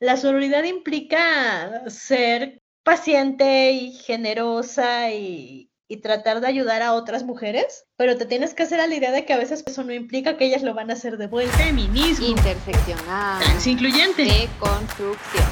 la 0.00 0.16
sororidad 0.16 0.64
implica 0.64 1.88
ser 1.88 2.62
paciente 2.84 3.72
y 3.72 3.92
generosa 3.92 5.10
y, 5.10 5.66
tratar 6.02 6.40
de 6.42 6.46
ayudar 6.46 6.82
a 6.82 6.92
otras 6.92 7.24
mujeres, 7.24 7.86
pero 7.96 8.18
te 8.18 8.26
tienes 8.26 8.52
que 8.52 8.62
hacer 8.62 8.78
a 8.78 8.86
la 8.86 8.94
idea 8.94 9.10
de 9.10 9.24
que 9.24 9.32
a 9.32 9.38
veces 9.38 9.64
eso 9.66 9.82
no 9.84 9.92
implica 9.92 10.36
que 10.36 10.44
ellas 10.44 10.62
lo 10.62 10.74
van 10.74 10.90
a 10.90 10.92
hacer 10.92 11.16
de 11.16 11.26
vuelta. 11.26 11.56
Feminismo. 11.56 12.26
Interseccional. 12.26 13.42
incluyente. 13.64 14.24
De 14.24 14.48
construcción. 14.58 15.44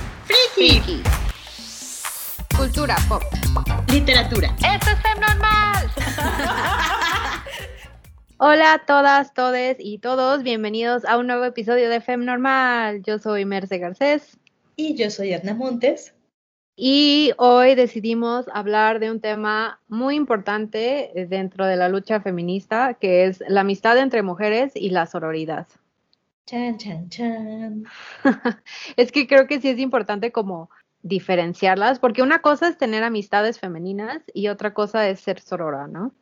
Friki. 0.55 1.03
Cultura 2.55 2.97
pop. 3.09 3.23
Literatura. 3.89 4.55
¡Esto 4.59 4.91
es 4.91 5.21
Normal! 5.21 5.91
Hola 8.39 8.75
a 8.75 8.85
todas, 8.85 9.33
todes 9.33 9.79
y 9.81 9.97
todos, 9.97 10.43
bienvenidos 10.43 11.07
a 11.07 11.17
un 11.17 11.27
nuevo 11.27 11.47
episodio 11.47 11.89
de 11.89 12.03
Fem 12.03 12.23
Normal. 12.27 13.03
Yo 13.03 13.19
soy 13.19 13.47
Merce 13.47 13.79
Garcés. 13.79 14.37
Y 14.77 14.95
yo 14.95 15.09
soy 15.09 15.33
Edna 15.33 15.55
Montes. 15.55 16.15
Y 16.77 17.33
hoy 17.39 17.75
decidimos 17.75 18.45
hablar 18.53 19.01
de 19.01 19.11
un 19.11 19.23
tema 19.23 19.81
muy 19.89 20.17
importante 20.17 21.13
dentro 21.31 21.65
de 21.65 21.77
la 21.77 21.89
lucha 21.89 22.21
feminista, 22.21 22.93
que 23.01 23.25
es 23.25 23.43
la 23.49 23.63
amistad 23.63 23.97
entre 23.97 24.23
mujeres 24.23 24.73
y 24.75 24.91
la 24.91 25.07
sororidad. 25.07 25.67
Chan, 26.45 26.77
chan, 26.77 27.09
chan. 27.09 27.85
es 28.99 29.13
que 29.13 29.27
creo 29.27 29.47
que 29.47 29.63
sí 29.63 29.71
es 29.71 29.79
importante 29.79 30.31
como 30.31 30.69
diferenciarlas, 31.01 32.01
porque 32.01 32.21
una 32.21 32.43
cosa 32.43 32.69
es 32.69 32.77
tener 32.77 33.03
amistades 33.03 33.59
femeninas 33.59 34.21
y 34.35 34.49
otra 34.49 34.75
cosa 34.75 35.09
es 35.09 35.21
ser 35.21 35.41
sorora, 35.41 35.89
¿no? 35.89 36.13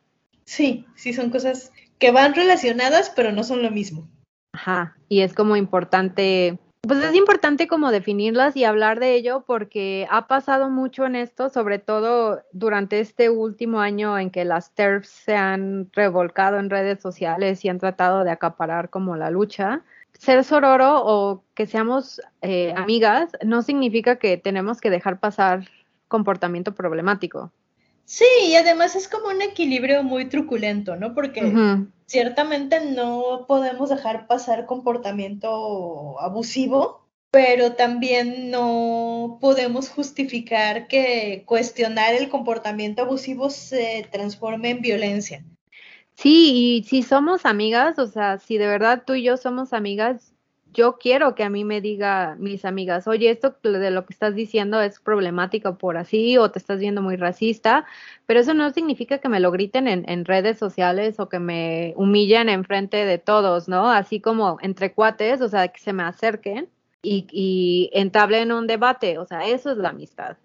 Sí, 0.45 0.85
sí, 0.95 1.11
son 1.11 1.31
cosas 1.31 1.73
que 1.99 2.11
van 2.11 2.33
relacionadas, 2.33 3.11
pero 3.15 3.31
no 3.31 3.43
son 3.43 3.61
lo 3.61 3.71
mismo. 3.71 4.07
Ajá, 4.53 4.95
y 5.09 5.21
es 5.21 5.33
como 5.33 5.55
importante, 5.55 6.57
pues 6.81 7.03
es 7.03 7.13
importante 7.15 7.67
como 7.67 7.91
definirlas 7.91 8.55
y 8.55 8.63
hablar 8.63 8.99
de 8.99 9.15
ello 9.15 9.43
porque 9.45 10.07
ha 10.09 10.27
pasado 10.27 10.69
mucho 10.69 11.05
en 11.05 11.15
esto, 11.15 11.49
sobre 11.49 11.79
todo 11.79 12.41
durante 12.53 12.99
este 12.99 13.29
último 13.29 13.81
año 13.81 14.17
en 14.17 14.29
que 14.29 14.45
las 14.45 14.71
TERFs 14.73 15.09
se 15.09 15.35
han 15.35 15.89
revolcado 15.91 16.57
en 16.57 16.69
redes 16.69 17.01
sociales 17.01 17.65
y 17.65 17.69
han 17.69 17.79
tratado 17.79 18.23
de 18.23 18.31
acaparar 18.31 18.89
como 18.89 19.17
la 19.17 19.29
lucha. 19.29 19.83
Ser 20.13 20.45
sororo 20.45 21.01
o 21.03 21.43
que 21.53 21.67
seamos 21.67 22.21
eh, 22.41 22.73
amigas 22.77 23.31
no 23.43 23.61
significa 23.61 24.15
que 24.15 24.37
tenemos 24.37 24.79
que 24.79 24.89
dejar 24.89 25.19
pasar 25.19 25.67
comportamiento 26.07 26.73
problemático. 26.73 27.51
Sí, 28.05 28.25
y 28.43 28.55
además 28.55 28.95
es 28.95 29.07
como 29.07 29.29
un 29.29 29.41
equilibrio 29.41 30.03
muy 30.03 30.25
truculento, 30.25 30.95
¿no? 30.95 31.15
Porque 31.15 31.55
ciertamente 32.05 32.79
no 32.85 33.45
podemos 33.47 33.89
dejar 33.89 34.27
pasar 34.27 34.67
comportamiento 34.67 36.19
abusivo, 36.21 37.07
pero 37.31 37.73
también 37.73 38.51
no 38.51 39.39
podemos 39.41 39.89
justificar 39.89 40.87
que 40.87 41.43
cuestionar 41.47 42.13
el 42.13 42.29
comportamiento 42.29 43.01
abusivo 43.01 43.49
se 43.49 44.07
transforme 44.11 44.69
en 44.69 44.81
violencia. 44.81 45.43
Sí, 46.13 46.77
y 46.77 46.83
si 46.83 47.01
somos 47.01 47.45
amigas, 47.45 47.97
o 47.97 48.05
sea, 48.05 48.37
si 48.37 48.57
de 48.59 48.67
verdad 48.67 49.03
tú 49.05 49.15
y 49.15 49.23
yo 49.23 49.35
somos 49.35 49.73
amigas, 49.73 50.34
yo 50.75 50.97
quiero 50.97 51.33
que 51.35 51.43
a 51.43 51.49
mí 51.49 51.63
me 51.63 51.81
diga 51.81 52.35
mis 52.37 52.65
amigas, 52.65 53.07
oye, 53.07 53.29
esto 53.29 53.55
de 53.63 53.91
lo 53.91 54.05
que 54.05 54.13
estás 54.13 54.35
diciendo 54.35 54.81
es 54.81 54.99
problemático 54.99 55.77
por 55.77 55.97
así 55.97 56.37
o 56.37 56.51
te 56.51 56.59
estás 56.59 56.79
viendo 56.79 57.01
muy 57.01 57.15
racista, 57.15 57.85
pero 58.25 58.41
eso 58.41 58.53
no 58.53 58.69
significa 58.71 59.19
que 59.19 59.29
me 59.29 59.39
lo 59.39 59.51
griten 59.51 59.87
en, 59.87 60.25
redes 60.25 60.57
sociales 60.59 61.19
o 61.19 61.29
que 61.29 61.39
me 61.39 61.93
humillen 61.97 62.49
en 62.49 62.63
frente 62.65 63.05
de 63.05 63.17
todos, 63.17 63.67
¿no? 63.67 63.89
Así 63.89 64.19
como 64.19 64.57
entre 64.61 64.93
cuates, 64.93 65.41
o 65.41 65.47
sea, 65.49 65.69
que 65.69 65.79
se 65.79 65.93
me 65.93 66.03
acerquen 66.03 66.69
y, 67.01 67.27
y 67.31 67.89
entablen 67.93 68.51
un 68.51 68.67
debate, 68.67 69.17
o 69.17 69.25
sea, 69.25 69.45
eso 69.47 69.71
es 69.71 69.77
la 69.77 69.89
amistad. 69.89 70.37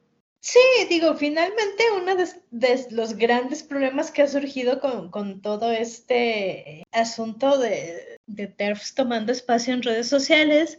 Sí, 0.42 0.58
digo, 0.88 1.14
finalmente 1.16 1.84
uno 1.94 2.16
de, 2.16 2.86
los 2.90 3.14
grandes 3.14 3.62
problemas 3.62 4.10
que 4.10 4.22
ha 4.22 4.26
surgido 4.26 4.80
con, 4.80 5.42
todo 5.42 5.70
este 5.70 6.82
asunto 6.92 7.58
de, 7.58 8.18
de 8.26 8.46
TERFs 8.46 8.94
tomando 8.94 9.32
espacio 9.32 9.74
en 9.74 9.82
redes 9.82 10.08
sociales 10.08 10.78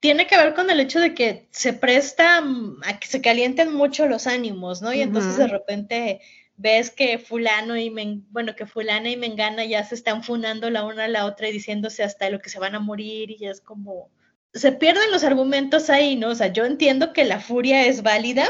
tiene 0.00 0.26
que 0.26 0.36
ver 0.36 0.54
con 0.54 0.70
el 0.70 0.80
hecho 0.80 1.00
de 1.00 1.14
que 1.14 1.48
se 1.50 1.72
presta 1.72 2.38
a 2.38 2.98
que 2.98 3.06
se 3.06 3.20
calienten 3.20 3.72
mucho 3.72 4.06
los 4.06 4.26
ánimos, 4.26 4.82
¿no? 4.82 4.92
Y 4.92 5.00
entonces 5.00 5.36
de 5.36 5.46
repente 5.46 6.20
ves 6.56 6.90
que 6.90 7.18
fulano 7.18 7.76
y 7.76 7.90
bueno, 8.30 8.56
que 8.56 8.66
fulana 8.66 9.10
y 9.10 9.16
mengana 9.16 9.64
ya 9.64 9.84
se 9.84 9.94
están 9.94 10.22
funando 10.22 10.70
la 10.70 10.84
una 10.84 11.04
a 11.04 11.08
la 11.08 11.26
otra 11.26 11.48
y 11.48 11.52
diciéndose 11.52 12.02
hasta 12.02 12.30
lo 12.30 12.40
que 12.40 12.50
se 12.50 12.58
van 12.58 12.74
a 12.74 12.80
morir 12.80 13.30
y 13.30 13.46
es 13.46 13.60
como 13.60 14.10
se 14.52 14.72
pierden 14.72 15.10
los 15.10 15.22
argumentos 15.22 15.90
ahí, 15.90 16.16
¿no? 16.16 16.30
O 16.30 16.34
sea, 16.34 16.48
yo 16.48 16.64
entiendo 16.64 17.12
que 17.12 17.24
la 17.24 17.40
furia 17.40 17.86
es 17.86 18.02
válida, 18.02 18.48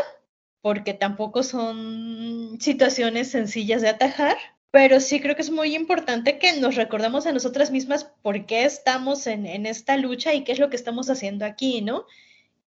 porque 0.66 0.94
tampoco 0.94 1.44
son 1.44 2.56
situaciones 2.58 3.30
sencillas 3.30 3.82
de 3.82 3.88
atajar, 3.88 4.36
pero 4.72 4.98
sí 4.98 5.20
creo 5.20 5.36
que 5.36 5.42
es 5.42 5.52
muy 5.52 5.76
importante 5.76 6.40
que 6.40 6.58
nos 6.58 6.74
recordemos 6.74 7.24
a 7.24 7.32
nosotras 7.32 7.70
mismas 7.70 8.10
por 8.20 8.46
qué 8.46 8.64
estamos 8.64 9.28
en, 9.28 9.46
esta 9.64 9.96
lucha 9.96 10.34
y 10.34 10.42
qué 10.42 10.50
es 10.50 10.58
lo 10.58 10.68
que 10.68 10.74
estamos 10.74 11.08
haciendo 11.08 11.44
aquí, 11.44 11.82
¿no? 11.82 12.04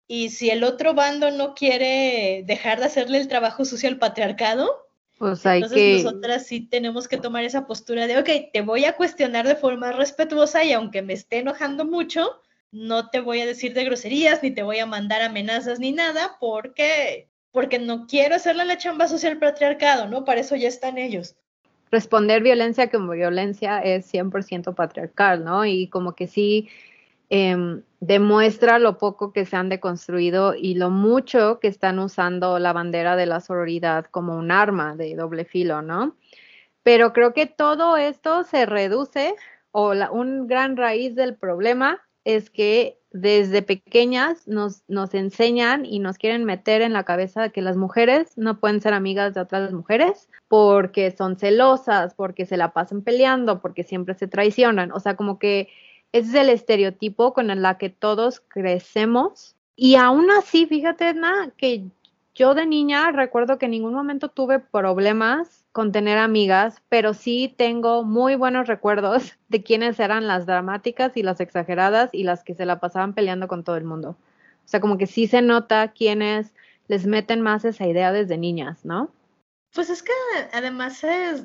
Y 0.07 0.29
si 0.29 0.50
el 0.52 0.63
otro 0.63 0.94
bando 0.94 1.31
no 1.31 1.53
quiere 1.53 2.46
dejar 2.47 2.79
de 2.79 2.85
hacerle 2.85 3.18
el 3.18 3.28
trabajo 3.28 3.66
sucio 3.66 3.90
al 3.90 4.00
patriarcado, 4.00 4.88
pues 5.18 5.46
hay 5.46 5.62
entonces 5.62 6.06
nosotras 6.06 6.47
sí 6.47 6.62
tenemos 6.62 7.09
que 7.09 7.18
tomar 7.18 7.44
esa 7.44 7.68
postura 7.68 8.08
de, 8.08 8.19
ok, 8.19 8.53
te 8.53 8.62
voy 8.62 8.85
a 8.85 8.96
cuestionar 8.96 9.46
de 9.46 9.58
forma 9.58 9.91
respetuosa 9.91 10.63
y 10.63 10.72
aunque 10.72 11.02
me 11.02 11.12
esté 11.12 11.40
enojando 11.40 11.84
mucho, 11.84 12.40
no 12.72 13.09
te 13.09 13.19
voy 13.19 13.41
a 13.41 13.46
decir 13.46 13.73
de 13.73 13.84
groserías, 13.84 14.41
ni 14.41 14.52
te 14.52 14.63
voy 14.63 14.79
a 14.79 14.85
mandar 14.85 15.22
amenazas 15.22 15.78
ni 15.81 15.91
nada, 15.91 16.38
porque 16.40 17.28
porque 17.51 17.79
no 17.79 18.07
quiero 18.07 18.35
hacerle 18.35 18.66
la 18.66 18.78
chamba 18.78 19.07
social 19.07 19.38
patriarcado, 19.38 20.07
¿no? 20.07 20.25
Para 20.25 20.41
eso 20.41 20.56
ya 20.56 20.67
están 20.67 20.97
ellos. 20.97 21.35
Responder 21.91 22.41
violencia 22.41 22.89
como 22.89 23.12
violencia 23.12 23.79
es 23.79 24.12
100% 24.12 24.73
patriarcal, 24.73 25.44
¿no? 25.44 25.66
Y 25.66 25.88
como 25.90 26.16
que 26.16 26.28
sí 26.28 26.69
em, 27.29 27.84
demuestra 28.00 28.79
lo 28.79 28.97
poco 28.97 29.34
que 29.34 29.45
se 29.45 29.57
han 29.57 29.67
deconstruido 29.67 30.56
y 30.56 30.75
lo 30.75 30.90
mucho 30.90 31.59
que 31.59 31.67
están 31.67 32.00
usando 32.00 32.59
la 32.59 32.72
bandera 32.72 33.17
de 33.17 33.25
la 33.25 33.41
sororidad 33.41 34.06
como 34.06 34.38
un 34.38 34.51
arma 34.51 34.95
de 34.95 35.16
doble 35.16 35.44
filo, 35.44 35.81
¿no? 35.81 36.16
Pero 36.84 37.11
creo 37.11 37.34
que 37.34 37.45
todo 37.45 37.97
esto 37.97 38.44
se 38.44 38.66
reduce 38.66 39.35
o 39.72 39.94
la, 39.94 40.11
un 40.11 40.47
gran 40.47 40.78
raíz 40.78 41.13
del 41.16 41.35
problema 41.35 42.01
es 42.23 42.50
que 42.50 43.00
desde 43.11 43.61
pequeñas 43.61 44.47
nos, 44.47 44.83
nos 44.88 45.13
enseñan 45.13 45.85
y 45.85 45.99
nos 45.99 46.17
quieren 46.17 46.45
meter 46.45 46.81
en 46.81 46.94
la 46.94 47.03
cabeza 47.03 47.49
que 47.49 47.61
las 47.61 47.75
mujeres 47.75 48.38
no 48.38 48.59
pueden 48.59 48.81
ser 48.81 48.94
amigas 48.94 49.33
de 49.33 49.41
otras 49.41 49.73
mujeres 49.73 50.29
porque 50.47 51.11
son 51.11 51.38
celosas, 51.38 52.13
porque 52.13 52.45
se 52.45 52.57
la 52.57 52.73
pasan 52.73 53.01
peleando, 53.01 53.61
porque 53.61 53.83
siempre 53.83 54.16
se 54.16 54.27
traicionan. 54.27 54.91
O 54.91 54.99
sea, 54.99 55.16
como 55.16 55.39
que 55.39 55.69
ese 56.13 56.29
es 56.29 56.35
el 56.35 56.49
estereotipo 56.49 57.33
con 57.33 57.49
el 57.51 57.66
que 57.77 57.89
todos 57.89 58.41
crecemos. 58.47 59.55
Y 59.75 59.95
aún 59.95 60.29
así, 60.31 60.66
fíjate, 60.66 61.09
Edna, 61.09 61.51
que 61.57 61.85
yo 62.35 62.53
de 62.53 62.66
niña 62.66 63.11
recuerdo 63.11 63.57
que 63.57 63.66
en 63.66 63.72
ningún 63.72 63.93
momento 63.93 64.29
tuve 64.29 64.59
problemas 64.59 65.60
con 65.71 65.91
tener 65.91 66.17
amigas, 66.17 66.81
pero 66.89 67.13
sí 67.13 67.53
tengo 67.57 68.03
muy 68.03 68.35
buenos 68.35 68.67
recuerdos 68.67 69.37
de 69.49 69.63
quiénes 69.63 69.99
eran 69.99 70.27
las 70.27 70.45
dramáticas 70.45 71.15
y 71.15 71.23
las 71.23 71.39
exageradas 71.39 72.09
y 72.13 72.23
las 72.23 72.43
que 72.43 72.55
se 72.55 72.65
la 72.65 72.79
pasaban 72.79 73.13
peleando 73.13 73.47
con 73.47 73.63
todo 73.63 73.77
el 73.77 73.83
mundo. 73.83 74.17
O 74.65 74.67
sea, 74.67 74.79
como 74.79 74.97
que 74.97 75.07
sí 75.07 75.27
se 75.27 75.41
nota 75.41 75.91
quiénes 75.91 76.53
les 76.87 77.05
meten 77.05 77.41
más 77.41 77.65
esa 77.65 77.87
idea 77.87 78.11
desde 78.11 78.37
niñas, 78.37 78.85
¿no? 78.85 79.11
Pues 79.73 79.89
es 79.89 80.03
que 80.03 80.11
además 80.51 81.01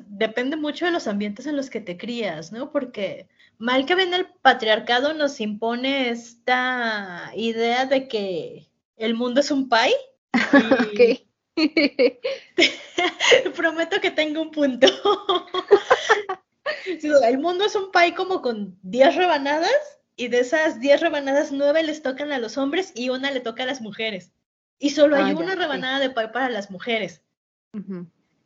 depende 0.07 0.57
mucho 0.57 0.85
de 0.85 0.91
los 0.91 1.07
ambientes 1.07 1.45
en 1.45 1.55
los 1.55 1.69
que 1.69 1.79
te 1.79 1.97
crías, 1.97 2.51
¿no? 2.51 2.71
Porque 2.71 3.27
mal 3.57 3.85
que 3.85 3.95
bien 3.95 4.13
el 4.13 4.27
patriarcado 4.41 5.13
nos 5.13 5.39
impone 5.39 6.09
esta 6.09 7.31
idea 7.35 7.85
de 7.85 8.09
que 8.09 8.67
el 8.97 9.15
mundo 9.15 9.39
es 9.39 9.51
un 9.51 9.69
pay. 9.69 9.93
Y, 10.93 11.26
Prometo 13.55 13.99
que 14.01 14.11
tengo 14.11 14.41
un 14.41 14.51
punto. 14.51 14.87
el 17.23 17.39
mundo 17.39 17.65
es 17.65 17.75
un 17.75 17.91
pay 17.91 18.13
como 18.13 18.41
con 18.41 18.77
10 18.83 19.15
rebanadas 19.15 19.99
y 20.15 20.27
de 20.27 20.39
esas 20.39 20.79
10 20.79 21.01
rebanadas, 21.01 21.51
9 21.51 21.83
les 21.83 22.01
tocan 22.01 22.31
a 22.31 22.39
los 22.39 22.57
hombres 22.57 22.91
y 22.95 23.09
una 23.09 23.31
le 23.31 23.39
toca 23.39 23.63
a 23.63 23.67
las 23.67 23.81
mujeres. 23.81 24.31
Y 24.79 24.91
solo 24.91 25.15
hay 25.15 25.33
ah, 25.33 25.37
una 25.37 25.55
rebanada 25.55 25.99
de 25.99 26.11
pay 26.11 26.31
para 26.31 26.49
las 26.49 26.69
mujeres. 26.69 27.23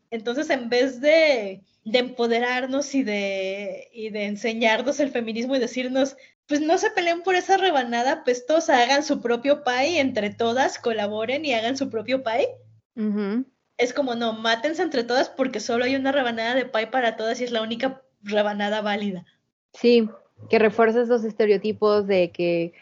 Entonces, 0.09 0.49
en 0.49 0.69
vez 0.69 0.99
de, 0.99 1.61
de 1.83 1.99
empoderarnos 1.99 2.95
y 2.95 3.03
de, 3.03 3.89
y 3.93 4.09
de 4.09 4.25
enseñarnos 4.25 4.99
el 4.99 5.11
feminismo 5.11 5.55
y 5.55 5.59
decirnos, 5.59 6.17
pues 6.47 6.59
no 6.59 6.77
se 6.77 6.91
peleen 6.91 7.21
por 7.21 7.35
esa 7.35 7.57
rebanada, 7.57 8.23
pues 8.23 8.45
todos 8.45 8.69
hagan 8.69 9.03
su 9.03 9.21
propio 9.21 9.63
pay, 9.63 9.97
entre 9.97 10.29
todas 10.29 10.79
colaboren 10.79 11.45
y 11.45 11.53
hagan 11.53 11.77
su 11.77 11.89
propio 11.89 12.23
pay 12.23 12.47
es 13.77 13.93
como, 13.93 14.15
no, 14.15 14.33
mátense 14.33 14.81
entre 14.81 15.03
todas 15.03 15.29
porque 15.29 15.59
solo 15.59 15.85
hay 15.85 15.95
una 15.95 16.11
rebanada 16.11 16.55
de 16.55 16.65
pay 16.65 16.87
para 16.87 17.15
todas 17.15 17.41
y 17.41 17.43
es 17.43 17.51
la 17.51 17.61
única 17.61 18.01
rebanada 18.21 18.81
válida. 18.81 19.25
Sí, 19.73 20.09
que 20.49 20.59
refuerza 20.59 21.01
esos 21.01 21.23
estereotipos 21.23 22.07
de 22.07 22.31
que 22.31 22.73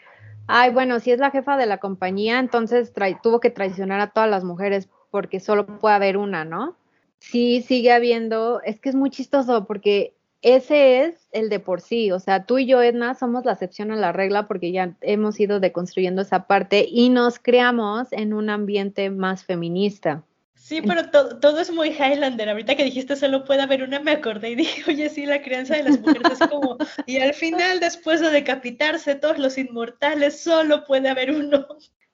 ay, 0.52 0.72
bueno, 0.72 0.98
si 0.98 1.12
es 1.12 1.20
la 1.20 1.30
jefa 1.30 1.56
de 1.56 1.66
la 1.66 1.78
compañía, 1.78 2.38
entonces 2.38 2.92
tuvo 3.22 3.40
que 3.40 3.50
traicionar 3.50 4.00
a 4.00 4.10
todas 4.10 4.28
las 4.28 4.42
mujeres 4.42 4.88
porque 5.10 5.38
solo 5.38 5.78
puede 5.78 5.94
haber 5.94 6.16
una, 6.16 6.44
¿no? 6.44 6.76
Sí, 7.20 7.62
sigue 7.62 7.92
habiendo, 7.92 8.60
es 8.62 8.80
que 8.80 8.88
es 8.88 8.94
muy 8.94 9.10
chistoso 9.10 9.66
porque 9.66 10.14
ese 10.42 11.04
es 11.04 11.28
el 11.32 11.48
de 11.48 11.60
por 11.60 11.80
sí, 11.80 12.10
o 12.12 12.18
sea, 12.18 12.44
tú 12.44 12.58
y 12.58 12.66
yo, 12.66 12.82
Edna, 12.82 13.14
somos 13.14 13.44
la 13.44 13.52
excepción 13.52 13.90
a 13.90 13.96
la 13.96 14.12
regla 14.12 14.46
porque 14.48 14.72
ya 14.72 14.96
hemos 15.02 15.38
ido 15.38 15.60
deconstruyendo 15.60 16.22
esa 16.22 16.46
parte 16.46 16.86
y 16.88 17.10
nos 17.10 17.38
creamos 17.38 18.08
en 18.12 18.32
un 18.32 18.50
ambiente 18.50 19.10
más 19.10 19.44
feminista. 19.44 20.24
Sí, 20.70 20.82
pero 20.82 21.10
todo 21.10 21.58
es 21.58 21.72
muy 21.72 21.88
Highlander. 21.88 22.48
Ahorita 22.48 22.76
que 22.76 22.84
dijiste 22.84 23.16
solo 23.16 23.44
puede 23.44 23.62
haber 23.62 23.82
una, 23.82 23.98
me 23.98 24.12
acordé 24.12 24.50
y 24.50 24.54
dije, 24.54 24.88
oye, 24.88 25.08
sí, 25.08 25.26
la 25.26 25.42
crianza 25.42 25.74
de 25.74 25.82
las 25.82 26.00
mujeres 26.00 26.40
es 26.40 26.48
como. 26.48 26.76
Y 27.06 27.18
al 27.18 27.34
final, 27.34 27.80
después 27.80 28.20
de 28.20 28.30
decapitarse 28.30 29.16
todos 29.16 29.38
los 29.38 29.58
inmortales, 29.58 30.40
solo 30.40 30.84
puede 30.84 31.08
haber 31.08 31.32
uno. 31.32 31.66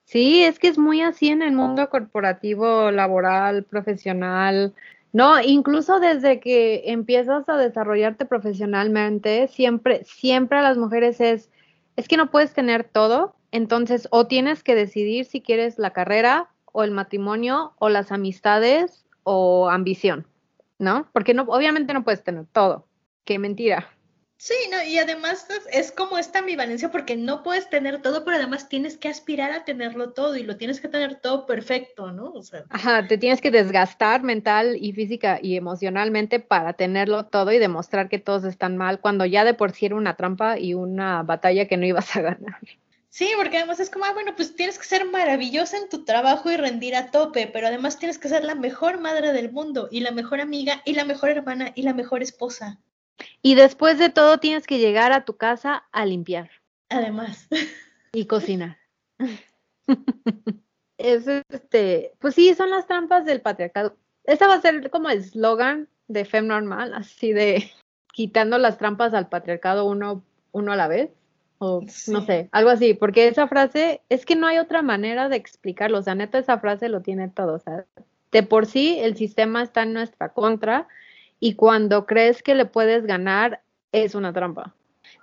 Sí, 0.05 0.43
es 0.43 0.57
que 0.57 0.69
es 0.69 0.77
muy 0.77 1.01
así 1.01 1.27
en 1.27 1.41
el 1.41 1.51
mundo 1.51 1.87
corporativo, 1.89 2.89
laboral, 2.89 3.63
profesional. 3.63 4.73
No, 5.17 5.41
incluso 5.41 5.99
desde 5.99 6.39
que 6.39 6.91
empiezas 6.91 7.49
a 7.49 7.57
desarrollarte 7.57 8.25
profesionalmente, 8.25 9.47
siempre, 9.47 10.03
siempre 10.03 10.59
a 10.59 10.61
las 10.61 10.77
mujeres 10.77 11.19
es, 11.19 11.49
es 11.95 12.07
que 12.07 12.17
no 12.17 12.29
puedes 12.29 12.53
tener 12.53 12.83
todo, 12.83 13.35
entonces 13.51 14.07
o 14.11 14.27
tienes 14.27 14.61
que 14.61 14.75
decidir 14.75 15.25
si 15.25 15.41
quieres 15.41 15.79
la 15.79 15.89
carrera 15.89 16.51
o 16.71 16.83
el 16.83 16.91
matrimonio 16.91 17.73
o 17.79 17.89
las 17.89 18.11
amistades 18.11 19.07
o 19.23 19.71
ambición, 19.71 20.27
¿no? 20.77 21.09
Porque 21.13 21.33
no, 21.33 21.45
obviamente 21.47 21.95
no 21.95 22.03
puedes 22.03 22.23
tener 22.23 22.45
todo. 22.53 22.85
Qué 23.25 23.39
mentira. 23.39 23.89
Sí, 24.39 24.53
no, 24.71 24.83
y 24.83 24.99
además 24.99 25.47
es, 25.71 25.91
como 25.91 26.19
esta 26.19 26.39
ambivalencia 26.39 26.91
porque 26.91 27.17
no 27.17 27.41
puedes 27.41 27.71
tener 27.71 28.03
todo, 28.03 28.23
pero 28.23 28.37
además 28.37 28.69
tienes 28.69 28.95
que 28.95 29.09
aspirar 29.09 29.51
a 29.51 29.65
tenerlo 29.65 30.13
todo 30.13 30.37
y 30.37 30.43
lo 30.43 30.57
tienes 30.57 30.79
que 30.79 30.87
tener 30.87 31.15
todo 31.15 31.47
perfecto, 31.47 32.11
¿no? 32.11 32.31
O 32.33 32.43
sea, 32.43 32.63
Ajá, 32.69 33.07
te 33.07 33.17
tienes 33.17 33.41
que 33.41 33.49
desgastar 33.49 34.21
mental 34.21 34.77
y 34.79 34.93
física 34.93 35.39
y 35.41 35.57
emocionalmente 35.57 36.39
para 36.39 36.73
tenerlo 36.73 37.25
todo 37.25 37.51
y 37.51 37.57
demostrar 37.57 38.09
que 38.09 38.19
todos 38.19 38.43
están 38.43 38.77
mal 38.77 39.01
cuando 39.01 39.25
ya 39.25 39.43
de 39.43 39.55
por 39.55 39.71
sí 39.71 39.87
era 39.87 39.95
una 39.95 40.15
trampa 40.15 40.59
y 40.59 40.75
una 40.75 41.23
batalla 41.23 41.67
que 41.67 41.77
no 41.77 41.87
ibas 41.87 42.15
a 42.15 42.21
ganar. 42.21 42.59
Sí, 43.09 43.31
porque 43.35 43.57
además 43.57 43.79
es 43.79 43.89
como, 43.89 44.05
ah, 44.05 44.13
bueno, 44.13 44.35
pues 44.35 44.55
tienes 44.55 44.77
que 44.77 44.85
ser 44.85 45.05
maravillosa 45.05 45.77
en 45.77 45.89
tu 45.89 46.05
trabajo 46.05 46.51
y 46.51 46.57
rendir 46.57 46.95
a 46.95 47.09
tope, 47.09 47.47
pero 47.47 47.65
además 47.65 47.97
tienes 47.97 48.19
que 48.19 48.29
ser 48.29 48.43
la 48.43 48.53
mejor 48.53 48.99
madre 48.99 49.33
del 49.33 49.51
mundo 49.51 49.87
y 49.89 50.01
la 50.01 50.11
mejor 50.11 50.41
amiga 50.41 50.83
y 50.85 50.93
la 50.93 51.05
mejor 51.05 51.31
hermana 51.31 51.71
y 51.73 51.81
la 51.81 51.95
mejor 51.95 52.21
esposa. 52.21 52.77
Y 53.41 53.55
después 53.55 53.97
de 53.99 54.09
todo 54.09 54.39
tienes 54.39 54.67
que 54.67 54.79
llegar 54.79 55.11
a 55.11 55.25
tu 55.25 55.37
casa 55.37 55.85
a 55.91 56.05
limpiar. 56.05 56.49
Además. 56.89 57.47
Y 58.13 58.25
cocinar. 58.25 58.77
es 60.97 61.27
este, 61.27 62.13
pues 62.19 62.35
sí, 62.35 62.53
son 62.53 62.69
las 62.69 62.87
trampas 62.87 63.25
del 63.25 63.41
patriarcado. 63.41 63.95
Esta 64.23 64.47
va 64.47 64.55
a 64.55 64.61
ser 64.61 64.89
como 64.89 65.09
el 65.09 65.19
eslogan 65.19 65.87
de 66.07 66.25
Fem 66.25 66.47
Normal, 66.47 66.93
así 66.93 67.33
de 67.33 67.71
quitando 68.13 68.57
las 68.57 68.77
trampas 68.77 69.13
al 69.13 69.29
patriarcado 69.29 69.85
uno, 69.85 70.23
uno 70.51 70.71
a 70.71 70.75
la 70.75 70.87
vez. 70.87 71.11
O 71.59 71.81
no 72.09 72.21
sé, 72.21 72.49
algo 72.51 72.69
así, 72.69 72.93
porque 72.93 73.27
esa 73.27 73.47
frase 73.47 74.01
es 74.09 74.27
que 74.27 74.35
no 74.35 74.45
hay 74.45 74.59
otra 74.59 74.83
manera 74.83 75.27
de 75.27 75.37
explicarlo. 75.37 75.97
O 75.97 76.03
sea, 76.03 76.13
neta, 76.13 76.37
esa 76.37 76.59
frase 76.59 76.87
lo 76.87 77.01
tiene 77.01 77.29
todo. 77.29 77.55
O 77.55 77.59
sea, 77.59 77.85
de 78.31 78.43
por 78.43 78.67
sí 78.67 78.99
el 78.99 79.17
sistema 79.17 79.63
está 79.63 79.81
en 79.81 79.93
nuestra 79.93 80.33
contra 80.33 80.87
y 81.39 81.53
cuando 81.55 82.05
crees 82.05 82.41
que 82.41 82.55
le 82.55 82.65
puedes 82.65 83.05
ganar 83.05 83.61
es 83.91 84.15
una 84.15 84.33
trampa. 84.33 84.73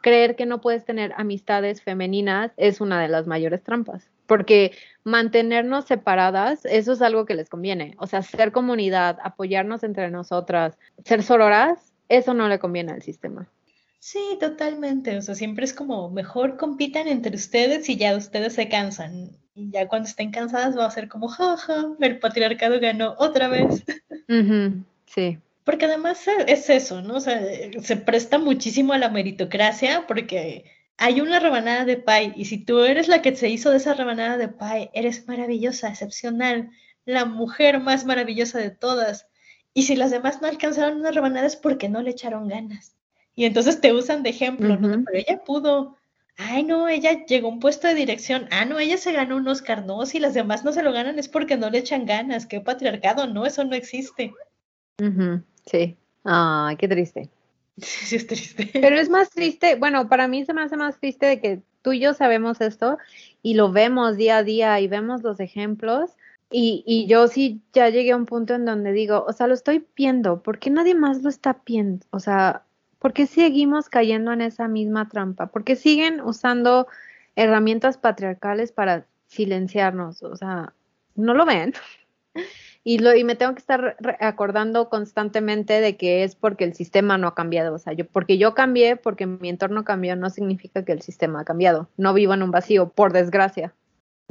Creer 0.03 0.37
que 0.37 0.47
no 0.47 0.61
puedes 0.61 0.85
tener 0.85 1.13
amistades 1.17 1.83
femeninas 1.83 2.53
es 2.57 2.81
una 2.81 3.01
de 3.01 3.09
las 3.09 3.27
mayores 3.27 3.63
trampas, 3.63 4.11
porque 4.27 4.73
mantenernos 5.03 5.87
separadas, 5.87 6.65
eso 6.65 6.93
es 6.93 7.03
algo 7.03 7.25
que 7.27 7.35
les 7.35 7.49
conviene. 7.49 7.95
O 7.99 8.07
sea, 8.07 8.23
ser 8.23 8.53
comunidad, 8.53 9.19
apoyarnos 9.23 9.83
entre 9.83 10.11
nosotras, 10.11 10.79
ser 11.05 11.23
sororas, 11.23 11.93
eso 12.09 12.35
no 12.35 12.49
le 12.49 12.59
conviene 12.59 12.93
al 12.93 13.03
sistema. 13.03 13.49
Sí, 13.99 14.37
totalmente. 14.39 15.17
O 15.17 15.23
sea, 15.23 15.35
siempre 15.35 15.65
es 15.65 15.73
como 15.73 16.11
mejor 16.11 16.59
compitan 16.59 17.09
entre 17.09 17.35
ustedes 17.35 17.89
y 17.89 17.97
ya 17.97 18.15
ustedes 18.15 18.53
se 18.53 18.69
cansan. 18.69 19.31
Y 19.55 19.71
ya 19.71 19.89
cuando 19.89 20.09
estén 20.09 20.31
cansadas 20.31 20.77
va 20.77 20.85
a 20.85 20.91
ser 20.91 21.09
como, 21.09 21.29
jaja, 21.29 21.87
el 22.01 22.19
patriarcado 22.19 22.79
ganó 22.81 23.15
otra 23.19 23.49
vez. 23.49 23.83
Sí. 25.07 25.39
Porque 25.65 25.87
además 25.87 26.27
es 26.47 26.69
eso, 26.69 27.01
¿no? 27.01 27.17
O 27.17 27.21
sea, 27.21 27.41
se 27.83 27.97
presta 27.97 28.39
muchísimo 28.39 28.93
a 28.93 28.99
la 28.99 29.09
meritocracia 29.09 30.07
porque 30.07 30.65
hay 30.99 31.21
una 31.21 31.41
rebanada 31.41 31.85
de 31.85 31.97
pie 31.97 32.35
y 32.37 32.45
si 32.45 32.59
tú 32.59 32.81
eres 32.81 33.09
la 33.09 33.23
que 33.23 33.35
se 33.35 33.49
hizo 33.49 33.71
de 33.71 33.79
esa 33.79 33.95
rebanada 33.95 34.37
de 34.37 34.49
pie, 34.49 34.91
eres 34.93 35.27
maravillosa, 35.27 35.89
excepcional, 35.89 36.71
la 37.07 37.25
mujer 37.25 37.81
más 37.81 38.05
maravillosa 38.05 38.59
de 38.59 38.71
todas. 38.71 39.27
Y 39.73 39.85
si 39.85 39.97
las 39.97 40.11
demás 40.11 40.41
no 40.41 40.49
alcanzaron 40.49 41.01
una 41.01 41.11
rebanada 41.11 41.47
es 41.47 41.57
porque 41.57 41.89
no 41.89 42.03
le 42.03 42.11
echaron 42.11 42.47
ganas. 42.47 42.95
Y 43.35 43.45
entonces 43.45 43.81
te 43.81 43.93
usan 43.93 44.23
de 44.23 44.31
ejemplo, 44.31 44.77
¿no? 44.77 45.05
Pero 45.05 45.19
ella 45.19 45.43
pudo. 45.45 45.97
Ay, 46.37 46.63
no, 46.63 46.89
ella 46.89 47.25
llegó 47.27 47.49
a 47.49 47.53
un 47.53 47.61
puesto 47.61 47.89
de 47.89 47.95
dirección. 47.95 48.47
Ah, 48.51 48.65
no, 48.65 48.79
ella 48.79 48.97
se 48.97 49.13
ganó 49.13 49.37
un 49.37 49.49
Oscar. 49.49 49.85
No, 49.85 50.07
si 50.07 50.21
las 50.21 50.35
demás 50.35 50.65
no 50.65 50.73
se 50.73 50.83
lo 50.83 50.93
ganan 50.93 51.19
es 51.19 51.29
porque 51.29 51.57
no 51.57 51.71
le 51.71 51.79
echan 51.79 52.07
ganas. 52.07 52.47
Qué 52.47 52.61
patriarcado, 52.61 53.27
no, 53.27 53.47
eso 53.47 53.65
no 53.65 53.75
existe. 53.75 54.33
Sí. 55.67 55.97
Ay, 56.25 56.77
qué 56.77 56.89
triste. 56.89 57.31
Sí, 57.77 58.15
es 58.15 58.27
triste. 58.29 58.71
Pero 58.73 58.97
es 58.97 59.09
más 59.09 59.31
triste, 59.31 59.75
bueno, 59.75 60.09
para 60.09 60.29
mí 60.29 60.45
se 60.45 60.55
me 60.55 60.63
hace 60.63 60.77
más 60.77 61.01
triste 61.01 61.27
de 61.27 61.41
que 61.41 61.61
tú 61.83 61.93
y 61.93 61.99
yo 61.99 62.15
sabemos 62.15 62.61
esto 62.61 62.99
y 63.43 63.55
lo 63.55 63.73
vemos 63.73 64.17
día 64.17 64.39
a 64.39 64.43
día 64.45 64.79
y 64.79 64.87
vemos 64.87 65.25
los 65.25 65.41
ejemplos. 65.41 66.13
Y, 66.53 66.85
y 66.87 67.07
yo 67.09 67.27
sí 67.27 67.63
ya 67.73 67.89
llegué 67.89 68.13
a 68.13 68.17
un 68.17 68.27
punto 68.27 68.55
en 68.55 68.65
donde 68.65 68.93
digo, 68.93 69.25
o 69.27 69.33
sea, 69.33 69.49
lo 69.49 69.55
estoy 69.55 69.85
viendo, 69.97 70.41
¿por 70.41 70.61
qué 70.61 70.71
nadie 70.71 70.95
más 70.95 71.23
lo 71.23 71.29
está 71.29 71.61
viendo? 71.67 72.07
O 72.11 72.21
sea, 72.21 72.63
¿por 73.01 73.13
qué 73.13 73.27
seguimos 73.27 73.89
cayendo 73.89 74.33
en 74.33 74.41
esa 74.41 74.69
misma 74.69 75.09
trampa? 75.09 75.49
¿Por 75.49 75.65
qué 75.65 75.75
siguen 75.75 76.21
usando 76.21 76.87
herramientas 77.35 77.99
patriarcales 77.99 78.71
para 78.71 79.07
silenciarnos? 79.27 80.23
O 80.23 80.37
sea, 80.37 80.73
¿no 81.17 81.35
lo 81.35 81.45
ven? 81.45 81.75
Y, 82.85 82.99
lo, 82.99 83.15
y 83.15 83.25
me 83.25 83.35
tengo 83.35 83.55
que 83.55 83.61
estar 83.61 83.97
acordando 84.21 84.91
constantemente 84.91 85.81
de 85.81 85.97
que 85.97 86.23
es 86.23 86.37
porque 86.37 86.65
el 86.65 86.75
sistema 86.75 87.17
no 87.17 87.29
ha 87.29 87.35
cambiado. 87.35 87.75
O 87.75 87.79
sea, 87.79 87.95
yo, 87.95 88.07
porque 88.07 88.37
yo 88.39 88.55
cambié, 88.55 88.97
porque 88.97 89.27
mi 89.27 89.49
entorno 89.49 89.85
cambió, 89.85 90.17
no 90.17 90.29
significa 90.31 90.85
que 90.85 90.93
el 90.93 91.01
sistema 91.03 91.41
ha 91.41 91.45
cambiado. 91.45 91.89
No 91.97 92.13
vivo 92.13 92.35
en 92.35 92.43
un 92.43 92.51
vacío, 92.51 92.91
por 92.91 93.13
desgracia. 93.15 93.75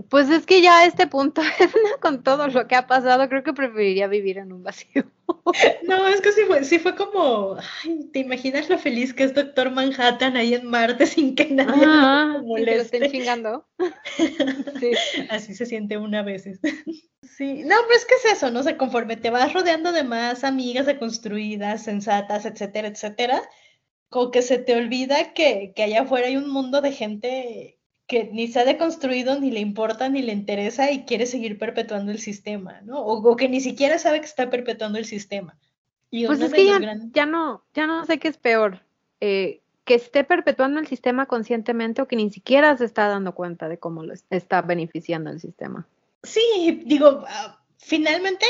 Pues 0.10 0.30
es 0.32 0.48
que 0.48 0.62
ya 0.62 0.80
a 0.80 0.86
este 0.86 1.06
punto, 1.06 1.42
con 2.02 2.24
todo 2.24 2.48
lo 2.48 2.68
que 2.68 2.76
ha 2.76 2.88
pasado, 2.88 3.30
creo 3.30 3.44
que 3.44 3.54
preferiría 3.54 4.08
vivir 4.08 4.40
en 4.40 4.52
un 4.52 4.64
vacío. 4.64 5.06
No, 5.88 6.08
es 6.08 6.22
que 6.22 6.32
sí 6.32 6.42
fue, 6.48 6.64
sí 6.64 6.80
fue 6.80 6.96
como, 6.96 7.58
ay, 7.84 8.10
¿te 8.12 8.20
imaginas 8.20 8.70
lo 8.70 8.78
feliz 8.78 9.14
que 9.14 9.24
es 9.24 9.34
Doctor 9.34 9.72
Manhattan 9.72 10.36
ahí 10.36 10.54
en 10.54 10.66
Marte 10.66 11.06
sin 11.06 11.36
que 11.36 11.46
nadie 11.46 11.84
ah, 11.86 12.34
lo 12.34 12.44
moleste? 12.44 12.98
estén 12.98 13.12
chingando. 13.12 13.68
Sí. 14.80 14.92
Así 15.30 15.54
se 15.54 15.66
siente 15.66 15.98
una 15.98 16.20
a 16.20 16.24
veces. 16.24 16.60
Sí, 17.22 17.64
no, 17.64 17.76
pero 17.88 17.96
es 17.96 18.06
que 18.06 18.16
es 18.16 18.38
eso, 18.38 18.52
¿no? 18.52 18.62
O 18.62 18.78
conforme 18.78 19.18
te 19.18 19.30
vas 19.30 19.54
rodeando 19.54 19.92
de 19.92 20.04
más 20.04 20.44
amigas 20.44 20.86
deconstruidas, 20.86 21.84
sensatas, 21.84 22.46
etcétera, 22.46 22.88
etcétera, 22.88 23.42
como 24.10 24.32
que 24.32 24.42
se 24.42 24.58
te 24.58 24.76
olvida 24.76 25.34
que, 25.34 25.74
que 25.76 25.84
allá 25.84 26.02
afuera 26.02 26.28
hay 26.28 26.38
un 26.38 26.50
mundo 26.50 26.82
de 26.82 26.92
gente 26.92 27.80
que 28.08 28.30
ni 28.32 28.48
se 28.48 28.60
ha 28.60 28.66
deconstruido, 28.66 29.40
ni 29.40 29.52
le 29.52 29.60
importa, 29.60 30.10
ni 30.10 30.22
le 30.22 30.34
interesa 30.34 30.92
y 30.92 31.06
quiere 31.06 31.26
seguir 31.26 31.58
perpetuando 31.58 32.12
el 32.12 32.20
sistema, 32.20 32.82
¿no? 32.82 33.00
O, 33.00 33.36
que 33.36 33.48
ni 33.50 33.62
siquiera 33.62 33.98
sabe 33.98 34.20
que 34.20 34.26
está 34.26 34.50
perpetuando 34.50 34.98
el 34.98 35.06
sistema. 35.06 35.58
Y 36.12 36.28
pues 36.28 36.42
es 36.42 36.54
que 36.54 36.66
ya, 37.14 37.26
no, 37.26 37.64
ya 37.74 37.88
no 37.88 38.06
sé 38.06 38.20
qué 38.20 38.28
es 38.28 38.38
peor, 38.38 38.82
eh, 39.20 39.62
que 39.86 39.96
esté 39.96 40.24
perpetuando 40.24 40.80
el 40.80 40.88
sistema 40.88 41.26
conscientemente 41.26 42.02
o 42.02 42.08
que 42.08 42.16
ni 42.16 42.30
siquiera 42.30 42.78
se 42.78 42.86
está 42.86 43.08
dando 43.08 43.34
cuenta 43.34 43.68
de 43.68 43.80
cómo 43.80 44.04
lo 44.04 44.14
está 44.30 44.62
beneficiando 44.62 45.32
el 45.32 45.40
sistema. 45.40 45.88
Sí, 46.24 46.84
digo, 46.86 47.26
finalmente 47.84 48.46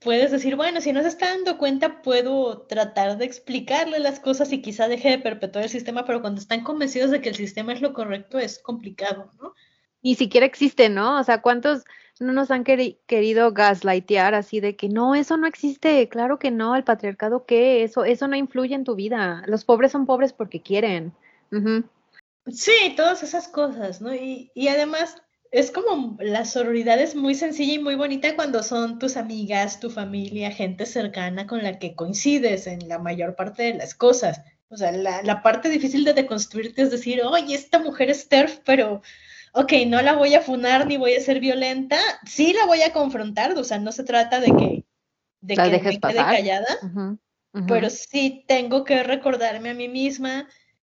puedes 0.00 0.30
decir, 0.30 0.54
bueno, 0.56 0.80
si 0.80 0.92
no 0.92 1.02
se 1.02 1.08
está 1.08 1.30
dando 1.30 1.58
cuenta, 1.58 2.02
puedo 2.02 2.62
tratar 2.62 3.18
de 3.18 3.24
explicarle 3.24 3.98
las 3.98 4.20
cosas 4.20 4.52
y 4.52 4.62
quizá 4.62 4.86
deje 4.88 5.10
de 5.10 5.18
perpetuar 5.18 5.64
el 5.64 5.70
sistema, 5.70 6.04
pero 6.04 6.20
cuando 6.20 6.40
están 6.40 6.62
convencidos 6.62 7.10
de 7.10 7.20
que 7.20 7.28
el 7.28 7.34
sistema 7.34 7.72
es 7.72 7.80
lo 7.80 7.92
correcto, 7.92 8.38
es 8.38 8.60
complicado, 8.60 9.30
¿no? 9.42 9.54
Ni 10.02 10.14
siquiera 10.14 10.46
existe, 10.46 10.88
¿no? 10.88 11.18
O 11.18 11.24
sea, 11.24 11.42
¿cuántos 11.42 11.84
no 12.20 12.32
nos 12.32 12.50
han 12.50 12.62
querido 12.64 13.52
gaslightear 13.52 14.34
así 14.34 14.60
de 14.60 14.76
que 14.76 14.88
no, 14.88 15.16
eso 15.16 15.36
no 15.36 15.48
existe? 15.48 16.08
Claro 16.08 16.38
que 16.38 16.52
no, 16.52 16.76
el 16.76 16.84
patriarcado, 16.84 17.44
¿qué? 17.44 17.82
Eso, 17.82 18.04
eso 18.04 18.28
no 18.28 18.36
influye 18.36 18.76
en 18.76 18.84
tu 18.84 18.94
vida. 18.94 19.42
Los 19.46 19.64
pobres 19.64 19.90
son 19.90 20.06
pobres 20.06 20.32
porque 20.32 20.62
quieren. 20.62 21.12
Sí, 22.46 22.94
todas 22.96 23.24
esas 23.24 23.48
cosas, 23.48 24.00
¿no? 24.00 24.14
Y, 24.14 24.52
y 24.54 24.68
además 24.68 25.20
es 25.52 25.70
como 25.70 26.16
la 26.20 26.44
sororidad 26.44 27.00
es 27.00 27.14
muy 27.14 27.34
sencilla 27.34 27.74
y 27.74 27.78
muy 27.78 27.94
bonita 27.94 28.34
cuando 28.36 28.62
son 28.62 28.98
tus 28.98 29.16
amigas, 29.16 29.80
tu 29.80 29.90
familia, 29.90 30.50
gente 30.50 30.86
cercana 30.86 31.46
con 31.46 31.62
la 31.62 31.78
que 31.78 31.94
coincides 31.94 32.66
en 32.66 32.88
la 32.88 32.98
mayor 32.98 33.36
parte 33.36 33.64
de 33.64 33.74
las 33.74 33.94
cosas. 33.94 34.40
O 34.68 34.76
sea, 34.76 34.92
la, 34.92 35.22
la 35.22 35.42
parte 35.42 35.68
difícil 35.68 36.04
de 36.04 36.12
deconstruirte 36.14 36.82
es 36.82 36.90
decir, 36.90 37.22
oye, 37.22 37.54
esta 37.54 37.78
mujer 37.78 38.10
es 38.10 38.28
TERF, 38.28 38.58
pero 38.64 39.02
ok, 39.52 39.72
no 39.86 40.02
la 40.02 40.14
voy 40.14 40.34
a 40.34 40.40
funar 40.40 40.86
ni 40.86 40.96
voy 40.96 41.14
a 41.14 41.20
ser 41.20 41.40
violenta, 41.40 41.98
sí 42.26 42.52
la 42.52 42.66
voy 42.66 42.82
a 42.82 42.92
confrontar, 42.92 43.56
o 43.56 43.64
sea, 43.64 43.78
no 43.78 43.92
se 43.92 44.04
trata 44.04 44.40
de 44.40 44.48
que, 44.48 44.84
de 45.40 45.56
La 45.56 45.64
que 45.64 45.70
me 45.70 45.80
quede 45.80 45.98
pasar. 45.98 46.36
callada, 46.36 46.66
Ujú, 46.82 47.18
ujú. 47.54 47.66
pero 47.66 47.88
sí 47.90 48.44
tengo 48.48 48.84
que 48.84 49.02
recordarme 49.02 49.70
a 49.70 49.74
mí 49.74 49.88
misma 49.88 50.48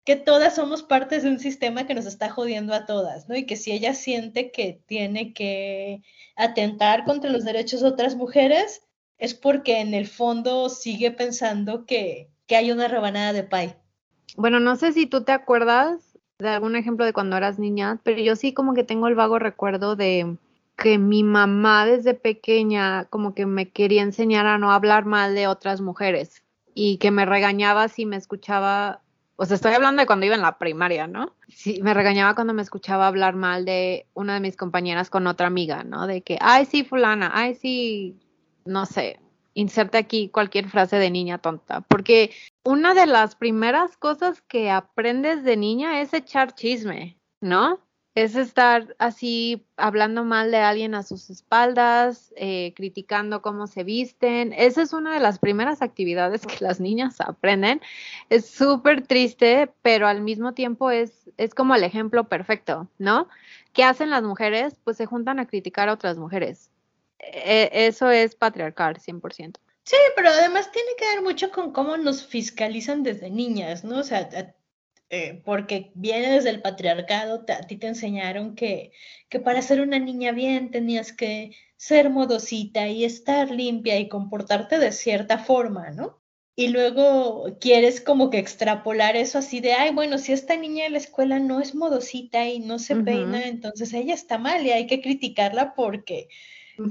que 0.05 0.17
todas 0.17 0.55
somos 0.55 0.83
partes 0.83 1.23
de 1.23 1.31
un 1.31 1.39
sistema 1.39 1.87
que 1.87 1.95
nos 1.95 2.07
está 2.07 2.31
jodiendo 2.31 2.73
a 2.75 2.87
todas, 2.87 3.29
¿no? 3.29 3.37
Y 3.37 3.45
que 3.45 3.57
si 3.57 3.73
ella 3.73 3.95
siente 3.95 4.51
que 4.51 4.81
tiene 4.87 5.33
que 5.35 6.03
atentar 6.37 7.05
contra 7.05 7.31
los 7.31 7.45
derechos 7.45 7.83
de 7.83 7.89
otras 7.89 8.17
mujeres, 8.17 8.83
es 9.19 9.35
porque 9.35 9.81
en 9.81 9.95
el 9.95 10.07
fondo 10.07 10.69
sigue 10.69 11.11
pensando 11.11 11.85
que, 11.85 12.31
que 12.47 12.57
hay 12.57 12.71
una 12.71 12.89
rebanada 12.89 13.33
de 13.33 13.43
pie. 13.43 13.77
Bueno, 14.37 14.61
no 14.61 14.77
sé 14.77 14.93
si 14.93 15.07
tú 15.07 15.25
te 15.25 15.33
acuerdas 15.33 16.19
de 16.39 16.49
algún 16.49 16.77
ejemplo 16.77 17.05
de 17.05 17.13
cuando 17.13 17.37
eras 17.37 17.59
niña, 17.59 18.01
pero 18.05 18.21
yo 18.21 18.37
sí 18.37 18.55
como 18.55 18.75
que 18.75 18.85
tengo 18.85 19.09
el 19.09 19.17
vago 19.17 19.39
recuerdo 19.39 19.97
de 19.97 20.37
que 20.77 20.97
mi 20.97 21.25
mamá 21.25 21.85
desde 21.85 22.15
pequeña 22.15 23.07
como 23.07 23.35
que 23.35 23.47
me 23.47 23.71
quería 23.71 24.03
enseñar 24.03 24.47
a 24.47 24.59
no 24.59 24.71
hablar 24.71 25.05
mal 25.05 25.35
de 25.35 25.49
otras 25.49 25.81
mujeres 25.81 26.45
y 26.73 26.99
que 26.99 27.11
me 27.11 27.27
regañaba 27.27 27.89
si 27.89 28.07
me 28.07 28.15
escuchaba, 28.15 29.03
o 29.41 29.45
sea, 29.47 29.55
estoy 29.55 29.73
hablando 29.73 30.01
de 30.01 30.07
cuando 30.07 30.27
iba 30.27 30.35
en 30.35 30.43
la 30.43 30.59
primaria, 30.59 31.07
¿no? 31.07 31.37
Sí, 31.47 31.81
me 31.81 31.95
regañaba 31.95 32.35
cuando 32.35 32.55
me 32.55 32.63
escuchaba 32.63 33.07
hablar 33.07 33.37
mal 33.37 33.65
de 33.65 34.09
una 34.13 34.35
de 34.35 34.41
mis 34.41 34.57
compañeras 34.57 35.11
con 35.11 35.29
otra 35.29 35.47
amiga, 35.47 35.85
¿no? 35.85 36.09
De 36.09 36.23
que, 36.23 36.39
ay, 36.41 36.65
sí, 36.65 36.83
fulana, 36.83 37.31
ay, 37.33 37.55
sí, 37.55 38.19
no 38.65 38.85
sé, 38.85 39.21
inserte 39.55 39.97
aquí 39.97 40.29
cualquier 40.29 40.69
frase 40.69 40.97
de 40.97 41.11
niña 41.11 41.39
tonta, 41.39 41.83
porque 41.83 42.33
una 42.65 42.95
de 42.95 43.07
las 43.07 43.37
primeras 43.37 43.97
cosas 43.97 44.43
que 44.43 44.73
aprendes 44.73 45.45
de 45.45 45.57
niña 45.57 46.01
es 46.01 46.13
echar 46.15 46.57
chisme, 46.57 47.17
¿no? 47.41 47.79
Es 48.23 48.35
estar 48.35 48.97
así 48.99 49.65
hablando 49.77 50.25
mal 50.25 50.51
de 50.51 50.57
alguien 50.57 50.95
a 50.97 51.05
sus 51.05 51.31
espaldas, 51.31 52.33
eh, 52.37 52.73
criticando 52.75 53.43
cómo 53.43 53.69
se 53.69 53.85
visten. 53.85 54.53
Esa 54.53 54.83
es 54.83 54.93
una 54.93 55.15
de 55.15 55.21
las 55.21 55.39
primeras 55.39 55.83
actividades 55.83 56.45
que 56.45 56.65
las 56.65 56.81
niñas 56.81 57.21
aprenden. 57.21 57.81
Es 58.29 58.51
súper 58.51 59.07
triste, 59.07 59.71
pero 59.83 60.09
al 60.09 60.23
mismo 60.23 60.53
tiempo 60.53 60.91
es, 60.91 61.31
es 61.37 61.55
como 61.55 61.77
el 61.77 61.85
ejemplo 61.85 62.25
perfecto, 62.25 62.89
¿no? 62.99 63.29
¿Qué 63.73 63.85
hacen 63.85 64.11
las 64.11 64.25
mujeres? 64.25 64.75
Pues 64.83 64.97
se 64.97 65.07
juntan 65.07 65.39
a 65.39 65.47
criticar 65.47 65.89
a 65.89 65.93
otras 65.93 66.19
mujeres. 66.19 66.71
E- 67.21 67.71
eso 67.73 68.11
es 68.11 68.35
patriarcal, 68.35 68.97
100%. 68.97 69.61
Sí, 69.85 69.97
pero 70.17 70.31
además 70.31 70.71
tiene 70.73 70.91
que 70.99 71.07
ver 71.07 71.23
mucho 71.23 71.51
con 71.51 71.73
cómo 71.73 71.97
nos 71.97 72.27
fiscalizan 72.27 73.05
desde 73.05 73.31
niñas, 73.31 73.85
¿no? 73.85 74.01
O 74.01 74.03
sea, 74.03 74.29
eh, 75.11 75.41
porque 75.45 75.91
viene 75.95 76.31
desde 76.31 76.51
el 76.51 76.61
patriarcado, 76.63 77.45
te- 77.45 77.53
a 77.55 77.63
ti 77.63 77.77
te 77.77 77.87
enseñaron 77.89 78.55
que, 78.55 78.93
que 79.29 79.41
para 79.41 79.63
ser 79.63 79.81
una 79.81 79.99
niña 79.99 80.33
bien 80.33 80.71
tenías 80.71 81.13
que 81.13 81.53
ser 81.77 82.11
modosita 82.11 82.89
y 82.89 83.05
estar 83.05 83.51
limpia 83.51 83.99
y 83.99 84.09
comportarte 84.09 84.79
de 84.79 84.93
cierta 84.93 85.39
forma, 85.39 85.91
¿no? 85.91 86.21
Y 86.57 86.69
luego 86.69 87.57
quieres 87.61 88.01
como 88.01 88.31
que 88.31 88.39
extrapolar 88.39 89.17
eso 89.17 89.39
así 89.39 89.61
de, 89.61 89.73
ay, 89.75 89.95
bueno, 89.95 90.19
si 90.19 90.33
esta 90.33 90.57
niña 90.57 90.87
en 90.87 90.93
la 90.93 90.99
escuela 90.99 91.39
no 91.39 91.61
es 91.61 91.75
modosita 91.75 92.47
y 92.49 92.59
no 92.61 92.79
se 92.81 92.97
peina, 92.97 93.47
entonces 93.47 93.93
ella 93.95 94.15
está 94.15 94.39
mal 94.39 94.67
y 94.67 94.73
hay 94.73 94.87
que 94.89 95.01
criticarla 95.01 95.75
porque 95.75 96.29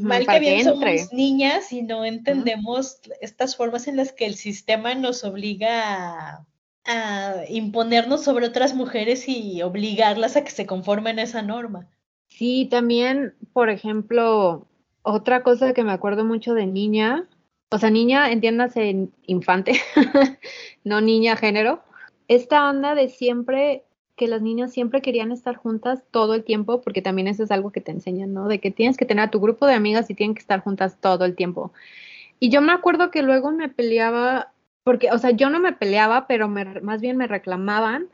mal 0.02 0.28
que 0.30 0.40
bien 0.40 0.60
somos 0.64 1.12
niñas 1.12 1.72
y 1.74 1.82
no 1.82 2.06
entendemos 2.06 3.00
estas 3.22 3.56
formas 3.58 3.88
en 3.88 3.98
las 3.98 4.14
que 4.14 4.26
el 4.26 4.36
sistema 4.36 4.96
nos 4.96 5.24
obliga 5.24 6.30
a, 6.34 6.48
a 6.88 7.44
imponernos 7.50 8.24
sobre 8.24 8.48
otras 8.48 8.74
mujeres 8.74 9.28
y 9.28 9.62
obligarlas 9.62 10.36
a 10.36 10.44
que 10.44 10.52
se 10.52 10.66
conformen 10.66 11.20
a 11.20 11.24
esa 11.24 11.42
norma. 11.42 11.88
Sí, 12.30 12.68
también, 12.70 13.36
por 13.54 13.70
ejemplo, 13.70 14.68
otra 15.02 15.44
cosa 15.44 15.74
que 15.74 15.84
me 15.84 15.92
acuerdo 15.92 16.26
mucho 16.26 16.54
de 16.54 16.68
niña, 16.68 17.28
o 17.70 17.78
sea, 17.78 17.90
niña, 17.90 18.32
entiéndase 18.32 18.90
en 18.90 19.14
infante, 19.26 19.74
no 20.84 21.02
niña 21.02 21.36
género, 21.36 21.84
esta 22.28 22.70
onda 22.70 22.96
de 22.96 23.10
siempre, 23.10 23.84
que 24.16 24.28
las 24.28 24.42
niñas 24.42 24.72
siempre 24.72 25.02
querían 25.02 25.32
estar 25.32 25.56
juntas 25.56 26.04
todo 26.12 26.34
el 26.34 26.44
tiempo, 26.44 26.82
porque 26.82 27.02
también 27.02 27.28
eso 27.28 27.44
es 27.44 27.52
algo 27.52 27.72
que 27.72 27.82
te 27.82 27.92
enseñan, 27.92 28.34
¿no? 28.34 28.48
De 28.48 28.60
que 28.60 28.72
tienes 28.72 28.98
que 28.98 29.06
tener 29.06 29.26
a 29.26 29.32
tu 29.32 29.40
grupo 29.40 29.66
de 29.66 29.74
amigas 29.74 30.10
y 30.10 30.16
tienen 30.16 30.36
que 30.36 30.42
estar 30.42 30.62
juntas 30.62 30.98
todo 31.00 31.24
el 31.26 31.36
tiempo. 31.36 31.72
Y 32.40 32.50
yo 32.50 32.62
me 32.62 32.74
acuerdo 32.74 33.12
que 33.12 33.22
luego 33.22 33.52
me 33.52 33.70
peleaba, 33.70 34.52
porque, 34.88 35.12
o 35.12 35.18
sea, 35.18 35.32
yo 35.32 35.50
no 35.50 35.60
me 35.60 35.74
peleaba, 35.74 36.28
pero 36.28 36.48
más 36.48 37.02
bien 37.02 37.18
me 37.18 37.28
reclamaban 37.28 38.08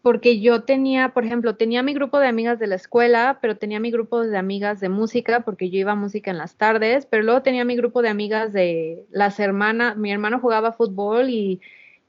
porque 0.00 0.40
yo 0.40 0.62
tenía, 0.62 1.10
por 1.10 1.26
ejemplo, 1.26 1.56
tenía 1.56 1.82
mi 1.82 1.92
grupo 1.92 2.18
de 2.18 2.28
amigas 2.28 2.58
de 2.58 2.66
la 2.66 2.76
escuela, 2.76 3.40
pero 3.42 3.58
tenía 3.58 3.78
mi 3.78 3.90
grupo 3.90 4.22
de 4.22 4.38
amigas 4.38 4.80
de 4.80 4.88
música, 4.88 5.40
porque 5.40 5.68
yo 5.68 5.80
iba 5.80 5.92
a 5.92 5.96
música 5.96 6.30
en 6.30 6.38
las 6.38 6.56
tardes, 6.56 7.04
pero 7.04 7.24
luego 7.24 7.42
tenía 7.42 7.66
mi 7.66 7.76
grupo 7.76 8.00
de 8.00 8.08
amigas 8.08 8.54
de 8.54 9.04
las 9.10 9.38
hermanas, 9.38 9.98
mi 9.98 10.12
hermano 10.12 10.40
jugaba 10.40 10.72
fútbol 10.72 11.28
y, 11.28 11.60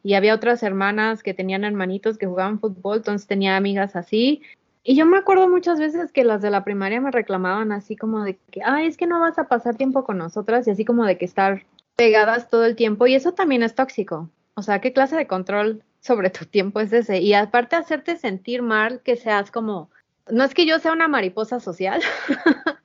y 0.02 0.14
había 0.14 0.34
otras 0.34 0.64
hermanas 0.64 1.22
que 1.22 1.34
tenían 1.34 1.66
hermanitos 1.66 2.18
que 2.18 2.26
jugaban 2.26 2.62
fútbol, 2.62 3.00
entonces 3.00 3.28
tenía 3.28 3.58
amigas 3.58 3.98
así. 3.98 4.42
Y 4.86 4.96
yo 4.96 5.06
me 5.06 5.18
acuerdo 5.18 5.50
muchas 5.50 5.78
veces 5.78 6.14
que 6.14 6.24
las 6.24 6.42
de 6.42 6.52
la 6.52 6.64
primaria 6.64 7.02
me 7.02 7.12
reclamaban 7.12 7.74
así 7.74 7.98
como 7.98 8.24
de 8.24 8.38
que, 8.50 8.62
ay, 8.64 8.88
es 8.88 8.96
que 8.96 9.08
no 9.08 9.20
vas 9.20 9.38
a 9.40 9.50
pasar 9.50 9.76
tiempo 9.76 10.06
con 10.06 10.18
nosotras 10.20 10.66
y 10.68 10.72
así 10.72 10.86
como 10.86 11.04
de 11.04 11.18
que 11.18 11.26
estar 11.26 11.66
pegadas 11.96 12.50
todo 12.50 12.66
el 12.66 12.76
tiempo 12.76 13.08
y 13.08 13.16
eso 13.16 13.34
también 13.34 13.64
es 13.64 13.76
tóxico. 13.76 14.30
O 14.56 14.62
sea, 14.62 14.80
¿qué 14.80 14.94
clase 14.94 15.16
de 15.16 15.28
control 15.28 15.84
sobre 16.00 16.30
tu 16.30 16.46
tiempo 16.46 16.80
es 16.80 16.94
ese? 16.94 17.20
Y 17.20 17.34
aparte 17.34 17.76
hacerte 17.76 18.18
sentir 18.18 18.62
mal 18.62 19.02
que 19.02 19.16
seas 19.16 19.52
como, 19.52 19.90
no 20.30 20.44
es 20.44 20.54
que 20.54 20.66
yo 20.66 20.80
sea 20.80 20.94
una 20.94 21.08
mariposa 21.08 21.60
social, 21.60 22.02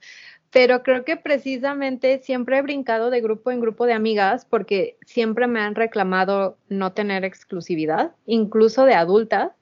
pero 0.51 0.83
creo 0.83 1.05
que 1.05 1.17
precisamente 1.17 2.21
siempre 2.23 2.59
he 2.59 2.63
brincado 2.63 3.11
de 3.11 3.21
grupo 3.21 3.51
en 3.51 3.61
grupo 3.61 3.87
de 3.87 3.93
amigas 3.93 4.45
porque 4.45 4.97
siempre 5.07 5.47
me 5.47 5.61
han 5.61 5.75
reclamado 5.75 6.59
no 6.69 6.93
tener 6.93 7.25
exclusividad, 7.25 8.13
incluso 8.27 8.85
de 8.85 8.95
adultas. 8.95 9.53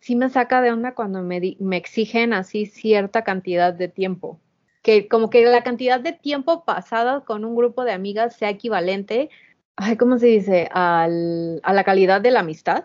Sí 0.00 0.16
me 0.16 0.30
saca 0.30 0.62
de 0.62 0.72
onda 0.72 0.94
cuando 0.94 1.22
me, 1.22 1.56
me 1.60 1.76
exigen 1.76 2.32
así 2.32 2.66
cierta 2.66 3.22
cantidad 3.22 3.72
de 3.72 3.88
tiempo. 3.88 4.40
Que 4.82 5.08
como 5.08 5.30
que 5.30 5.44
la 5.44 5.62
cantidad 5.62 6.00
de 6.00 6.12
tiempo 6.12 6.64
pasado 6.64 7.24
con 7.24 7.44
un 7.44 7.54
grupo 7.54 7.84
de 7.84 7.92
amigas 7.92 8.36
sea 8.36 8.50
equivalente, 8.50 9.30
ay, 9.76 9.96
¿cómo 9.96 10.18
se 10.18 10.26
dice? 10.26 10.68
Al, 10.72 11.60
a 11.62 11.72
la 11.72 11.84
calidad 11.84 12.20
de 12.20 12.30
la 12.30 12.40
amistad. 12.40 12.84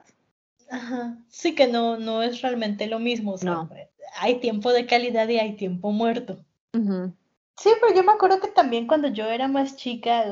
Ajá. 0.70 1.18
Sí 1.30 1.56
que 1.56 1.68
no, 1.68 1.98
no 1.98 2.22
es 2.24 2.42
realmente 2.42 2.88
lo 2.88 3.00
mismo. 3.00 3.34
o 3.34 3.38
sea, 3.38 3.52
No. 3.52 3.70
Hay 4.20 4.40
tiempo 4.40 4.72
de 4.72 4.86
calidad 4.86 5.28
y 5.30 5.38
hay 5.40 5.56
tiempo 5.56 5.92
muerto. 5.92 6.40
Sí, 6.74 7.70
pero 7.82 7.96
yo 7.96 8.04
me 8.04 8.12
acuerdo 8.12 8.40
que 8.40 8.48
también 8.50 8.86
cuando 8.88 9.08
yo 9.08 9.26
era 9.26 9.48
más 9.48 9.76
chica, 9.76 10.26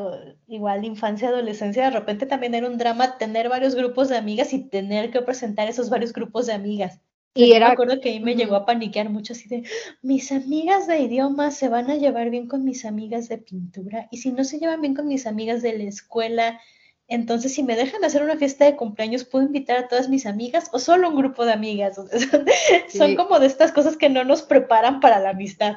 igual 0.47 0.85
infancia, 0.85 1.29
adolescencia, 1.29 1.85
de 1.85 1.89
repente 1.89 2.27
también 2.27 2.53
era 2.53 2.67
un 2.67 2.77
drama 2.77 3.17
tener 3.17 3.49
varios 3.49 3.73
grupos 3.73 4.09
de 4.09 4.17
amigas 4.17 4.53
y 4.53 4.63
tener 4.69 5.11
que 5.11 5.21
presentar 5.21 5.67
esos 5.67 5.89
varios 5.89 6.13
grupos 6.13 6.45
de 6.45 6.53
amigas. 6.53 6.99
Y 7.35 7.47
yo 7.47 7.49
me 7.51 7.57
era- 7.57 7.71
acuerdo 7.71 7.99
que 7.99 8.09
ahí 8.09 8.19
me 8.19 8.35
llegó 8.35 8.55
a 8.55 8.65
paniquear 8.65 9.09
mucho 9.09 9.33
así 9.33 9.47
de, 9.49 9.63
mis 10.01 10.31
amigas 10.31 10.87
de 10.87 10.99
idiomas 10.99 11.55
se 11.55 11.67
van 11.69 11.91
a 11.91 11.95
llevar 11.95 12.29
bien 12.29 12.47
con 12.47 12.63
mis 12.63 12.85
amigas 12.85 13.27
de 13.29 13.37
pintura 13.37 14.07
y 14.09 14.17
si 14.17 14.31
no 14.31 14.43
se 14.45 14.57
llevan 14.57 14.81
bien 14.81 14.95
con 14.95 15.07
mis 15.07 15.27
amigas 15.27 15.61
de 15.61 15.77
la 15.77 15.83
escuela, 15.83 16.59
entonces 17.07 17.53
si 17.53 17.61
me 17.61 17.75
dejan 17.75 18.03
hacer 18.05 18.23
una 18.23 18.37
fiesta 18.37 18.65
de 18.65 18.77
cumpleaños, 18.77 19.25
¿puedo 19.25 19.45
invitar 19.45 19.77
a 19.77 19.87
todas 19.87 20.09
mis 20.09 20.25
amigas 20.25 20.69
o 20.71 20.79
solo 20.79 21.09
un 21.09 21.17
grupo 21.17 21.45
de 21.45 21.51
amigas? 21.53 21.97
Son, 22.87 23.15
como 23.15 23.39
de 23.39 23.47
estas 23.47 23.71
cosas 23.73 23.97
que 23.97 24.09
no 24.09 24.23
nos 24.23 24.41
preparan 24.41 25.01
para 25.01 25.19
la 25.19 25.31
amistad. 25.31 25.75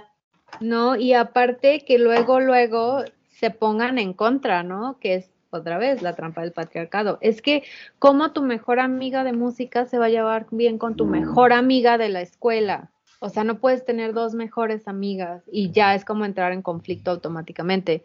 No, 0.60 0.96
y 0.96 1.12
aparte 1.12 1.80
que 1.84 1.98
luego, 1.98 2.40
luego 2.40 3.02
se 3.28 3.50
pongan 3.50 3.98
en 3.98 4.14
contra, 4.14 4.62
¿no? 4.62 4.98
Que 5.00 5.16
es 5.16 5.30
otra 5.50 5.78
vez 5.78 6.02
la 6.02 6.14
trampa 6.14 6.42
del 6.42 6.52
patriarcado. 6.52 7.18
Es 7.20 7.42
que, 7.42 7.62
¿cómo 7.98 8.32
tu 8.32 8.42
mejor 8.42 8.80
amiga 8.80 9.24
de 9.24 9.32
música 9.32 9.86
se 9.86 9.98
va 9.98 10.06
a 10.06 10.10
llevar 10.10 10.46
bien 10.50 10.78
con 10.78 10.96
tu 10.96 11.06
mejor 11.06 11.52
amiga 11.52 11.98
de 11.98 12.08
la 12.08 12.20
escuela? 12.20 12.90
O 13.20 13.28
sea, 13.28 13.44
no 13.44 13.58
puedes 13.58 13.84
tener 13.84 14.12
dos 14.12 14.34
mejores 14.34 14.86
amigas 14.86 15.42
y 15.50 15.70
ya 15.70 15.94
es 15.94 16.04
como 16.04 16.24
entrar 16.24 16.52
en 16.52 16.62
conflicto 16.62 17.10
automáticamente. 17.10 18.04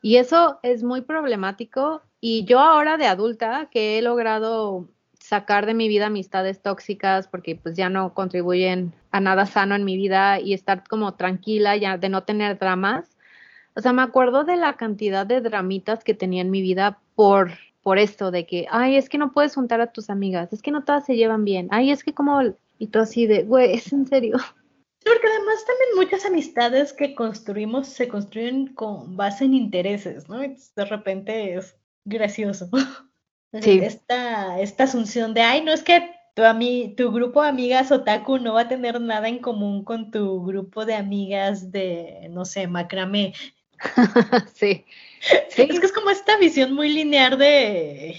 Y 0.00 0.16
eso 0.16 0.58
es 0.62 0.82
muy 0.82 1.02
problemático. 1.02 2.02
Y 2.20 2.44
yo 2.44 2.60
ahora 2.60 2.96
de 2.96 3.06
adulta, 3.06 3.68
que 3.70 3.98
he 3.98 4.02
logrado 4.02 4.88
sacar 5.18 5.64
de 5.64 5.72
mi 5.72 5.88
vida 5.88 6.06
amistades 6.06 6.60
tóxicas 6.60 7.28
porque 7.28 7.56
pues 7.56 7.74
ya 7.76 7.88
no 7.88 8.12
contribuyen 8.12 8.92
a 9.10 9.20
nada 9.20 9.46
sano 9.46 9.74
en 9.74 9.84
mi 9.84 9.96
vida 9.96 10.38
y 10.38 10.52
estar 10.52 10.86
como 10.86 11.14
tranquila 11.14 11.76
ya 11.76 11.96
de 11.96 12.10
no 12.10 12.24
tener 12.24 12.58
dramas. 12.58 13.13
O 13.76 13.80
sea, 13.80 13.92
me 13.92 14.02
acuerdo 14.02 14.44
de 14.44 14.56
la 14.56 14.74
cantidad 14.74 15.26
de 15.26 15.40
dramitas 15.40 16.04
que 16.04 16.14
tenía 16.14 16.42
en 16.42 16.50
mi 16.50 16.62
vida 16.62 17.00
por 17.14 17.52
por 17.82 17.98
esto 17.98 18.30
de 18.30 18.46
que, 18.46 18.66
ay, 18.70 18.96
es 18.96 19.10
que 19.10 19.18
no 19.18 19.32
puedes 19.32 19.54
juntar 19.54 19.82
a 19.82 19.92
tus 19.92 20.08
amigas, 20.08 20.50
es 20.54 20.62
que 20.62 20.70
no 20.70 20.84
todas 20.84 21.04
se 21.04 21.16
llevan 21.16 21.44
bien, 21.44 21.68
ay, 21.70 21.90
es 21.90 22.02
que 22.02 22.14
como, 22.14 22.40
y 22.78 22.86
tú 22.86 22.98
así 22.98 23.26
de, 23.26 23.42
güey, 23.42 23.74
es 23.74 23.92
en 23.92 24.06
serio. 24.06 24.38
Porque 25.04 25.26
además 25.26 25.66
también 25.66 25.88
muchas 25.96 26.24
amistades 26.24 26.94
que 26.94 27.14
construimos 27.14 27.86
se 27.88 28.08
construyen 28.08 28.68
con 28.68 29.18
base 29.18 29.44
en 29.44 29.52
intereses, 29.52 30.30
¿no? 30.30 30.38
De 30.38 30.84
repente 30.86 31.54
es 31.56 31.76
gracioso. 32.06 32.70
Sí. 33.60 33.78
Esta, 33.80 34.58
esta 34.60 34.82
asunción 34.84 35.32
de, 35.32 35.42
ay, 35.42 35.62
no 35.62 35.72
es 35.72 35.84
que 35.84 36.10
tu, 36.34 36.42
ami- 36.42 36.96
tu 36.96 37.12
grupo 37.12 37.40
de 37.42 37.50
amigas 37.50 37.92
otaku 37.92 38.38
no 38.38 38.54
va 38.54 38.62
a 38.62 38.68
tener 38.68 39.00
nada 39.00 39.28
en 39.28 39.38
común 39.38 39.84
con 39.84 40.10
tu 40.10 40.44
grupo 40.44 40.84
de 40.84 40.94
amigas 40.96 41.70
de, 41.70 42.26
no 42.30 42.44
sé, 42.46 42.66
macramé. 42.66 43.32
sí. 44.54 44.84
sí. 45.48 45.62
Es 45.62 45.80
que 45.80 45.86
es 45.86 45.92
como 45.92 46.10
esta 46.10 46.36
visión 46.38 46.72
muy 46.72 46.92
lineal 46.92 47.38
de 47.38 48.16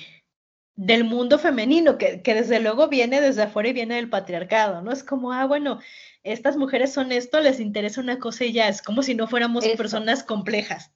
del 0.75 1.05
mundo 1.05 1.39
femenino, 1.39 1.97
que, 1.97 2.21
que 2.21 2.33
desde 2.33 2.59
luego 2.59 2.89
viene 2.89 3.21
desde 3.21 3.43
afuera 3.43 3.69
y 3.69 3.73
viene 3.73 3.95
del 3.95 4.09
patriarcado, 4.09 4.81
¿no? 4.81 4.91
Es 4.91 5.03
como, 5.03 5.31
ah, 5.31 5.45
bueno, 5.45 5.79
estas 6.23 6.57
mujeres 6.57 6.91
son 6.91 7.11
esto, 7.11 7.39
les 7.39 7.59
interesa 7.59 8.01
una 8.01 8.19
cosa 8.19 8.43
y 8.43 8.51
ya, 8.51 8.67
es 8.67 8.81
como 8.81 9.01
si 9.01 9.15
no 9.15 9.27
fuéramos 9.27 9.63
Eso. 9.63 9.77
personas 9.77 10.23
complejas. 10.23 10.91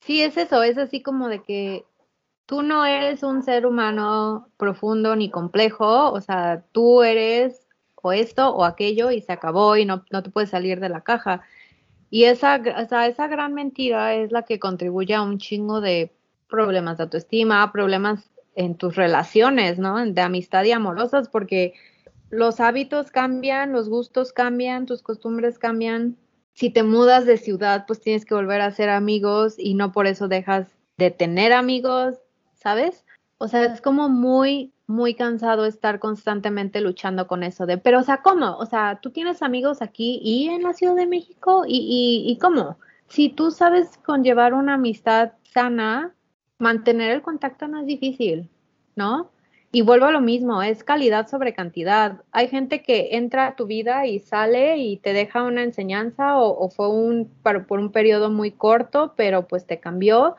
Sí, 0.00 0.22
es 0.22 0.36
eso, 0.36 0.62
es 0.62 0.78
así 0.78 1.02
como 1.02 1.28
de 1.28 1.42
que 1.42 1.84
tú 2.46 2.62
no 2.62 2.86
eres 2.86 3.22
un 3.22 3.42
ser 3.42 3.66
humano 3.66 4.48
profundo 4.56 5.16
ni 5.16 5.30
complejo, 5.30 6.12
o 6.12 6.20
sea, 6.20 6.64
tú 6.70 7.02
eres 7.02 7.66
o 7.96 8.12
esto 8.12 8.50
o 8.54 8.64
aquello 8.64 9.10
y 9.10 9.20
se 9.20 9.32
acabó 9.32 9.76
y 9.76 9.84
no, 9.84 10.04
no 10.12 10.22
te 10.22 10.30
puedes 10.30 10.50
salir 10.50 10.78
de 10.78 10.88
la 10.88 11.00
caja. 11.00 11.42
Y 12.10 12.24
esa, 12.24 12.56
esa 12.56 13.26
gran 13.28 13.54
mentira 13.54 14.14
es 14.14 14.32
la 14.32 14.42
que 14.42 14.58
contribuye 14.58 15.14
a 15.14 15.22
un 15.22 15.38
chingo 15.38 15.80
de 15.80 16.10
problemas 16.48 16.96
de 16.96 17.04
autoestima, 17.04 17.70
problemas 17.72 18.30
en 18.54 18.74
tus 18.74 18.96
relaciones, 18.96 19.78
¿no? 19.78 20.04
De 20.04 20.20
amistad 20.20 20.64
y 20.64 20.72
amorosas, 20.72 21.28
porque 21.28 21.74
los 22.30 22.60
hábitos 22.60 23.10
cambian, 23.10 23.72
los 23.72 23.88
gustos 23.88 24.32
cambian, 24.32 24.86
tus 24.86 25.02
costumbres 25.02 25.58
cambian. 25.58 26.16
Si 26.54 26.70
te 26.70 26.82
mudas 26.82 27.24
de 27.24 27.36
ciudad, 27.36 27.84
pues 27.86 28.00
tienes 28.00 28.24
que 28.24 28.34
volver 28.34 28.60
a 28.60 28.70
ser 28.70 28.88
amigos 28.88 29.54
y 29.58 29.74
no 29.74 29.92
por 29.92 30.06
eso 30.06 30.28
dejas 30.28 30.66
de 30.96 31.10
tener 31.10 31.52
amigos, 31.52 32.16
¿sabes? 32.54 33.04
O 33.38 33.46
sea, 33.46 33.64
es 33.64 33.80
como 33.80 34.08
muy, 34.08 34.72
muy 34.88 35.14
cansado 35.14 35.66
estar 35.66 36.00
constantemente 36.00 36.80
luchando 36.80 37.28
con 37.28 37.42
eso 37.44 37.66
de, 37.66 37.76
pero 37.76 38.00
o 38.00 38.02
sea, 38.02 38.22
¿cómo? 38.22 38.56
O 38.56 38.66
sea, 38.66 39.00
tú 39.02 39.10
tienes 39.10 39.42
amigos 39.42 39.82
aquí 39.82 40.18
y 40.24 40.48
en 40.48 40.62
la 40.62 40.72
Ciudad 40.72 40.96
de 40.96 41.06
México 41.06 41.64
y, 41.68 42.24
y, 42.26 42.38
¿cómo? 42.38 42.78
Si 43.06 43.28
tú 43.28 43.50
sabes 43.50 43.98
conllevar 43.98 44.54
una 44.54 44.74
amistad 44.74 45.32
sana, 45.44 46.14
mantener 46.58 47.10
el 47.12 47.22
contacto 47.22 47.68
no 47.68 47.80
es 47.80 47.86
difícil, 47.86 48.48
¿no? 48.96 49.30
Y 49.72 49.82
vuelvo 49.82 50.06
a 50.06 50.10
lo 50.10 50.22
mismo, 50.22 50.62
es 50.62 50.82
calidad 50.82 51.28
sobre 51.28 51.52
cantidad. 51.52 52.22
Hay 52.32 52.48
gente 52.48 52.82
que 52.82 53.10
entra 53.12 53.48
a 53.48 53.56
tu 53.56 53.66
vida 53.66 54.06
y 54.06 54.20
sale 54.20 54.78
y 54.78 54.96
te 54.96 55.12
deja 55.12 55.42
una 55.42 55.64
enseñanza 55.64 56.38
o, 56.38 56.58
o 56.58 56.70
fue 56.70 56.88
un, 56.88 57.30
por, 57.42 57.66
por 57.66 57.78
un 57.78 57.92
periodo 57.92 58.30
muy 58.30 58.52
corto, 58.52 59.12
pero 59.16 59.46
pues 59.46 59.66
te 59.66 59.80
cambió. 59.80 60.36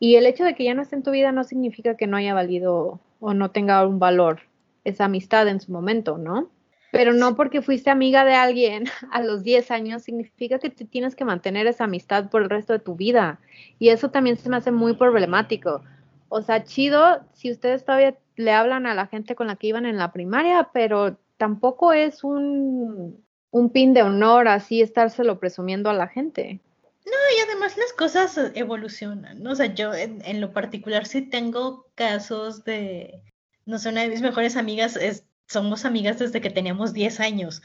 Y 0.00 0.16
el 0.16 0.24
hecho 0.24 0.44
de 0.44 0.54
que 0.54 0.64
ya 0.64 0.72
no 0.72 0.80
esté 0.80 0.96
en 0.96 1.02
tu 1.02 1.10
vida 1.10 1.30
no 1.32 1.44
significa 1.44 1.96
que 1.96 2.06
no 2.06 2.16
haya 2.16 2.32
valido 2.32 2.98
o 3.22 3.34
no 3.34 3.52
tenga 3.52 3.86
un 3.86 3.98
valor 3.98 4.40
esa 4.84 5.04
amistad 5.04 5.46
en 5.46 5.60
su 5.60 5.70
momento, 5.70 6.18
¿no? 6.18 6.50
Pero 6.90 7.14
no 7.14 7.36
porque 7.36 7.62
fuiste 7.62 7.88
amiga 7.88 8.24
de 8.24 8.34
alguien 8.34 8.84
a 9.12 9.22
los 9.22 9.44
10 9.44 9.70
años 9.70 10.02
significa 10.02 10.58
que 10.58 10.70
te 10.70 10.84
tienes 10.84 11.14
que 11.14 11.24
mantener 11.24 11.66
esa 11.66 11.84
amistad 11.84 12.28
por 12.28 12.42
el 12.42 12.50
resto 12.50 12.72
de 12.72 12.80
tu 12.80 12.96
vida. 12.96 13.38
Y 13.78 13.90
eso 13.90 14.10
también 14.10 14.36
se 14.36 14.50
me 14.50 14.56
hace 14.56 14.72
muy 14.72 14.94
problemático. 14.94 15.82
O 16.28 16.42
sea, 16.42 16.64
chido 16.64 17.20
si 17.32 17.50
ustedes 17.50 17.84
todavía 17.84 18.18
le 18.36 18.52
hablan 18.52 18.86
a 18.86 18.94
la 18.94 19.06
gente 19.06 19.36
con 19.36 19.46
la 19.46 19.56
que 19.56 19.68
iban 19.68 19.86
en 19.86 19.98
la 19.98 20.12
primaria, 20.12 20.70
pero 20.72 21.16
tampoco 21.36 21.92
es 21.92 22.24
un, 22.24 23.24
un 23.50 23.70
pin 23.70 23.94
de 23.94 24.02
honor 24.02 24.48
así 24.48 24.82
estárselo 24.82 25.38
presumiendo 25.38 25.90
a 25.90 25.94
la 25.94 26.08
gente. 26.08 26.60
No, 27.04 27.12
y 27.36 27.40
además 27.42 27.76
las 27.76 27.92
cosas 27.92 28.38
evolucionan, 28.54 29.42
¿no? 29.42 29.52
O 29.52 29.54
sea, 29.54 29.66
yo 29.74 29.92
en, 29.92 30.22
en 30.24 30.40
lo 30.40 30.52
particular 30.52 31.06
sí 31.06 31.22
tengo 31.22 31.86
casos 31.94 32.64
de, 32.64 33.22
no 33.66 33.78
sé, 33.78 33.88
una 33.88 34.02
de 34.02 34.08
mis 34.08 34.22
mejores 34.22 34.56
amigas 34.56 34.96
es 34.96 35.24
somos 35.52 35.84
amigas 35.84 36.18
desde 36.18 36.40
que 36.40 36.50
teníamos 36.50 36.92
10 36.92 37.20
años. 37.20 37.62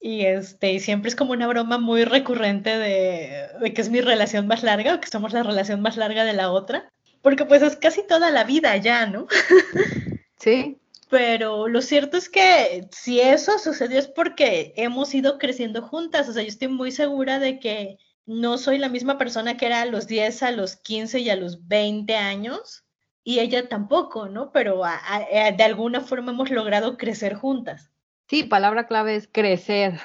Y 0.00 0.24
este, 0.24 0.78
siempre 0.80 1.08
es 1.08 1.16
como 1.16 1.32
una 1.32 1.46
broma 1.46 1.78
muy 1.78 2.04
recurrente 2.04 2.78
de, 2.78 3.48
de, 3.60 3.74
que 3.74 3.80
es 3.80 3.90
mi 3.90 4.00
relación 4.00 4.46
más 4.46 4.62
larga 4.62 4.94
o 4.94 5.00
que 5.00 5.08
somos 5.08 5.32
la 5.32 5.42
relación 5.42 5.80
más 5.80 5.96
larga 5.96 6.24
de 6.24 6.32
la 6.32 6.50
otra. 6.50 6.90
Porque 7.22 7.44
pues 7.44 7.62
es 7.62 7.76
casi 7.76 8.06
toda 8.06 8.30
la 8.30 8.44
vida 8.44 8.76
ya, 8.76 9.06
¿no? 9.06 9.26
Sí. 10.38 10.76
Pero 11.08 11.66
lo 11.66 11.80
cierto 11.80 12.18
es 12.18 12.28
que 12.28 12.86
si 12.92 13.20
eso 13.20 13.58
sucedió 13.58 13.98
es 13.98 14.06
porque 14.06 14.74
hemos 14.76 15.14
ido 15.14 15.38
creciendo 15.38 15.80
juntas. 15.80 16.28
O 16.28 16.32
sea, 16.32 16.42
yo 16.42 16.48
estoy 16.48 16.68
muy 16.68 16.92
segura 16.92 17.38
de 17.38 17.58
que 17.58 17.96
no 18.26 18.58
soy 18.58 18.78
la 18.78 18.88
misma 18.88 19.18
persona 19.18 19.56
que 19.56 19.66
era 19.66 19.82
a 19.82 19.86
los 19.86 20.06
10, 20.06 20.42
a 20.42 20.50
los 20.50 20.76
15 20.76 21.20
y 21.20 21.30
a 21.30 21.36
los 21.36 21.66
20 21.68 22.14
años 22.16 22.84
y 23.26 23.40
ella 23.40 23.68
tampoco, 23.68 24.28
¿no? 24.28 24.52
Pero 24.52 24.84
a, 24.84 25.00
a, 25.08 25.50
de 25.50 25.64
alguna 25.64 26.00
forma 26.00 26.32
hemos 26.32 26.50
logrado 26.50 26.96
crecer 26.96 27.34
juntas. 27.34 27.90
Sí, 28.28 28.44
palabra 28.44 28.86
clave 28.86 29.16
es 29.16 29.28
crecer. 29.30 30.00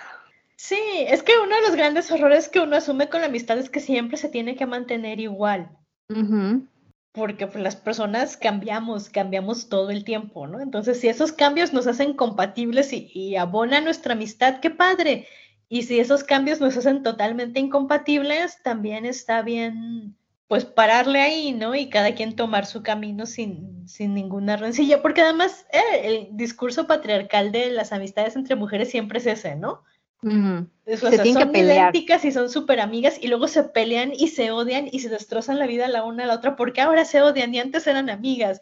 Sí, 0.55 0.79
es 1.07 1.23
que 1.23 1.33
uno 1.43 1.55
de 1.55 1.61
los 1.61 1.75
grandes 1.75 2.09
errores 2.11 2.49
que 2.49 2.59
uno 2.59 2.75
asume 2.75 3.09
con 3.09 3.21
la 3.21 3.27
amistad 3.27 3.57
es 3.57 3.69
que 3.69 3.79
siempre 3.79 4.17
se 4.17 4.29
tiene 4.29 4.55
que 4.55 4.65
mantener 4.65 5.19
igual. 5.19 5.69
Uh 6.09 6.13
-huh. 6.13 6.67
Porque 7.13 7.47
pues, 7.47 7.63
las 7.63 7.75
personas 7.75 8.37
cambiamos, 8.37 9.09
cambiamos 9.09 9.69
todo 9.69 9.89
el 9.89 10.03
tiempo, 10.03 10.47
¿no? 10.47 10.59
Entonces, 10.59 10.99
si 10.99 11.07
esos 11.07 11.31
cambios 11.31 11.73
nos 11.73 11.87
hacen 11.87 12.13
compatibles 12.13 12.93
y, 12.93 13.11
y 13.13 13.35
abonan 13.35 13.83
nuestra 13.83 14.13
amistad, 14.13 14.59
qué 14.61 14.69
padre. 14.69 15.27
Y 15.73 15.83
si 15.83 16.01
esos 16.01 16.25
cambios 16.25 16.59
nos 16.59 16.75
hacen 16.75 17.01
totalmente 17.01 17.61
incompatibles, 17.61 18.61
también 18.61 19.05
está 19.05 19.41
bien 19.41 20.17
pues 20.49 20.65
pararle 20.65 21.21
ahí, 21.21 21.53
¿no? 21.53 21.75
Y 21.75 21.89
cada 21.89 22.13
quien 22.13 22.35
tomar 22.35 22.65
su 22.65 22.83
camino 22.83 23.25
sin, 23.25 23.87
sin 23.87 24.13
ninguna 24.13 24.57
rencilla, 24.57 25.01
porque 25.01 25.21
además 25.21 25.65
eh, 25.71 26.01
el 26.03 26.27
discurso 26.35 26.87
patriarcal 26.87 27.53
de 27.53 27.71
las 27.71 27.93
amistades 27.93 28.35
entre 28.35 28.57
mujeres 28.57 28.89
siempre 28.89 29.19
es 29.19 29.27
ese, 29.27 29.55
¿no? 29.55 29.81
Uh 30.23 30.29
-huh. 30.29 30.67
o 30.87 30.97
sea, 30.97 31.23
son 31.23 31.55
idénticas 31.55 32.25
y 32.25 32.33
son 32.33 32.49
súper 32.49 32.81
amigas 32.81 33.17
y 33.21 33.27
luego 33.29 33.47
se 33.47 33.63
pelean 33.63 34.11
y 34.13 34.27
se 34.27 34.51
odian 34.51 34.89
y 34.91 34.99
se 34.99 35.07
destrozan 35.07 35.57
la 35.57 35.67
vida 35.67 35.87
la 35.87 36.03
una 36.03 36.25
a 36.25 36.27
la 36.27 36.35
otra 36.35 36.57
porque 36.57 36.81
ahora 36.81 37.05
se 37.05 37.21
odian 37.21 37.55
y 37.55 37.59
antes 37.59 37.87
eran 37.87 38.09
amigas. 38.09 38.59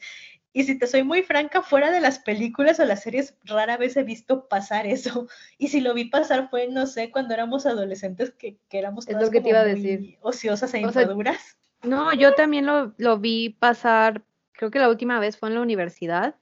Y 0.51 0.63
si 0.63 0.77
te 0.77 0.87
soy 0.87 1.03
muy 1.03 1.21
franca, 1.21 1.61
fuera 1.61 1.91
de 1.91 2.01
las 2.01 2.19
películas 2.19 2.79
o 2.79 2.85
las 2.85 3.03
series, 3.03 3.35
rara 3.43 3.77
vez 3.77 3.95
he 3.97 4.03
visto 4.03 4.47
pasar 4.47 4.87
eso. 4.87 5.27
Y 5.57 5.67
si 5.67 5.81
lo 5.81 5.93
vi 5.93 6.05
pasar 6.05 6.49
fue, 6.49 6.67
no 6.67 6.87
sé, 6.87 7.11
cuando 7.11 7.33
éramos 7.33 7.65
adolescentes 7.65 8.31
que, 8.31 8.57
que 8.69 8.79
éramos 8.79 9.05
todas 9.05 9.21
es 9.21 9.27
lo 9.27 9.31
que 9.31 9.41
te 9.41 9.49
iba 9.49 9.59
a 9.59 9.65
decir. 9.65 10.17
ociosas 10.21 10.73
e 10.73 10.79
inmaduras. 10.79 11.57
O 11.81 11.87
sea, 11.87 11.89
no, 11.89 12.13
yo 12.13 12.33
también 12.33 12.65
lo, 12.65 12.93
lo, 12.97 13.19
vi 13.19 13.49
pasar, 13.49 14.23
creo 14.53 14.71
que 14.71 14.79
la 14.79 14.89
última 14.89 15.19
vez 15.19 15.37
fue 15.37 15.49
en 15.49 15.55
la 15.55 15.61
universidad, 15.61 16.35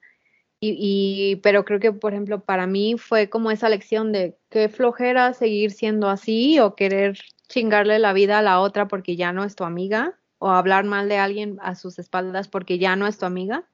y, 0.59 0.75
y, 0.79 1.35
pero 1.37 1.65
creo 1.65 1.79
que, 1.79 1.91
por 1.91 2.13
ejemplo, 2.13 2.39
para 2.43 2.65
mí 2.65 2.95
fue 2.97 3.29
como 3.29 3.51
esa 3.51 3.69
lección 3.69 4.11
de 4.11 4.37
qué 4.49 4.69
flojera 4.69 5.33
seguir 5.33 5.71
siendo 5.71 6.09
así 6.09 6.59
o 6.59 6.75
querer 6.75 7.19
chingarle 7.47 7.99
la 7.99 8.13
vida 8.13 8.39
a 8.39 8.41
la 8.41 8.59
otra 8.59 8.87
porque 8.87 9.15
ya 9.15 9.31
no 9.33 9.43
es 9.43 9.55
tu 9.55 9.63
amiga, 9.63 10.17
o 10.39 10.49
hablar 10.49 10.85
mal 10.85 11.09
de 11.09 11.17
alguien 11.17 11.57
a 11.61 11.75
sus 11.75 11.99
espaldas 11.99 12.47
porque 12.47 12.77
ya 12.79 12.95
no 12.95 13.07
es 13.07 13.17
tu 13.17 13.25
amiga. 13.25 13.65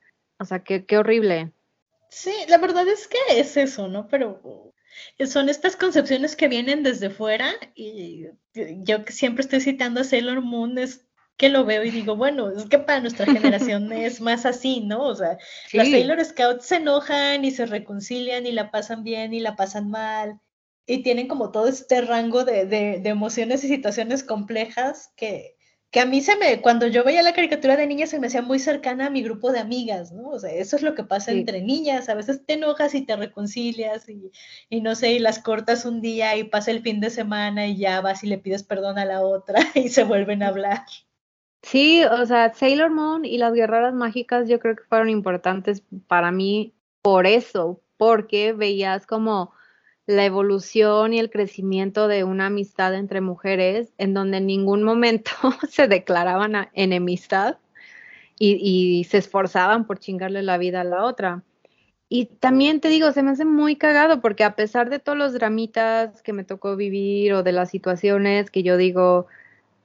O 0.43 0.45
sea, 0.45 0.63
qué, 0.63 0.85
qué 0.85 0.97
horrible. 0.97 1.51
Sí, 2.09 2.33
la 2.47 2.59
verdad 2.59 2.87
es 2.87 3.07
que 3.07 3.17
es 3.39 3.57
eso, 3.57 3.87
¿no? 3.87 4.07
Pero 4.07 4.73
son 5.25 5.49
estas 5.49 5.75
concepciones 5.75 6.35
que 6.35 6.47
vienen 6.47 6.83
desde 6.83 7.09
fuera 7.09 7.53
y 7.73 8.27
yo 8.83 8.97
siempre 9.07 9.41
estoy 9.41 9.61
citando 9.61 10.01
a 10.01 10.03
Sailor 10.03 10.41
Moon, 10.41 10.77
es 10.77 11.07
que 11.37 11.49
lo 11.49 11.65
veo 11.65 11.83
y 11.83 11.89
digo, 11.89 12.15
bueno, 12.15 12.51
es 12.51 12.65
que 12.65 12.77
para 12.77 12.99
nuestra 12.99 13.25
generación 13.25 13.91
es 13.93 14.21
más 14.21 14.45
así, 14.45 14.81
¿no? 14.81 15.03
O 15.03 15.15
sea, 15.15 15.37
sí. 15.67 15.77
las 15.77 15.89
Sailor 15.89 16.23
Scouts 16.23 16.65
se 16.65 16.75
enojan 16.75 17.43
y 17.45 17.51
se 17.51 17.65
reconcilian 17.65 18.45
y 18.45 18.51
la 18.51 18.69
pasan 18.69 19.03
bien 19.03 19.33
y 19.33 19.39
la 19.39 19.55
pasan 19.55 19.89
mal 19.89 20.39
y 20.85 21.01
tienen 21.01 21.27
como 21.27 21.51
todo 21.51 21.67
este 21.67 22.01
rango 22.01 22.43
de, 22.43 22.65
de, 22.65 22.99
de 22.99 23.09
emociones 23.09 23.63
y 23.63 23.69
situaciones 23.69 24.23
complejas 24.23 25.11
que, 25.15 25.55
que 25.93 25.99
a 25.99 26.07
mí 26.07 26.21
se 26.21 26.35
me, 26.37 26.59
cuando 26.59 26.87
yo 26.87 27.03
veía 27.03 27.21
la 27.21 27.33
caricatura 27.33 27.77
de 27.77 27.85
niñas 27.85 28.09
se 28.09 28.19
me 28.19 28.25
hacía 28.25 28.41
muy 28.41 28.57
cercana 28.57 29.05
a 29.05 29.09
mi 29.11 29.21
grupo 29.21 29.51
de 29.51 29.59
amigas, 29.59 30.11
¿no? 30.11 30.29
O 30.29 30.39
sea, 30.39 30.51
eso 30.51 30.75
es 30.75 30.81
lo 30.81 30.95
que 30.95 31.03
pasa 31.03 31.31
sí. 31.31 31.37
entre 31.37 31.61
niñas, 31.61 32.09
a 32.09 32.15
veces 32.15 32.43
te 32.47 32.53
enojas 32.53 32.95
y 32.95 33.03
te 33.03 33.15
reconcilias 33.15 34.09
y, 34.09 34.31
y, 34.71 34.81
no 34.81 34.95
sé, 34.95 35.11
y 35.13 35.19
las 35.19 35.37
cortas 35.37 35.85
un 35.85 36.01
día 36.01 36.35
y 36.35 36.45
pasa 36.45 36.71
el 36.71 36.81
fin 36.81 36.99
de 36.99 37.11
semana 37.11 37.67
y 37.67 37.77
ya 37.77 38.01
vas 38.01 38.23
y 38.23 38.27
le 38.27 38.39
pides 38.39 38.63
perdón 38.63 38.97
a 38.97 39.05
la 39.05 39.21
otra 39.21 39.59
y 39.75 39.89
se 39.89 40.03
vuelven 40.03 40.41
a 40.41 40.47
hablar. 40.47 40.83
Sí, 41.61 42.03
o 42.03 42.25
sea, 42.25 42.51
Sailor 42.55 42.89
Moon 42.89 43.23
y 43.23 43.37
las 43.37 43.53
guerreras 43.53 43.93
mágicas 43.93 44.49
yo 44.49 44.59
creo 44.59 44.75
que 44.75 44.83
fueron 44.85 45.09
importantes 45.09 45.83
para 46.07 46.31
mí 46.31 46.73
por 47.03 47.27
eso, 47.27 47.83
porque 47.97 48.53
veías 48.53 49.05
como 49.05 49.53
la 50.05 50.25
evolución 50.25 51.13
y 51.13 51.19
el 51.19 51.29
crecimiento 51.29 52.07
de 52.07 52.23
una 52.23 52.47
amistad 52.47 52.93
entre 52.93 53.21
mujeres 53.21 53.93
en 53.97 54.13
donde 54.13 54.37
en 54.37 54.47
ningún 54.47 54.83
momento 54.83 55.31
se 55.69 55.87
declaraban 55.87 56.69
enemistad 56.73 57.57
y, 58.39 59.05
se 59.09 59.19
esforzaban 59.19 59.85
por 59.87 59.99
chingarle 59.99 60.43
la 60.43 60.57
vida 60.57 60.81
a 60.81 60.83
la 60.83 61.05
otra. 61.05 61.43
Y 62.09 62.25
también 62.25 62.81
te 62.81 62.89
digo, 62.89 63.11
se 63.11 63.23
me 63.23 63.31
hace 63.31 63.45
muy 63.45 63.75
cagado 63.77 64.21
porque 64.21 64.43
a 64.43 64.55
pesar 64.55 64.89
de 64.89 64.99
todos 64.99 65.17
los 65.17 65.33
dramitas 65.33 66.21
que 66.21 66.33
me 66.33 66.43
tocó 66.43 66.75
vivir 66.75 67.33
o 67.33 67.43
de 67.43 67.53
las 67.53 67.69
situaciones 67.69 68.51
que 68.51 68.63
yo 68.63 68.77
digo, 68.77 69.27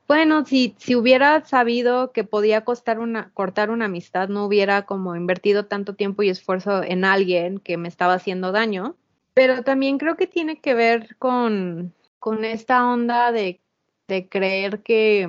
Bueno, 0.08 0.44
si, 0.46 0.74
si 0.78 0.96
hubiera 0.96 1.44
sabido 1.44 2.12
que 2.12 2.24
podía 2.24 2.64
costar 2.64 2.98
una, 3.00 3.30
cortar 3.34 3.70
una 3.70 3.86
amistad, 3.86 4.28
no 4.28 4.46
hubiera 4.46 4.86
como 4.86 5.16
invertido 5.16 5.66
tanto 5.66 5.94
tiempo 5.94 6.22
y 6.22 6.30
esfuerzo 6.30 6.82
en 6.82 7.04
alguien 7.04 7.58
que 7.60 7.76
me 7.76 7.88
estaba 7.88 8.14
haciendo 8.14 8.52
daño. 8.52 8.96
Pero 9.38 9.62
también 9.62 9.98
creo 9.98 10.16
que 10.16 10.26
tiene 10.26 10.60
que 10.60 10.74
ver 10.74 11.14
con, 11.16 11.94
con 12.18 12.44
esta 12.44 12.84
onda 12.84 13.30
de, 13.30 13.60
de 14.08 14.28
creer 14.28 14.82
que, 14.82 15.28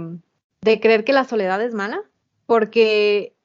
de 0.61 0.79
creer 0.79 1.03
que 1.03 1.13
la 1.13 1.25
soledad 1.25 1.61
es 1.61 1.75
mala, 1.75 2.01
porque, 2.47 3.35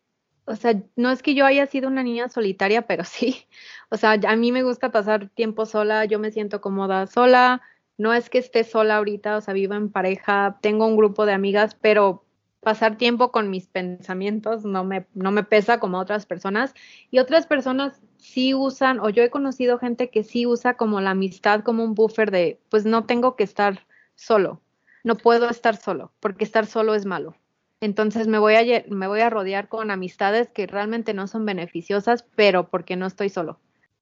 o 0.47 0.57
sea, 0.57 0.83
no 0.97 1.11
es 1.11 1.23
que 1.23 1.35
yo 1.35 1.45
haya 1.45 1.67
sido 1.67 1.89
una 1.89 2.03
niña 2.03 2.31
solitaria, 2.31 2.87
pero 2.87 3.05
sí, 3.05 3.47
o 3.91 3.99
sea, 3.99 4.19
a 4.27 4.37
mí 4.37 4.53
me 4.53 4.63
gusta 4.63 4.91
pasar 4.91 5.29
tiempo 5.29 5.67
sola, 5.67 6.07
yo 6.07 6.19
me 6.19 6.31
siento 6.31 6.63
cómoda 6.63 7.09
sola, 7.09 7.61
no 7.99 8.15
es 8.15 8.31
que 8.31 8.39
esté 8.39 8.65
sola 8.65 8.97
ahorita, 8.97 9.37
o 9.37 9.43
sea, 9.43 9.53
vivo 9.53 9.75
en 9.75 9.93
pareja, 9.93 10.57
tengo 10.63 10.87
un 10.87 10.97
grupo 10.97 11.27
de 11.27 11.35
amigas, 11.35 11.77
pero 11.79 12.24
pasar 12.65 12.97
tiempo 12.97 13.31
con 13.31 13.51
mis 13.51 13.69
pensamientos 13.69 14.65
no 14.65 14.83
me, 14.83 15.07
no 15.15 15.31
me 15.31 15.45
pesa 15.45 15.79
como 15.79 15.99
otras 15.99 16.27
personas. 16.27 16.75
Y 17.11 17.21
otras 17.21 17.47
personas 17.47 18.03
sí 18.17 18.55
usan, 18.55 18.99
o 18.99 19.11
yo 19.11 19.23
he 19.23 19.31
conocido 19.31 19.79
gente 19.79 20.11
que 20.11 20.25
sí 20.25 20.47
usa 20.47 20.75
como 20.75 21.01
la 21.01 21.11
amistad 21.11 21.61
como 21.61 21.85
un 21.85 21.95
buffer 21.95 22.31
de, 22.31 22.59
pues 22.71 22.85
no 22.85 23.05
tengo 23.05 23.37
que 23.37 23.45
estar 23.45 23.87
solo, 24.17 24.61
no 25.05 25.17
puedo 25.17 25.49
estar 25.49 25.77
solo, 25.77 26.13
porque 26.19 26.45
estar 26.45 26.67
solo 26.67 26.95
es 26.95 27.07
malo. 27.07 27.37
Entonces 27.81 28.27
me 28.27 28.39
voy 28.39 28.55
a, 28.55 28.85
me 28.89 29.07
voy 29.07 29.21
a 29.21 29.31
rodear 29.31 29.69
con 29.69 29.91
amistades 29.91 30.49
que 30.49 30.67
realmente 30.67 31.13
no 31.13 31.27
son 31.27 31.45
beneficiosas, 31.45 32.25
pero 32.35 32.69
porque 32.71 32.97
no 32.97 33.07
estoy 33.07 33.29
solo. 33.29 33.61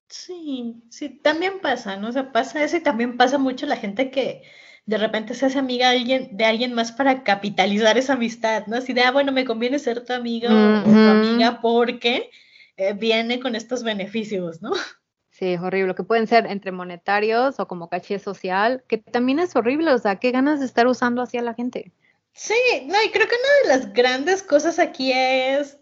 Sí, 0.08 0.82
sí, 0.90 1.08
también 1.08 1.60
pasa, 1.60 1.96
¿no? 1.96 2.08
O 2.08 2.12
sea, 2.12 2.32
pasa 2.32 2.62
eso 2.62 2.76
y 2.76 2.82
también 2.82 3.16
pasa 3.16 3.38
mucho 3.38 3.66
la 3.66 3.76
gente 3.76 4.10
que 4.10 4.42
de 4.86 4.98
repente 4.98 5.34
se 5.34 5.46
hace 5.46 5.58
amiga 5.58 5.90
de 5.90 5.98
alguien, 5.98 6.36
de 6.36 6.44
alguien 6.44 6.74
más 6.74 6.92
para 6.92 7.22
capitalizar 7.22 7.96
esa 7.98 8.14
amistad, 8.14 8.66
¿no? 8.66 8.76
Así 8.76 8.92
de, 8.92 9.02
ah, 9.02 9.12
bueno, 9.12 9.32
me 9.32 9.44
conviene 9.44 9.78
ser 9.78 10.04
tu 10.04 10.12
amiga 10.12 10.48
o, 10.50 10.82
tu 10.82 10.90
amiga 10.90 11.60
porque 11.60 12.30
eh, 12.76 12.92
viene 12.94 13.38
con 13.40 13.54
estos 13.54 13.82
beneficios, 13.82 14.60
¿no? 14.60 14.72
Sí, 15.30 15.54
es 15.54 15.60
horrible, 15.60 15.94
que 15.94 16.02
pueden 16.02 16.26
ser 16.26 16.46
entre 16.46 16.72
monetarios 16.72 17.58
o 17.58 17.66
como 17.66 17.88
caché 17.88 18.18
social, 18.18 18.84
que 18.86 18.98
también 18.98 19.38
es 19.38 19.56
horrible, 19.56 19.92
o 19.92 19.98
sea, 19.98 20.16
qué 20.16 20.30
ganas 20.30 20.60
de 20.60 20.66
estar 20.66 20.86
usando 20.86 21.22
así 21.22 21.38
a 21.38 21.42
la 21.42 21.54
gente. 21.54 21.92
Sí, 22.34 22.54
no, 22.86 22.94
y 23.02 23.10
creo 23.10 23.26
que 23.26 23.34
una 23.34 23.74
de 23.74 23.78
las 23.78 23.92
grandes 23.92 24.42
cosas 24.42 24.78
aquí 24.78 25.12
es 25.12 25.78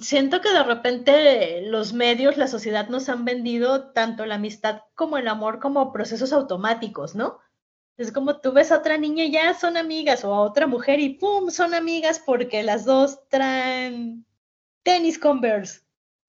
siento 0.00 0.40
que 0.40 0.52
de 0.52 0.62
repente 0.62 1.62
los 1.62 1.92
medios, 1.92 2.36
la 2.36 2.48
sociedad 2.48 2.88
nos 2.88 3.08
han 3.08 3.24
vendido 3.24 3.92
tanto 3.92 4.26
la 4.26 4.36
amistad 4.36 4.82
como 4.94 5.16
el 5.16 5.28
amor 5.28 5.58
como 5.58 5.92
procesos 5.92 6.32
automáticos, 6.32 7.14
¿no? 7.14 7.38
Es 7.96 8.12
como 8.12 8.40
tú 8.40 8.52
ves 8.52 8.70
a 8.70 8.78
otra 8.78 8.96
niña 8.96 9.24
y 9.24 9.32
ya 9.32 9.54
son 9.54 9.76
amigas 9.76 10.24
o 10.24 10.32
a 10.32 10.40
otra 10.42 10.66
mujer 10.66 11.00
y 11.00 11.14
¡pum! 11.14 11.50
son 11.50 11.74
amigas 11.74 12.22
porque 12.24 12.62
las 12.62 12.84
dos 12.84 13.26
traen 13.28 14.24
tenis 14.84 15.18
Converse. 15.18 15.80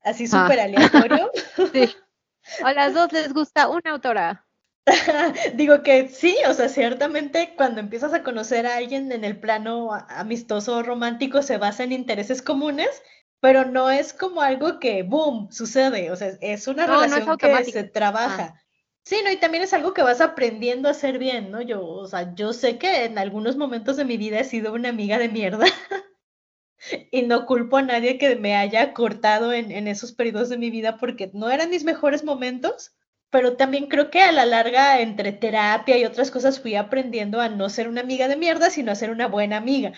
Así 0.02 0.26
ah. 0.32 0.42
súper 0.42 0.60
aleatorio. 0.60 1.32
sí. 1.74 1.90
O 2.64 2.66
a 2.66 2.74
las 2.74 2.96
dos 2.96 3.12
les 3.12 3.32
gusta 3.32 3.70
una 3.70 3.92
autora. 3.92 4.48
Digo 5.56 5.84
que 5.84 6.08
sí, 6.08 6.36
o 6.48 6.54
sea, 6.54 6.70
ciertamente 6.70 7.54
cuando 7.56 7.80
empiezas 7.80 8.14
a 8.14 8.24
conocer 8.24 8.66
a 8.66 8.78
alguien 8.78 9.12
en 9.12 9.24
el 9.24 9.40
plano 9.40 9.90
amistoso 10.10 10.78
o 10.78 10.84
romántico 10.84 11.42
se 11.42 11.58
basa 11.58 11.84
en 11.84 11.92
intereses 11.92 12.42
comunes, 12.42 13.02
pero 13.40 13.66
no 13.66 13.90
es 13.90 14.14
como 14.14 14.42
algo 14.42 14.80
que, 14.80 15.04
boom, 15.04 15.52
sucede, 15.52 16.12
o 16.12 16.16
sea, 16.16 16.34
es 16.42 16.68
una 16.68 16.88
relación 16.88 17.38
que 17.38 17.64
se 17.66 17.84
trabaja. 17.84 18.54
Ah. 18.56 18.64
Sí, 19.04 19.18
no, 19.24 19.32
y 19.32 19.38
también 19.38 19.64
es 19.64 19.74
algo 19.74 19.94
que 19.94 20.04
vas 20.04 20.22
aprendiendo 20.22 20.88
a 20.88 20.92
hacer 20.92 21.18
bien, 21.18 21.52
¿no? 21.52 21.62
Yo, 21.62 21.84
o 21.84 22.08
sea, 22.08 22.36
yo 22.36 22.54
sé 22.54 22.78
que 22.78 23.06
en 23.06 23.18
algunos 23.18 23.58
momentos 23.58 23.98
de 23.98 24.06
mi 24.06 24.18
vida 24.18 24.40
he 24.40 24.44
sido 24.44 24.74
una 24.74 24.90
amiga 24.90 25.18
de 25.18 25.30
mierda 25.30 25.66
y 27.12 27.24
no 27.24 27.46
culpo 27.46 27.78
a 27.78 27.82
nadie 27.82 28.18
que 28.18 28.36
me 28.36 28.56
haya 28.56 28.94
cortado 28.94 29.52
en, 29.52 29.72
en 29.72 29.88
esos 29.88 30.12
periodos 30.12 30.50
de 30.50 30.58
mi 30.58 30.70
vida 30.70 30.98
porque 30.98 31.32
no 31.34 31.50
eran 31.50 31.70
mis 31.70 31.86
mejores 31.86 32.24
momentos 32.24 32.92
pero 33.30 33.56
también 33.56 33.88
creo 33.88 34.10
que 34.10 34.22
a 34.22 34.32
la 34.32 34.46
larga, 34.46 35.02
entre 35.02 35.32
terapia 35.32 35.98
y 35.98 36.06
otras 36.06 36.32
cosas, 36.32 36.60
fui 36.60 36.76
aprendiendo 36.76 37.40
a 37.40 37.50
no 37.50 37.70
ser 37.70 37.88
una 37.88 38.02
amiga 38.02 38.28
de 38.28 38.38
mierda, 38.38 38.70
sino 38.70 38.92
a 38.92 38.96
ser 38.96 39.12
una 39.12 39.28
buena 39.28 39.58
amiga. 39.58 39.94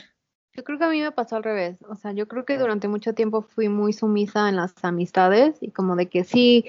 Yo 0.54 0.64
creo 0.66 0.78
que 0.78 0.84
a 0.84 0.90
mí 0.90 1.02
me 1.02 1.12
pasó 1.12 1.38
al 1.38 1.44
revés. 1.44 1.78
O 1.88 1.96
sea, 1.96 2.12
yo 2.12 2.28
creo 2.28 2.44
que 2.44 2.58
durante 2.58 2.90
mucho 2.90 3.14
tiempo 3.14 3.42
fui 3.42 3.70
muy 3.70 3.94
sumisa 3.94 4.50
en 4.50 4.58
las 4.58 4.74
amistades 4.84 5.58
y 5.62 5.72
como 5.72 5.96
de 5.96 6.08
que 6.08 6.26
sí, 6.26 6.66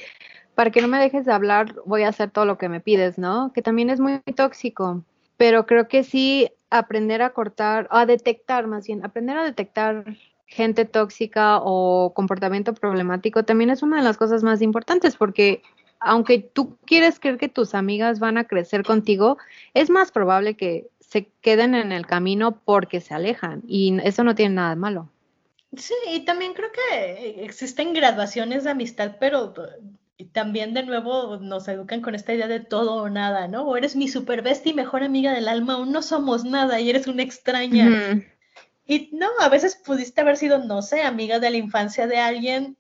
para 0.55 0.71
que 0.71 0.81
no 0.81 0.89
me 0.89 0.99
dejes 0.99 1.27
de 1.27 1.33
hablar, 1.33 1.75
voy 1.85 2.05
a 2.05 2.09
hacer 2.09 2.31
todo 2.31 2.45
lo 2.45 2.59
que 2.59 2.69
me 2.69 2.81
pides, 2.81 3.19
¿no? 3.19 3.53
Que 3.53 3.63
también 3.63 3.91
es 3.91 3.99
muy 3.99 4.21
tóxico. 4.37 5.03
Pero 5.37 5.67
creo 5.67 5.89
que 5.89 6.05
sí, 6.05 6.49
aprender 6.71 7.23
a 7.23 7.31
cortar, 7.31 7.89
a 7.91 8.07
detectar 8.07 8.69
más 8.69 8.87
bien, 8.87 9.05
aprender 9.05 9.37
a 9.37 9.45
detectar 9.45 10.05
gente 10.47 10.85
tóxica 10.85 11.59
o 11.63 12.13
comportamiento 12.15 12.75
problemático 12.75 13.43
también 13.43 13.71
es 13.71 13.83
una 13.83 13.97
de 13.97 14.03
las 14.03 14.19
cosas 14.19 14.43
más 14.43 14.61
importantes 14.61 15.17
porque 15.17 15.63
aunque 16.05 16.39
tú 16.39 16.77
quieres 16.85 17.19
creer 17.19 17.39
que 17.39 17.49
tus 17.49 17.75
amigas 17.75 18.19
van 18.19 18.39
a 18.39 18.45
crecer 18.45 18.85
contigo, 18.85 19.39
es 19.75 19.91
más 19.91 20.13
probable 20.13 20.55
que 20.55 20.89
se 21.01 21.29
queden 21.41 21.75
en 21.75 21.93
el 21.93 22.07
camino 22.07 22.53
porque 22.65 23.01
se 23.01 23.15
alejan 23.15 23.63
y 23.67 23.99
eso 24.03 24.25
no 24.25 24.35
tiene 24.35 24.55
nada 24.57 24.71
de 24.71 24.77
malo. 24.77 25.09
Sí, 25.77 25.95
y 26.11 26.21
también 26.21 26.53
creo 26.53 26.71
que 26.71 27.45
existen 27.45 27.95
graduaciones 27.95 28.65
de 28.65 28.71
amistad, 28.71 29.17
pero 29.19 29.55
también 30.33 30.75
de 30.75 30.83
nuevo 30.83 31.39
nos 31.39 31.67
educan 31.69 32.03
con 32.03 32.15
esta 32.15 32.35
idea 32.35 32.47
de 32.47 32.61
todo 32.61 32.95
o 32.97 33.09
nada, 33.09 33.49
¿no? 33.49 33.63
O 33.63 33.77
eres 33.77 33.97
mi 33.97 34.09
super 34.09 34.43
bestia 34.43 34.71
y 34.71 34.75
mejor 34.75 35.03
amiga 35.03 35.33
del 35.33 35.49
alma, 35.49 35.79
o 35.79 35.87
no 35.87 36.03
somos 36.03 36.45
nada 36.45 36.79
y 36.81 36.91
eres 36.91 37.07
una 37.07 37.23
extraña. 37.23 38.23
Y 38.87 39.09
no, 39.13 39.29
a 39.41 39.49
veces 39.49 39.77
pudiste 39.77 40.21
haber 40.21 40.37
sido, 40.37 40.59
no 40.59 40.83
sé, 40.83 41.03
amiga 41.03 41.39
de 41.39 41.51
la 41.51 41.57
infancia 41.57 42.07
de 42.07 42.19
alguien 42.19 42.77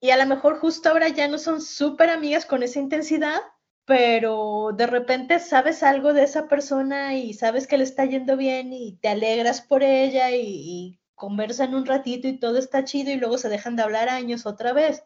y 0.00 0.10
a 0.10 0.16
lo 0.16 0.26
mejor 0.26 0.58
justo 0.58 0.88
ahora 0.88 1.08
ya 1.08 1.28
no 1.28 1.38
son 1.38 1.60
súper 1.60 2.08
amigas 2.08 2.46
con 2.46 2.62
esa 2.62 2.80
intensidad, 2.80 3.40
pero 3.84 4.70
de 4.74 4.86
repente 4.86 5.38
sabes 5.38 5.82
algo 5.82 6.14
de 6.14 6.22
esa 6.22 6.48
persona 6.48 7.16
y 7.16 7.34
sabes 7.34 7.66
que 7.66 7.76
le 7.76 7.84
está 7.84 8.06
yendo 8.06 8.36
bien 8.36 8.72
y 8.72 8.96
te 9.02 9.08
alegras 9.08 9.60
por 9.60 9.82
ella 9.82 10.30
y, 10.30 10.96
conversan 11.14 11.74
un 11.74 11.84
ratito 11.84 12.28
y 12.28 12.38
todo 12.38 12.56
está 12.56 12.82
chido 12.82 13.10
y 13.10 13.16
luego 13.16 13.36
se 13.36 13.50
dejan 13.50 13.76
de 13.76 13.82
hablar 13.82 14.08
años 14.08 14.46
otra 14.46 14.72
vez. 14.72 15.04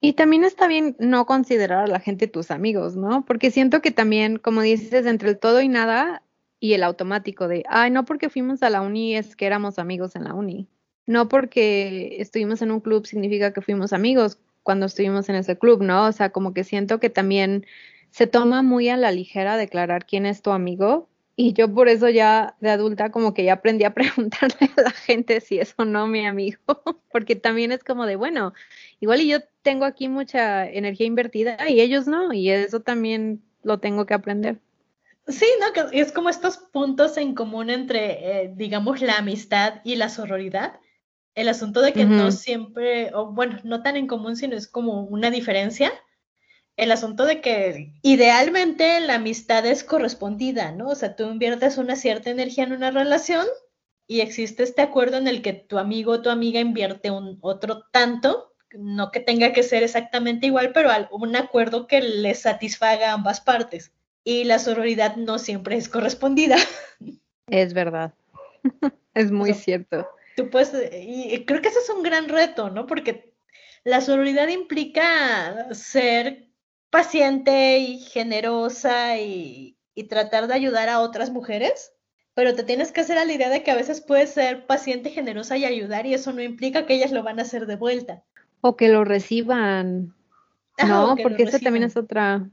Y 0.00 0.12
también 0.12 0.44
está 0.44 0.68
bien 0.68 0.94
no 1.00 1.26
considerar 1.26 1.82
a 1.82 1.86
la 1.88 1.98
gente 1.98 2.28
tus 2.28 2.52
amigos, 2.52 2.94
¿no? 2.94 3.24
Porque 3.24 3.50
siento 3.50 3.82
que 3.82 3.90
también, 3.90 4.38
como 4.38 4.62
dices, 4.62 5.06
entre 5.06 5.30
el 5.30 5.40
todo 5.40 5.60
y 5.60 5.66
nada 5.66 6.22
y 6.60 6.74
el 6.74 6.84
automático 6.84 7.48
de, 7.48 7.64
ay, 7.68 7.90
no 7.90 8.04
porque 8.04 8.30
fuimos 8.30 8.62
a 8.62 8.70
la 8.70 8.80
uni 8.80 9.16
es 9.16 9.34
que 9.34 9.46
éramos 9.46 9.80
amigos 9.80 10.14
en 10.14 10.22
la 10.22 10.34
uni 10.34 10.68
no 11.06 11.28
porque 11.28 12.16
estuvimos 12.20 12.62
en 12.62 12.70
un 12.70 12.80
club 12.80 13.06
significa 13.06 13.52
que 13.52 13.62
fuimos 13.62 13.92
amigos 13.92 14.38
cuando 14.62 14.86
estuvimos 14.86 15.28
en 15.28 15.36
ese 15.36 15.56
club, 15.56 15.82
¿no? 15.82 16.06
O 16.06 16.12
sea, 16.12 16.30
como 16.30 16.52
que 16.52 16.64
siento 16.64 16.98
que 17.00 17.10
también 17.10 17.66
se 18.10 18.26
toma 18.26 18.62
muy 18.62 18.88
a 18.88 18.96
la 18.96 19.12
ligera 19.12 19.56
declarar 19.56 20.06
quién 20.06 20.26
es 20.26 20.42
tu 20.42 20.50
amigo 20.50 21.08
y 21.36 21.52
yo 21.52 21.72
por 21.72 21.88
eso 21.88 22.08
ya 22.08 22.56
de 22.60 22.70
adulta 22.70 23.10
como 23.10 23.34
que 23.34 23.44
ya 23.44 23.52
aprendí 23.54 23.84
a 23.84 23.94
preguntarle 23.94 24.70
a 24.76 24.82
la 24.82 24.90
gente 24.90 25.40
si 25.40 25.58
es 25.58 25.74
o 25.76 25.84
no 25.84 26.06
mi 26.06 26.26
amigo, 26.26 26.58
porque 27.12 27.36
también 27.36 27.72
es 27.72 27.84
como 27.84 28.06
de, 28.06 28.16
bueno, 28.16 28.54
igual 29.00 29.20
y 29.20 29.28
yo 29.28 29.38
tengo 29.62 29.84
aquí 29.84 30.08
mucha 30.08 30.68
energía 30.68 31.06
invertida 31.06 31.68
y 31.68 31.80
ellos 31.80 32.06
no, 32.06 32.32
y 32.32 32.50
eso 32.50 32.80
también 32.80 33.42
lo 33.62 33.78
tengo 33.78 34.06
que 34.06 34.14
aprender. 34.14 34.58
Sí, 35.28 35.46
¿no? 35.60 35.90
Es 35.92 36.12
como 36.12 36.30
estos 36.30 36.56
puntos 36.56 37.16
en 37.16 37.34
común 37.34 37.68
entre, 37.68 38.44
eh, 38.44 38.52
digamos, 38.54 39.02
la 39.02 39.18
amistad 39.18 39.80
y 39.82 39.96
la 39.96 40.08
sororidad, 40.08 40.78
el 41.36 41.50
asunto 41.50 41.82
de 41.82 41.92
que 41.92 42.06
no 42.06 42.32
siempre, 42.32 43.14
o 43.14 43.26
bueno, 43.30 43.60
no 43.62 43.82
tan 43.82 43.96
en 43.96 44.06
común, 44.06 44.36
sino 44.36 44.56
es 44.56 44.66
como 44.66 45.02
una 45.02 45.30
diferencia. 45.30 45.92
El 46.76 46.90
asunto 46.90 47.26
de 47.26 47.42
que 47.42 47.92
idealmente 48.02 48.98
la 49.00 49.16
amistad 49.16 49.64
es 49.66 49.84
correspondida, 49.84 50.72
¿no? 50.72 50.88
O 50.88 50.94
sea, 50.94 51.14
tú 51.14 51.24
inviertes 51.24 51.76
una 51.76 51.94
cierta 51.94 52.30
energía 52.30 52.64
en 52.64 52.72
una 52.72 52.90
relación 52.90 53.46
y 54.06 54.20
existe 54.20 54.62
este 54.62 54.80
acuerdo 54.80 55.18
en 55.18 55.28
el 55.28 55.42
que 55.42 55.52
tu 55.52 55.78
amigo 55.78 56.12
o 56.12 56.22
tu 56.22 56.30
amiga 56.30 56.58
invierte 56.58 57.10
un 57.10 57.38
otro 57.42 57.84
tanto, 57.92 58.54
no 58.72 59.10
que 59.10 59.20
tenga 59.20 59.52
que 59.52 59.62
ser 59.62 59.82
exactamente 59.82 60.46
igual, 60.46 60.72
pero 60.72 60.90
un 61.10 61.36
acuerdo 61.36 61.86
que 61.86 62.00
le 62.00 62.34
satisfaga 62.34 63.10
a 63.10 63.14
ambas 63.14 63.42
partes. 63.42 63.92
Y 64.24 64.44
la 64.44 64.58
sororidad 64.58 65.16
no 65.16 65.38
siempre 65.38 65.76
es 65.76 65.90
correspondida. 65.90 66.56
Es 67.48 67.74
verdad. 67.74 68.14
es 69.14 69.30
muy 69.30 69.52
cierto 69.52 70.08
tú 70.36 70.50
puedes, 70.50 70.72
y 70.92 71.44
creo 71.46 71.62
que 71.62 71.68
ese 71.68 71.78
es 71.80 71.90
un 71.90 72.02
gran 72.02 72.28
reto, 72.28 72.70
¿no? 72.70 72.86
Porque 72.86 73.34
la 73.84 74.00
sororidad 74.02 74.48
implica 74.48 75.74
ser 75.74 76.50
paciente 76.90 77.78
y 77.78 77.98
generosa 77.98 79.18
y, 79.18 79.78
y, 79.94 80.04
tratar 80.04 80.46
de 80.46 80.54
ayudar 80.54 80.88
a 80.88 81.00
otras 81.00 81.30
mujeres, 81.30 81.92
pero 82.34 82.54
te 82.54 82.64
tienes 82.64 82.92
que 82.92 83.00
hacer 83.00 83.16
a 83.16 83.24
la 83.24 83.32
idea 83.32 83.48
de 83.48 83.62
que 83.62 83.70
a 83.70 83.76
veces 83.76 84.02
puedes 84.02 84.30
ser 84.30 84.66
paciente, 84.66 85.10
generosa 85.10 85.56
y 85.56 85.64
ayudar 85.64 86.04
y 86.04 86.14
eso 86.14 86.32
no 86.32 86.42
implica 86.42 86.84
que 86.84 86.94
ellas 86.94 87.12
lo 87.12 87.22
van 87.22 87.38
a 87.38 87.42
hacer 87.42 87.66
de 87.66 87.76
vuelta. 87.76 88.22
O 88.60 88.76
que 88.76 88.88
lo 88.88 89.04
reciban. 89.04 90.14
no, 90.86 91.16
porque 91.22 91.44
esa 91.44 91.58
también 91.58 91.84
es 91.84 91.96
otra. 91.96 92.46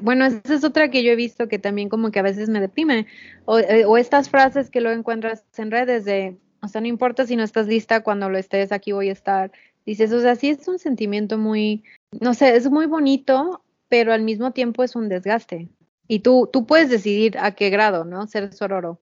bueno, 0.00 0.26
esa 0.26 0.54
es 0.54 0.62
otra 0.62 0.90
que 0.90 1.02
yo 1.02 1.10
he 1.10 1.16
visto 1.16 1.48
que 1.48 1.58
también 1.58 1.88
como 1.88 2.12
que 2.12 2.20
a 2.20 2.22
veces 2.22 2.48
me 2.48 2.60
deprime. 2.60 3.06
O, 3.46 3.58
eh, 3.58 3.84
o 3.84 3.96
estas 3.96 4.30
frases 4.30 4.70
que 4.70 4.80
lo 4.80 4.92
encuentras 4.92 5.44
en 5.56 5.72
redes 5.72 6.04
de, 6.04 6.38
o 6.64 6.68
sea, 6.68 6.80
no 6.80 6.86
importa 6.86 7.26
si 7.26 7.36
no 7.36 7.42
estás 7.42 7.66
lista, 7.66 8.02
cuando 8.02 8.28
lo 8.28 8.38
estés, 8.38 8.72
aquí 8.72 8.92
voy 8.92 9.08
a 9.08 9.12
estar. 9.12 9.52
Dices, 9.86 10.12
o 10.12 10.20
sea, 10.20 10.34
sí 10.34 10.50
es 10.50 10.66
un 10.66 10.78
sentimiento 10.78 11.38
muy, 11.38 11.84
no 12.20 12.34
sé, 12.34 12.56
es 12.56 12.70
muy 12.70 12.86
bonito, 12.86 13.62
pero 13.88 14.12
al 14.12 14.22
mismo 14.22 14.52
tiempo 14.52 14.82
es 14.82 14.96
un 14.96 15.08
desgaste. 15.08 15.68
Y 16.08 16.20
tú, 16.20 16.48
tú 16.52 16.66
puedes 16.66 16.90
decidir 16.90 17.38
a 17.38 17.54
qué 17.54 17.70
grado, 17.70 18.04
¿no? 18.04 18.26
Ser 18.26 18.52
sororo. 18.52 19.00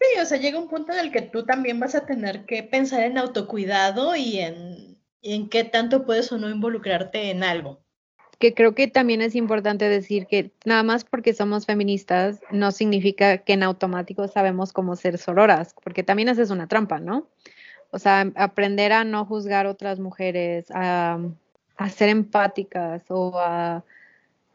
Sí, 0.00 0.20
o 0.20 0.24
sea, 0.24 0.38
llega 0.38 0.58
un 0.58 0.68
punto 0.68 0.92
en 0.92 0.98
el 0.98 1.12
que 1.12 1.22
tú 1.22 1.44
también 1.44 1.78
vas 1.78 1.94
a 1.94 2.06
tener 2.06 2.44
que 2.46 2.62
pensar 2.62 3.02
en 3.02 3.18
autocuidado 3.18 4.16
y 4.16 4.38
en, 4.38 4.98
en 5.22 5.48
qué 5.48 5.64
tanto 5.64 6.04
puedes 6.04 6.32
o 6.32 6.38
no 6.38 6.50
involucrarte 6.50 7.30
en 7.30 7.44
algo. 7.44 7.83
Que 8.38 8.54
creo 8.54 8.74
que 8.74 8.88
también 8.88 9.22
es 9.22 9.34
importante 9.34 9.88
decir 9.88 10.26
que 10.26 10.50
nada 10.64 10.82
más 10.82 11.04
porque 11.04 11.34
somos 11.34 11.66
feministas 11.66 12.40
no 12.50 12.72
significa 12.72 13.38
que 13.38 13.54
en 13.54 13.62
automático 13.62 14.28
sabemos 14.28 14.72
cómo 14.72 14.96
ser 14.96 15.18
sororas, 15.18 15.74
porque 15.82 16.02
también 16.02 16.28
haces 16.28 16.50
una 16.50 16.66
trampa, 16.66 16.98
¿no? 16.98 17.28
O 17.90 17.98
sea, 17.98 18.32
aprender 18.34 18.92
a 18.92 19.04
no 19.04 19.24
juzgar 19.24 19.66
otras 19.66 20.00
mujeres, 20.00 20.66
a, 20.74 21.18
ser 21.90 22.08
empáticas 22.08 23.04
o 23.08 23.38
a, 23.38 23.84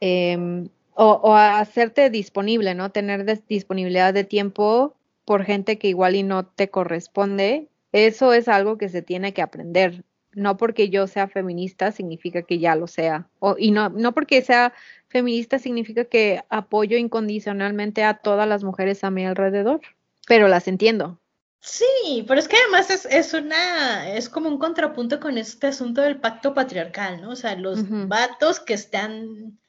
em, 0.02 0.70
o 0.96 1.34
a 1.34 1.60
hacerte 1.60 2.10
disponible, 2.10 2.76
¿no? 2.76 2.92
Tener 2.92 3.26
disponibilidad 3.48 4.14
de 4.14 4.26
tiempo 4.26 4.96
por 5.30 5.46
gente 5.46 5.78
que 5.78 5.88
igual 5.88 6.16
y 6.16 6.24
no 6.24 6.48
te 6.48 6.70
corresponde, 6.70 7.70
eso 7.92 8.34
es 8.34 8.48
algo 8.48 8.80
que 8.80 8.90
se 8.90 9.04
tiene 9.04 9.32
que 9.32 9.44
aprender. 9.44 10.04
No 10.34 10.58
porque 10.58 10.90
yo 10.90 11.08
sea 11.08 11.28
feminista 11.28 11.92
significa 11.92 12.44
que 12.44 12.60
ya 12.60 12.76
lo 12.76 12.88
sea. 12.88 13.28
O, 13.40 13.56
y 13.58 13.72
no, 13.72 13.90
no 13.90 14.14
porque 14.14 14.42
sea 14.42 14.74
feminista 15.08 15.60
significa 15.60 16.06
que 16.06 16.44
apoyo 16.50 16.98
incondicionalmente 16.98 18.04
a 18.04 18.16
todas 18.16 18.48
las 18.48 18.64
mujeres 18.64 19.04
a 19.04 19.10
mi 19.10 19.26
alrededor, 19.26 19.82
pero 20.28 20.48
las 20.48 20.68
entiendo. 20.68 21.20
Sí, 21.62 22.24
pero 22.28 22.40
es 22.40 22.48
que 22.48 22.56
además 22.56 22.90
es, 22.90 23.06
es 23.06 23.34
una, 23.34 24.14
es 24.14 24.30
como 24.30 24.48
un 24.48 24.60
contrapunto 24.60 25.20
con 25.20 25.38
este 25.38 25.68
asunto 25.68 26.02
del 26.02 26.20
pacto 26.20 26.54
patriarcal, 26.54 27.22
¿no? 27.22 27.32
O 27.32 27.36
sea, 27.36 27.56
los 27.56 27.80
vatos 28.08 28.60
que 28.60 28.74
están 28.74 29.60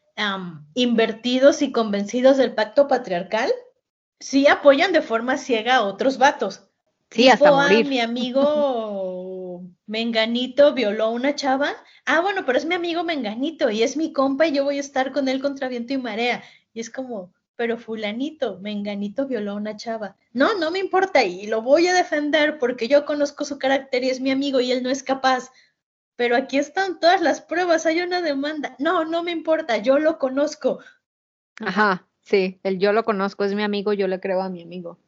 invertidos 0.74 1.62
y 1.62 1.72
convencidos 1.72 2.36
del 2.36 2.52
pacto 2.54 2.86
patriarcal 2.86 3.50
sí 4.20 4.46
apoyan 4.46 4.92
de 4.92 5.02
forma 5.02 5.36
ciega 5.36 5.76
a 5.76 5.82
otros 5.82 6.18
vatos. 6.18 6.62
Sí, 7.10 7.28
hasta 7.28 7.50
morir. 7.50 7.86
mi 7.86 7.98
amigo 7.98 8.42
Menganito 9.90 10.72
violó 10.72 11.06
a 11.06 11.10
una 11.10 11.34
chava. 11.34 11.74
Ah, 12.06 12.20
bueno, 12.20 12.44
pero 12.46 12.56
es 12.56 12.64
mi 12.64 12.76
amigo 12.76 13.02
Menganito 13.02 13.70
y 13.70 13.82
es 13.82 13.96
mi 13.96 14.12
compa 14.12 14.46
y 14.46 14.52
yo 14.52 14.62
voy 14.62 14.76
a 14.76 14.80
estar 14.80 15.10
con 15.10 15.26
él 15.26 15.42
contra 15.42 15.66
viento 15.66 15.92
y 15.92 15.98
marea. 15.98 16.44
Y 16.72 16.78
es 16.78 16.90
como, 16.90 17.34
pero 17.56 17.76
fulanito, 17.76 18.60
Menganito 18.60 19.26
violó 19.26 19.50
a 19.50 19.56
una 19.56 19.76
chava. 19.76 20.16
No, 20.32 20.56
no 20.56 20.70
me 20.70 20.78
importa 20.78 21.24
y 21.24 21.48
lo 21.48 21.60
voy 21.62 21.88
a 21.88 21.92
defender 21.92 22.56
porque 22.58 22.86
yo 22.86 23.04
conozco 23.04 23.44
su 23.44 23.58
carácter 23.58 24.04
y 24.04 24.10
es 24.10 24.20
mi 24.20 24.30
amigo 24.30 24.60
y 24.60 24.70
él 24.70 24.84
no 24.84 24.90
es 24.90 25.02
capaz. 25.02 25.50
Pero 26.14 26.36
aquí 26.36 26.58
están 26.58 27.00
todas 27.00 27.20
las 27.20 27.40
pruebas, 27.40 27.84
hay 27.84 28.00
una 28.00 28.22
demanda. 28.22 28.76
No, 28.78 29.04
no 29.04 29.24
me 29.24 29.32
importa, 29.32 29.78
yo 29.78 29.98
lo 29.98 30.20
conozco. 30.20 30.78
Ajá. 31.58 32.06
Sí, 32.20 32.60
el 32.62 32.78
yo 32.78 32.92
lo 32.92 33.02
conozco, 33.02 33.42
es 33.42 33.54
mi 33.54 33.64
amigo, 33.64 33.92
yo 33.92 34.06
le 34.06 34.20
creo 34.20 34.40
a 34.40 34.50
mi 34.50 34.62
amigo. 34.62 34.98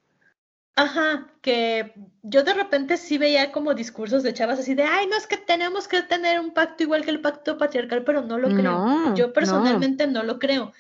Ajá, 0.75 1.29
que 1.43 1.93
yo 2.23 2.45
de 2.45 2.55
repente 2.55 2.97
sí 2.97 3.19
veía 3.19 3.53
como 3.53 3.75
discursos 3.75 4.23
de 4.23 4.33
chavas 4.33 4.59
así 4.59 4.75
de, 4.75 4.85
ay, 4.85 5.07
no 5.07 5.17
es 5.17 5.27
que 5.27 5.37
tenemos 5.37 5.87
que 5.87 6.03
tener 6.03 6.41
un 6.41 6.53
pacto 6.53 6.83
igual 6.83 7.05
que 7.05 7.11
el 7.11 7.21
pacto 7.21 7.59
patriarcal, 7.59 8.05
pero 8.05 8.23
no 8.23 8.39
lo 8.39 8.49
creo. 8.49 9.15
yo 9.15 9.33
personalmente 9.33 10.07
no. 10.07 10.23
lo 10.23 10.39
creo, 10.39 10.73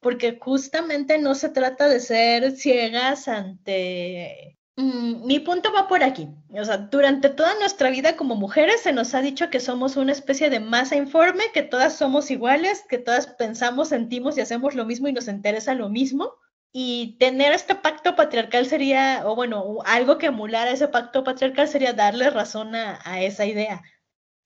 porque 0.00 0.38
justamente 0.40 1.18
no 1.18 1.34
se 1.34 1.50
trata 1.50 1.88
de 1.88 2.00
ser 2.00 2.52
ciegas 2.52 3.28
ante 3.28 4.58
Mm, 4.76 5.26
mi 5.26 5.38
punto 5.38 5.70
va 5.72 5.86
por 5.86 6.02
aquí. 6.02 6.28
O 6.54 6.64
sea, 6.64 6.78
durante 6.78 7.28
toda 7.28 7.54
nuestra 7.58 7.90
vida 7.90 8.16
como 8.16 8.36
mujeres 8.36 8.80
se 8.80 8.92
nos 8.92 9.14
ha 9.14 9.20
dicho 9.20 9.50
que 9.50 9.60
somos 9.60 9.96
una 9.96 10.12
especie 10.12 10.48
de 10.48 10.60
masa 10.60 10.96
informe, 10.96 11.44
que 11.52 11.62
todas 11.62 11.96
somos 11.96 12.30
iguales, 12.30 12.84
que 12.88 12.98
todas 12.98 13.26
pensamos, 13.26 13.88
sentimos 13.88 14.38
y 14.38 14.40
hacemos 14.40 14.74
lo 14.74 14.86
mismo 14.86 15.08
y 15.08 15.12
nos 15.12 15.28
interesa 15.28 15.74
lo 15.74 15.90
mismo. 15.90 16.32
Y 16.72 17.16
tener 17.18 17.52
este 17.52 17.74
pacto 17.74 18.16
patriarcal 18.16 18.66
sería, 18.66 19.22
o 19.26 19.34
bueno, 19.34 19.78
algo 19.84 20.18
que 20.18 20.26
emulara 20.26 20.70
ese 20.70 20.88
pacto 20.88 21.22
patriarcal 21.22 21.68
sería 21.68 21.92
darle 21.92 22.30
razón 22.30 22.74
a, 22.74 23.00
a 23.04 23.20
esa 23.22 23.44
idea. 23.44 23.82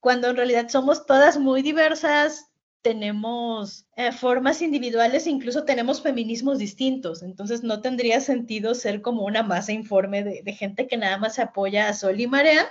Cuando 0.00 0.28
en 0.30 0.36
realidad 0.36 0.68
somos 0.68 1.06
todas 1.06 1.38
muy 1.38 1.62
diversas, 1.62 2.50
tenemos 2.86 3.84
eh, 3.96 4.12
formas 4.12 4.62
individuales, 4.62 5.26
incluso 5.26 5.64
tenemos 5.64 6.00
feminismos 6.00 6.58
distintos, 6.58 7.24
entonces 7.24 7.64
no 7.64 7.80
tendría 7.80 8.20
sentido 8.20 8.76
ser 8.76 9.02
como 9.02 9.24
una 9.24 9.42
masa 9.42 9.72
informe 9.72 10.22
de, 10.22 10.52
gente 10.52 10.86
que 10.86 10.96
nada 10.96 11.18
más 11.18 11.34
se 11.34 11.42
apoya 11.42 11.88
a 11.88 11.94
Sol 11.94 12.20
y 12.20 12.28
Marea, 12.28 12.68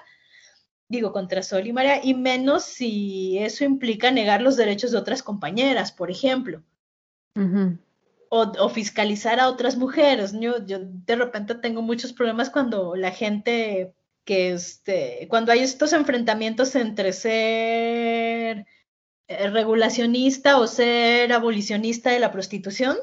digo, 0.88 1.12
contra 1.12 1.44
Sol 1.44 1.68
y 1.68 1.74
Marea, 1.74 2.00
y 2.02 2.14
menos 2.14 2.64
si 2.64 3.38
eso 3.40 3.66
implica 3.66 4.10
negar 4.10 4.42
los 4.42 4.56
derechos 4.56 4.92
de 4.92 5.00
otras 5.00 5.22
compañeras, 5.22 5.92
por 5.92 6.10
ejemplo. 6.10 6.64
O, 8.36 8.70
fiscalizar 8.70 9.40
a 9.40 9.50
otras 9.50 9.78
mujeres. 9.78 10.34
Yo, 10.40 10.66
yo 10.66 10.80
de 10.82 11.16
repente 11.16 11.56
tengo 11.56 11.82
muchos 11.82 12.14
problemas 12.14 12.50
cuando 12.50 12.96
la 12.96 13.12
gente 13.12 13.94
que 14.26 14.54
este, 14.54 15.28
cuando 15.30 15.52
hay 15.52 15.60
estos 15.60 15.94
enfrentamientos 15.94 16.76
entre 16.76 17.14
ser 17.14 18.66
eh, 19.28 19.50
regulacionista 19.50 20.58
o 20.60 20.68
ser 20.68 21.32
abolicionista 21.32 22.12
de 22.12 22.20
la 22.20 22.32
prostitución. 22.32 22.98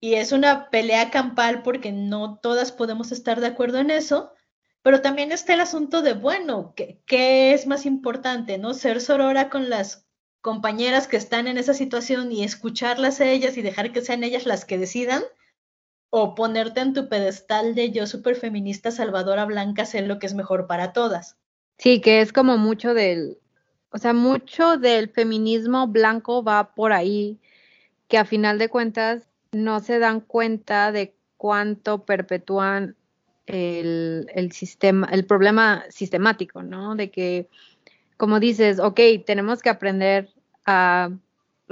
Y 0.00 0.14
es 0.14 0.32
una 0.32 0.70
pelea 0.70 1.10
campal 1.10 1.62
porque 1.62 1.92
no 1.92 2.38
todas 2.38 2.72
podemos 2.72 3.12
estar 3.12 3.40
de 3.40 3.48
acuerdo 3.48 3.78
en 3.78 3.90
eso. 3.90 4.32
Pero 4.82 5.02
también 5.02 5.32
está 5.32 5.54
el 5.54 5.60
asunto 5.60 6.02
de, 6.02 6.14
bueno, 6.14 6.72
¿qué, 6.76 7.52
es 7.52 7.66
más 7.66 7.84
importante? 7.84 8.58
¿No? 8.58 8.74
Ser 8.74 9.00
sorora 9.00 9.50
con 9.50 9.68
las 9.68 10.07
compañeras 10.40 11.08
que 11.08 11.16
están 11.16 11.46
en 11.48 11.58
esa 11.58 11.74
situación 11.74 12.32
y 12.32 12.44
escucharlas 12.44 13.20
a 13.20 13.30
ellas 13.30 13.56
y 13.56 13.62
dejar 13.62 13.92
que 13.92 14.02
sean 14.02 14.24
ellas 14.24 14.46
las 14.46 14.64
que 14.64 14.78
decidan, 14.78 15.22
o 16.10 16.34
ponerte 16.34 16.80
en 16.80 16.94
tu 16.94 17.08
pedestal 17.08 17.74
de 17.74 17.90
yo 17.90 18.06
super 18.06 18.36
feminista 18.36 18.90
salvadora 18.90 19.44
blanca, 19.44 19.84
sé 19.84 20.02
lo 20.02 20.18
que 20.18 20.26
es 20.26 20.34
mejor 20.34 20.66
para 20.66 20.92
todas. 20.92 21.36
Sí, 21.76 22.00
que 22.00 22.20
es 22.20 22.32
como 22.32 22.56
mucho 22.56 22.94
del, 22.94 23.38
o 23.90 23.98
sea, 23.98 24.12
mucho 24.12 24.78
del 24.78 25.10
feminismo 25.10 25.86
blanco 25.86 26.42
va 26.42 26.74
por 26.74 26.92
ahí, 26.92 27.38
que 28.08 28.18
a 28.18 28.24
final 28.24 28.58
de 28.58 28.68
cuentas 28.68 29.28
no 29.52 29.80
se 29.80 29.98
dan 29.98 30.20
cuenta 30.20 30.92
de 30.92 31.14
cuánto 31.36 32.04
perpetúan 32.04 32.96
el, 33.46 34.30
el 34.34 34.52
sistema, 34.52 35.08
el 35.10 35.24
problema 35.24 35.84
sistemático, 35.88 36.62
¿no? 36.62 36.96
De 36.96 37.10
que, 37.10 37.48
como 38.18 38.40
dices, 38.40 38.80
ok, 38.80 39.00
tenemos 39.24 39.62
que 39.62 39.70
aprender 39.70 40.28
a, 40.66 41.10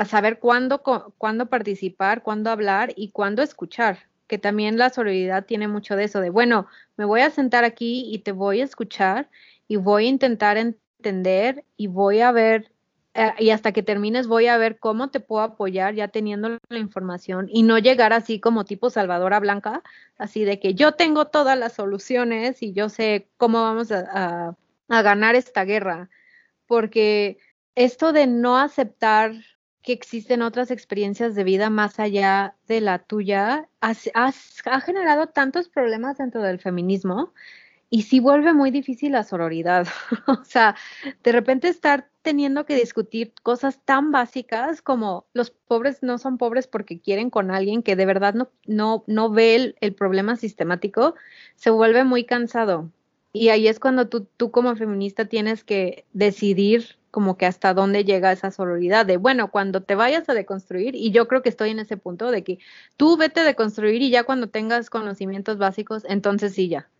saber 0.06 0.38
cuándo, 0.38 0.82
cuándo 1.18 1.46
participar, 1.46 2.22
cuándo 2.22 2.50
hablar 2.50 2.94
y 2.96 3.10
cuándo 3.10 3.42
escuchar 3.42 3.98
que 4.26 4.38
también 4.38 4.78
la 4.78 4.90
solidaridad 4.90 5.46
tiene 5.46 5.68
mucho 5.68 5.96
de 5.96 6.04
eso, 6.04 6.20
de 6.20 6.30
bueno, 6.30 6.66
me 6.96 7.04
voy 7.04 7.20
a 7.20 7.30
sentar 7.30 7.64
aquí 7.64 8.12
y 8.12 8.18
te 8.20 8.32
voy 8.32 8.60
a 8.60 8.64
escuchar 8.64 9.28
y 9.68 9.76
voy 9.76 10.06
a 10.06 10.08
intentar 10.08 10.56
entender 10.56 11.64
y 11.76 11.86
voy 11.86 12.20
a 12.20 12.32
ver, 12.32 12.72
eh, 13.14 13.32
y 13.38 13.50
hasta 13.50 13.72
que 13.72 13.82
termines 13.82 14.26
voy 14.26 14.46
a 14.48 14.58
ver 14.58 14.78
cómo 14.78 15.10
te 15.10 15.20
puedo 15.20 15.42
apoyar 15.42 15.94
ya 15.94 16.08
teniendo 16.08 16.58
la 16.68 16.78
información 16.78 17.48
y 17.50 17.62
no 17.62 17.78
llegar 17.78 18.12
así 18.12 18.40
como 18.40 18.64
tipo 18.64 18.90
Salvadora 18.90 19.40
Blanca, 19.40 19.82
así 20.18 20.44
de 20.44 20.58
que 20.58 20.74
yo 20.74 20.92
tengo 20.92 21.26
todas 21.26 21.58
las 21.58 21.74
soluciones 21.74 22.62
y 22.62 22.72
yo 22.72 22.88
sé 22.88 23.28
cómo 23.36 23.62
vamos 23.62 23.92
a 23.92 24.56
ganar 24.88 25.34
esta 25.36 25.64
guerra, 25.64 26.08
porque 26.66 27.38
esto 27.74 28.12
de 28.12 28.26
no 28.26 28.58
aceptar 28.58 29.32
que 29.82 29.92
existen 29.92 30.42
otras 30.42 30.70
experiencias 30.70 31.34
de 31.34 31.44
vida 31.44 31.70
más 31.70 32.00
allá 32.00 32.56
de 32.66 32.80
la 32.80 32.98
tuya, 32.98 33.68
ha 33.80 34.80
generado 34.80 35.28
tantos 35.28 35.68
problemas 35.68 36.18
dentro 36.18 36.42
del 36.42 36.58
feminismo 36.58 37.32
y 37.88 38.02
sí 38.02 38.20
vuelve 38.20 38.52
muy 38.52 38.70
difícil 38.70 39.12
la 39.12 39.22
sororidad. 39.22 39.86
o 40.26 40.44
sea, 40.44 40.76
de 41.22 41.32
repente 41.32 41.68
estar 41.68 42.08
teniendo 42.22 42.66
que 42.66 42.74
discutir 42.74 43.32
cosas 43.42 43.80
tan 43.84 44.10
básicas 44.10 44.82
como 44.82 45.26
los 45.32 45.50
pobres 45.50 46.02
no 46.02 46.18
son 46.18 46.38
pobres 46.38 46.66
porque 46.66 47.00
quieren 47.00 47.30
con 47.30 47.50
alguien 47.50 47.82
que 47.82 47.94
de 47.94 48.06
verdad 48.06 48.34
no, 48.34 48.50
no, 48.66 49.04
no 49.06 49.30
ve 49.30 49.54
el, 49.54 49.76
el 49.80 49.94
problema 49.94 50.36
sistemático, 50.36 51.14
se 51.54 51.70
vuelve 51.70 52.02
muy 52.02 52.24
cansado. 52.24 52.90
Y 53.36 53.50
ahí 53.50 53.68
es 53.68 53.78
cuando 53.78 54.08
tú, 54.08 54.26
tú 54.36 54.50
como 54.50 54.74
feminista 54.76 55.26
tienes 55.26 55.62
que 55.62 56.04
decidir 56.12 56.96
como 57.10 57.36
que 57.38 57.46
hasta 57.46 57.72
dónde 57.72 58.04
llega 58.04 58.32
esa 58.32 58.50
sororidad, 58.50 59.06
de 59.06 59.16
bueno, 59.16 59.50
cuando 59.50 59.82
te 59.82 59.94
vayas 59.94 60.28
a 60.28 60.34
deconstruir, 60.34 60.94
y 60.94 61.12
yo 61.12 61.28
creo 61.28 61.42
que 61.42 61.48
estoy 61.48 61.70
en 61.70 61.78
ese 61.78 61.96
punto 61.96 62.30
de 62.30 62.44
que 62.44 62.58
tú 62.96 63.16
vete 63.16 63.40
a 63.40 63.44
deconstruir 63.44 64.02
y 64.02 64.10
ya 64.10 64.24
cuando 64.24 64.48
tengas 64.48 64.90
conocimientos 64.90 65.56
básicos, 65.56 66.04
entonces 66.08 66.54
sí 66.54 66.68
ya, 66.68 66.90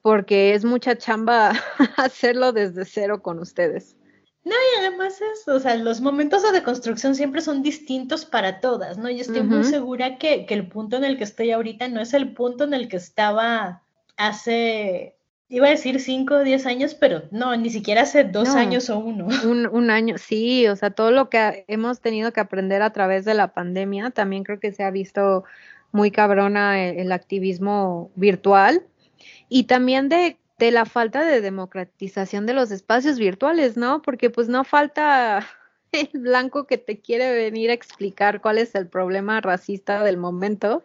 porque 0.00 0.54
es 0.54 0.64
mucha 0.64 0.96
chamba 0.96 1.52
hacerlo 1.96 2.52
desde 2.52 2.86
cero 2.86 3.22
con 3.22 3.40
ustedes. 3.40 3.96
No, 4.44 4.52
y 4.52 4.80
además 4.80 5.20
es, 5.20 5.46
o 5.46 5.60
sea, 5.60 5.76
los 5.76 6.00
momentos 6.00 6.42
de 6.42 6.52
deconstrucción 6.52 7.14
siempre 7.14 7.42
son 7.42 7.62
distintos 7.62 8.24
para 8.24 8.58
todas, 8.60 8.98
¿no? 8.98 9.08
Y 9.08 9.20
estoy 9.20 9.42
muy 9.42 9.64
segura 9.64 10.18
que, 10.18 10.46
que 10.46 10.54
el 10.54 10.66
punto 10.66 10.96
en 10.96 11.04
el 11.04 11.16
que 11.16 11.24
estoy 11.24 11.52
ahorita 11.52 11.88
no 11.88 12.00
es 12.00 12.12
el 12.12 12.32
punto 12.32 12.64
en 12.64 12.74
el 12.74 12.88
que 12.88 12.96
estaba 12.96 13.82
hace, 14.16 15.16
iba 15.52 15.66
a 15.66 15.70
decir 15.70 16.00
5 16.00 16.36
o 16.36 16.42
10 16.42 16.64
años, 16.66 16.94
pero 16.94 17.24
no, 17.30 17.54
ni 17.56 17.68
siquiera 17.68 18.02
hace 18.02 18.24
dos 18.24 18.48
No. 18.48 18.56
años 18.56 18.88
o 18.90 18.98
uno. 18.98 19.28
Un, 19.44 19.66
un 19.66 19.90
año, 19.90 20.16
sí, 20.16 20.66
o 20.66 20.74
sea, 20.76 20.90
todo 20.90 21.10
lo 21.10 21.28
que 21.28 21.38
ha- 21.38 21.54
hemos 21.68 22.00
tenido 22.00 22.32
que 22.32 22.40
aprender 22.40 22.80
a 22.80 22.90
través 22.92 23.24
de 23.26 23.34
la 23.34 23.52
pandemia, 23.52 24.10
también 24.10 24.44
creo 24.44 24.58
que 24.58 24.72
se 24.72 24.82
ha 24.82 24.90
visto 24.90 25.44
muy 25.92 26.10
cabrona 26.10 26.82
el, 26.88 26.98
el 27.00 27.12
activismo 27.12 28.10
virtual 28.14 28.82
y 29.50 29.64
también 29.64 30.08
de, 30.08 30.38
de 30.58 30.70
la 30.70 30.86
falta 30.86 31.22
de 31.22 31.42
democratización 31.42 32.46
de 32.46 32.54
los 32.54 32.70
espacios 32.70 33.18
virtuales, 33.18 33.76
¿no? 33.76 34.00
Porque 34.00 34.30
pues 34.30 34.48
no 34.48 34.64
falta 34.64 35.46
el 35.92 36.08
blanco 36.14 36.66
que 36.66 36.78
te 36.78 36.98
quiere 36.98 37.30
venir 37.34 37.68
a 37.68 37.74
explicar 37.74 38.40
cuál 38.40 38.56
es 38.56 38.74
el 38.74 38.86
problema 38.86 39.42
racista 39.42 40.02
del 40.02 40.16
momento. 40.16 40.82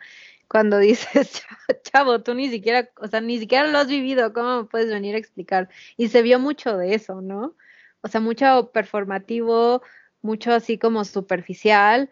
Cuando 0.48 0.78
dices, 0.78 1.44
chavo, 1.84 2.22
tú 2.22 2.34
ni 2.34 2.50
siquiera, 2.50 2.90
o 2.98 3.08
sea, 3.08 3.22
ni 3.22 3.40
siquiera 3.40 3.68
lo 3.68 3.78
has 3.80 3.88
vivido, 3.88 4.34
¿cómo 4.34 4.62
me 4.62 4.68
puedes 4.68 4.90
venir 4.90 5.16
a 5.16 5.18
explicar? 5.18 5.70
Y 5.98 6.10
se 6.10 6.22
vio 6.22 6.40
mucho 6.40 6.78
de 6.78 6.96
eso, 6.96 7.22
¿no? 7.22 7.56
O 8.02 8.08
sea, 8.08 8.22
mucho 8.22 8.72
performativo, 8.74 9.82
mucho 10.22 10.54
así 10.54 10.78
como 10.78 11.04
superficial. 11.06 12.10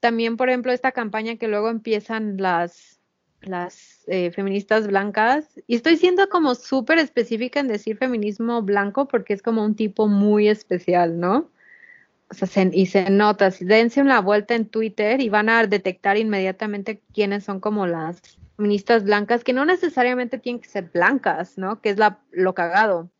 También, 0.00 0.36
por 0.36 0.48
ejemplo, 0.48 0.72
esta 0.72 0.92
campaña 0.92 1.36
que 1.36 1.48
luego 1.48 1.70
empiezan 1.70 2.36
las, 2.38 3.00
las 3.40 4.04
eh, 4.08 4.30
feministas 4.32 4.86
blancas, 4.86 5.60
y 5.66 5.76
estoy 5.76 5.96
siendo 5.96 6.28
como 6.28 6.54
súper 6.54 6.98
específica 6.98 7.60
en 7.60 7.68
decir 7.68 7.96
feminismo 7.96 8.62
blanco 8.62 9.08
porque 9.08 9.34
es 9.34 9.42
como 9.42 9.64
un 9.64 9.76
tipo 9.76 10.08
muy 10.08 10.48
especial, 10.48 11.18
¿no? 11.18 11.50
O 12.30 12.34
sea, 12.34 12.46
se- 12.48 12.70
y 12.72 12.86
se 12.86 13.10
nota, 13.10 13.50
si 13.50 13.64
dense 13.64 14.00
una 14.00 14.20
vuelta 14.20 14.54
en 14.54 14.66
Twitter 14.68 15.20
y 15.20 15.28
van 15.28 15.48
a 15.48 15.66
detectar 15.66 16.16
inmediatamente 16.16 17.02
quiénes 17.12 17.44
son 17.44 17.60
como 17.60 17.86
las 17.86 18.20
feministas 18.56 19.04
blancas, 19.04 19.42
que 19.44 19.52
no 19.52 19.64
necesariamente 19.64 20.38
tienen 20.38 20.60
que 20.60 20.68
ser 20.68 20.90
blancas, 20.92 21.58
¿no? 21.58 21.80
Que 21.80 21.90
es 21.90 21.98
la, 21.98 22.20
lo 22.30 22.54
cagado. 22.54 23.10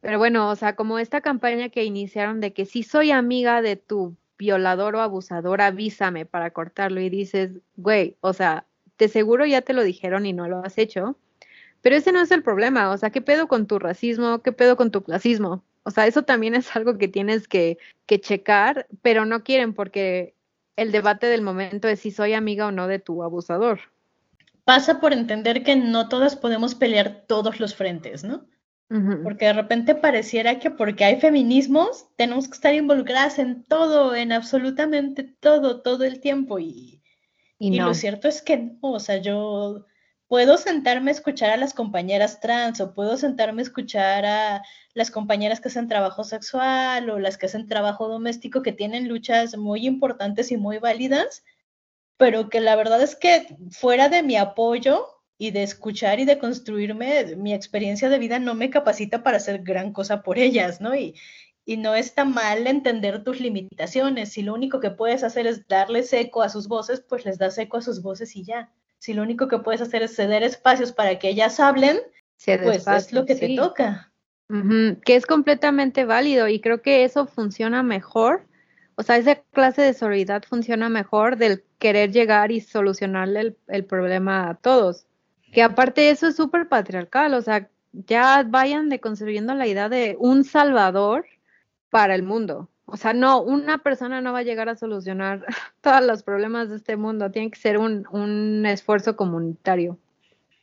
Pero 0.00 0.18
bueno, 0.18 0.48
o 0.50 0.56
sea, 0.56 0.76
como 0.76 0.98
esta 0.98 1.20
campaña 1.20 1.68
que 1.68 1.84
iniciaron 1.84 2.40
de 2.40 2.52
que 2.52 2.64
si 2.66 2.82
soy 2.82 3.10
amiga 3.10 3.62
de 3.62 3.76
tu 3.76 4.16
violador 4.38 4.96
o 4.96 5.00
abusador, 5.00 5.60
avísame 5.60 6.24
para 6.26 6.50
cortarlo 6.52 7.00
y 7.00 7.10
dices, 7.10 7.50
güey, 7.76 8.16
o 8.20 8.32
sea, 8.32 8.66
de 8.98 9.08
seguro 9.08 9.44
ya 9.46 9.62
te 9.62 9.74
lo 9.74 9.82
dijeron 9.82 10.24
y 10.26 10.32
no 10.32 10.48
lo 10.48 10.64
has 10.64 10.78
hecho, 10.78 11.18
pero 11.82 11.96
ese 11.96 12.12
no 12.12 12.20
es 12.22 12.30
el 12.32 12.42
problema, 12.42 12.90
o 12.90 12.98
sea, 12.98 13.10
¿qué 13.10 13.22
pedo 13.22 13.48
con 13.48 13.66
tu 13.66 13.78
racismo? 13.78 14.42
¿Qué 14.42 14.52
pedo 14.52 14.76
con 14.76 14.90
tu 14.90 15.02
clasismo? 15.04 15.64
O 15.90 15.92
sea, 15.92 16.06
eso 16.06 16.22
también 16.22 16.54
es 16.54 16.76
algo 16.76 16.98
que 16.98 17.08
tienes 17.08 17.48
que, 17.48 17.76
que 18.06 18.20
checar, 18.20 18.86
pero 19.02 19.26
no 19.26 19.42
quieren 19.42 19.74
porque 19.74 20.36
el 20.76 20.92
debate 20.92 21.26
del 21.26 21.42
momento 21.42 21.88
es 21.88 21.98
si 21.98 22.12
soy 22.12 22.32
amiga 22.32 22.68
o 22.68 22.70
no 22.70 22.86
de 22.86 23.00
tu 23.00 23.24
abusador. 23.24 23.80
Pasa 24.62 25.00
por 25.00 25.12
entender 25.12 25.64
que 25.64 25.74
no 25.74 26.08
todas 26.08 26.36
podemos 26.36 26.76
pelear 26.76 27.24
todos 27.26 27.58
los 27.58 27.74
frentes, 27.74 28.22
¿no? 28.22 28.46
Porque 29.24 29.46
de 29.46 29.52
repente 29.52 29.96
pareciera 29.96 30.60
que 30.60 30.70
porque 30.70 31.04
hay 31.04 31.20
feminismos, 31.20 32.06
tenemos 32.14 32.46
que 32.46 32.54
estar 32.54 32.72
involucradas 32.72 33.40
en 33.40 33.64
todo, 33.64 34.14
en 34.14 34.30
absolutamente 34.30 35.24
todo, 35.24 35.82
todo 35.82 36.04
el 36.04 36.20
tiempo. 36.20 36.60
Y, 36.60 37.02
Y 37.58 37.74
y 37.74 37.78
no. 37.78 37.86
lo 37.86 37.94
cierto 37.94 38.28
es 38.28 38.42
que 38.42 38.56
no, 38.58 38.78
o 38.80 39.00
sea, 39.00 39.16
yo 39.16 39.86
puedo 40.30 40.58
sentarme 40.58 41.10
a 41.10 41.14
escuchar 41.14 41.50
a 41.50 41.56
las 41.56 41.74
compañeras 41.74 42.38
trans 42.38 42.80
o 42.80 42.94
puedo 42.94 43.16
sentarme 43.16 43.62
a 43.62 43.64
escuchar 43.64 44.24
a 44.24 44.62
las 44.94 45.10
compañeras 45.10 45.60
que 45.60 45.66
hacen 45.66 45.88
trabajo 45.88 46.22
sexual 46.22 47.10
o 47.10 47.18
las 47.18 47.36
que 47.36 47.46
hacen 47.46 47.66
trabajo 47.66 48.06
doméstico 48.06 48.62
que 48.62 48.70
tienen 48.70 49.08
luchas 49.08 49.56
muy 49.56 49.88
importantes 49.88 50.52
y 50.52 50.56
muy 50.56 50.78
válidas, 50.78 51.42
pero 52.16 52.48
que 52.48 52.60
la 52.60 52.76
verdad 52.76 53.02
es 53.02 53.16
que 53.16 53.56
fuera 53.72 54.08
de 54.08 54.22
mi 54.22 54.36
apoyo 54.36 55.04
y 55.36 55.50
de 55.50 55.64
escuchar 55.64 56.20
y 56.20 56.26
de 56.26 56.38
construirme, 56.38 57.34
mi 57.34 57.52
experiencia 57.52 58.08
de 58.08 58.20
vida 58.20 58.38
no 58.38 58.54
me 58.54 58.70
capacita 58.70 59.24
para 59.24 59.38
hacer 59.38 59.64
gran 59.64 59.92
cosa 59.92 60.22
por 60.22 60.38
ellas, 60.38 60.80
¿no? 60.80 60.94
Y, 60.94 61.16
y 61.64 61.76
no 61.76 61.96
está 61.96 62.24
mal 62.24 62.68
entender 62.68 63.24
tus 63.24 63.40
limitaciones. 63.40 64.30
Si 64.30 64.42
lo 64.42 64.54
único 64.54 64.78
que 64.78 64.92
puedes 64.92 65.24
hacer 65.24 65.48
es 65.48 65.66
darles 65.66 66.12
eco 66.12 66.42
a 66.42 66.50
sus 66.50 66.68
voces, 66.68 67.00
pues 67.00 67.24
les 67.24 67.36
das 67.36 67.58
eco 67.58 67.78
a 67.78 67.82
sus 67.82 68.00
voces 68.00 68.36
y 68.36 68.44
ya. 68.44 68.72
Si 69.00 69.14
lo 69.14 69.22
único 69.22 69.48
que 69.48 69.58
puedes 69.58 69.80
hacer 69.80 70.02
es 70.02 70.14
ceder 70.14 70.42
espacios 70.42 70.92
para 70.92 71.18
que 71.18 71.30
ellas 71.30 71.58
hablen, 71.58 71.98
pues 72.44 72.86
es 72.86 73.12
lo 73.12 73.24
que 73.24 73.34
sí. 73.34 73.40
te 73.40 73.56
toca. 73.56 74.12
Que 75.04 75.16
es 75.16 75.26
completamente 75.26 76.04
válido 76.04 76.48
y 76.48 76.60
creo 76.60 76.82
que 76.82 77.04
eso 77.04 77.26
funciona 77.26 77.82
mejor, 77.82 78.44
o 78.96 79.02
sea, 79.02 79.16
esa 79.16 79.36
clase 79.52 79.82
de 79.82 79.94
solidaridad 79.94 80.42
funciona 80.42 80.88
mejor 80.88 81.36
del 81.36 81.64
querer 81.78 82.12
llegar 82.12 82.52
y 82.52 82.60
solucionarle 82.60 83.40
el, 83.40 83.56
el 83.68 83.84
problema 83.84 84.50
a 84.50 84.54
todos. 84.54 85.06
Que 85.52 85.62
aparte 85.62 86.02
de 86.02 86.10
eso 86.10 86.28
es 86.28 86.36
súper 86.36 86.68
patriarcal, 86.68 87.34
o 87.34 87.40
sea, 87.40 87.70
ya 87.92 88.44
vayan 88.46 88.88
deconstruyendo 88.88 89.54
la 89.54 89.66
idea 89.66 89.88
de 89.88 90.16
un 90.18 90.44
salvador 90.44 91.26
para 91.88 92.14
el 92.14 92.22
mundo. 92.22 92.69
O 92.90 92.96
sea, 92.96 93.12
no, 93.12 93.40
una 93.40 93.78
persona 93.78 94.20
no 94.20 94.32
va 94.32 94.40
a 94.40 94.44
llegar 94.44 94.68
a 94.68 94.76
solucionar 94.76 95.44
todos 95.80 96.04
los 96.04 96.22
problemas 96.22 96.68
de 96.68 96.76
este 96.76 96.96
mundo, 96.96 97.30
tiene 97.30 97.50
que 97.50 97.58
ser 97.58 97.78
un, 97.78 98.06
un 98.10 98.66
esfuerzo 98.66 99.16
comunitario. 99.16 99.98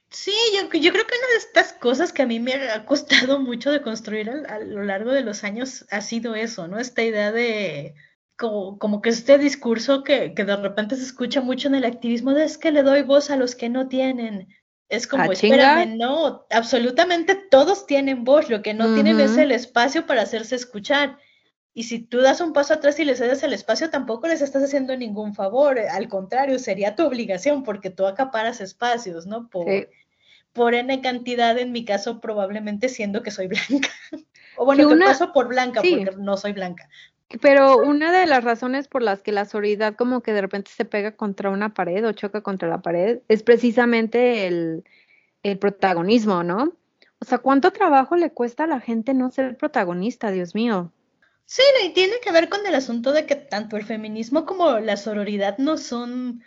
Sí, 0.10 0.34
yo, 0.54 0.62
yo 0.80 0.92
creo 0.92 1.06
que 1.06 1.16
una 1.18 1.28
de 1.34 1.38
estas 1.38 1.74
cosas 1.74 2.14
que 2.14 2.22
a 2.22 2.26
mí 2.26 2.40
me 2.40 2.54
ha 2.54 2.86
costado 2.86 3.40
mucho 3.40 3.72
de 3.72 3.82
construir 3.82 4.30
a, 4.30 4.60
lo 4.60 4.84
largo 4.84 5.12
de 5.12 5.22
los 5.22 5.44
años 5.44 5.86
ha 5.92 6.02
sido 6.02 6.36
eso, 6.36 6.68
¿no? 6.68 6.80
Esta 6.80 7.04
idea 7.04 7.32
de 7.32 7.94
como, 8.38 8.78
como 8.78 9.02
que 9.02 9.10
este 9.10 9.38
discurso 9.38 10.04
que, 10.04 10.34
que 10.34 10.46
de 10.46 10.56
repente 10.56 10.96
se 10.96 11.04
escucha 11.04 11.42
mucho 11.42 11.68
en 11.68 11.76
el 11.76 11.86
activismo 11.86 12.34
de 12.34 12.46
es 12.46 12.58
que 12.58 12.72
le 12.72 12.84
doy 12.84 13.02
voz 13.02 13.30
a 13.32 13.36
los 13.36 13.56
que 13.56 13.68
no 13.68 13.90
tienen. 13.90 14.48
Es 14.88 15.08
como, 15.08 15.24
¿Ah, 15.24 15.36
chinga? 15.36 15.56
espérame, 15.56 15.98
no, 15.98 16.46
absolutamente 16.52 17.36
todos 17.36 17.86
tienen 17.86 18.24
voz, 18.24 18.50
lo 18.50 18.62
que 18.62 18.74
no 18.74 18.94
tienen 18.94 19.20
es 19.20 19.36
el 19.36 19.52
espacio 19.52 20.06
para 20.06 20.22
hacerse 20.22 20.56
escuchar. 20.56 21.18
Y 21.78 21.84
si 21.84 22.00
tú 22.00 22.22
das 22.22 22.42
un 22.42 22.54
paso 22.54 22.74
atrás 22.74 23.00
y 23.00 23.06
les 23.06 23.20
cedes 23.20 23.44
el 23.44 23.54
espacio, 23.54 23.92
tampoco 23.92 24.28
les 24.28 24.42
estás 24.42 24.64
haciendo 24.64 24.98
ningún 24.98 25.36
favor. 25.36 25.78
Al 25.78 26.08
contrario, 26.08 26.58
sería 26.58 26.96
tu 26.96 27.06
obligación 27.06 27.62
porque 27.64 27.92
tú 27.92 28.08
acaparas 28.08 28.62
espacios, 28.62 29.28
¿no? 29.28 29.48
Por, 29.48 29.66
Sí. 29.70 29.86
por 30.54 30.74
N 30.74 31.00
cantidad, 31.02 31.56
en 31.60 31.72
mi 31.72 31.86
caso, 31.86 32.20
probablemente 32.20 32.90
siendo 32.90 33.22
que 33.22 33.30
soy 33.30 33.46
blanca. 33.48 33.90
O 34.58 34.66
bueno, 34.66 34.88
que 34.88 34.96
una- 34.96 35.06
paso 35.06 35.32
por 35.34 35.50
blanca 35.50 35.82
sí. 35.82 35.98
porque 36.04 36.18
no 36.20 36.36
soy 36.36 36.54
blanca. 36.54 36.90
Pero 37.42 37.78
una 37.78 38.12
de 38.12 38.26
las 38.26 38.44
razones 38.44 38.88
por 38.88 39.04
las 39.04 39.22
que 39.22 39.32
la 39.32 39.46
sororidad 39.46 39.94
como 39.96 40.22
que 40.24 40.34
de 40.34 40.42
repente 40.42 40.72
se 40.76 40.84
pega 40.84 41.12
contra 41.12 41.52
una 41.52 41.76
pared 41.76 42.04
o 42.08 42.12
choca 42.12 42.42
contra 42.42 42.68
la 42.68 42.82
pared 42.82 43.20
es 43.28 43.44
precisamente 43.44 44.48
el, 44.48 44.84
el 45.44 45.60
protagonismo, 45.60 46.42
¿no? 46.42 46.74
O 47.20 47.26
sea, 47.26 47.38
¿cuánto 47.38 47.72
trabajo 47.72 48.16
le 48.16 48.32
cuesta 48.32 48.64
a 48.64 48.68
la 48.68 48.80
gente 48.80 49.14
no 49.14 49.30
ser 49.30 49.58
protagonista, 49.58 50.32
Dios 50.32 50.56
mío? 50.56 50.92
Sí, 51.50 51.62
y 51.86 51.94
tiene 51.94 52.20
que 52.22 52.34
ver 52.34 52.50
con 52.50 52.66
el 52.68 52.76
asunto 52.76 53.14
de 53.14 53.26
que 53.26 53.36
tanto 53.36 53.78
el 53.78 53.86
feminismo 53.86 54.46
como 54.46 54.80
la 54.80 54.98
sororidad 54.98 55.58
no 55.58 55.78
son, 55.78 56.44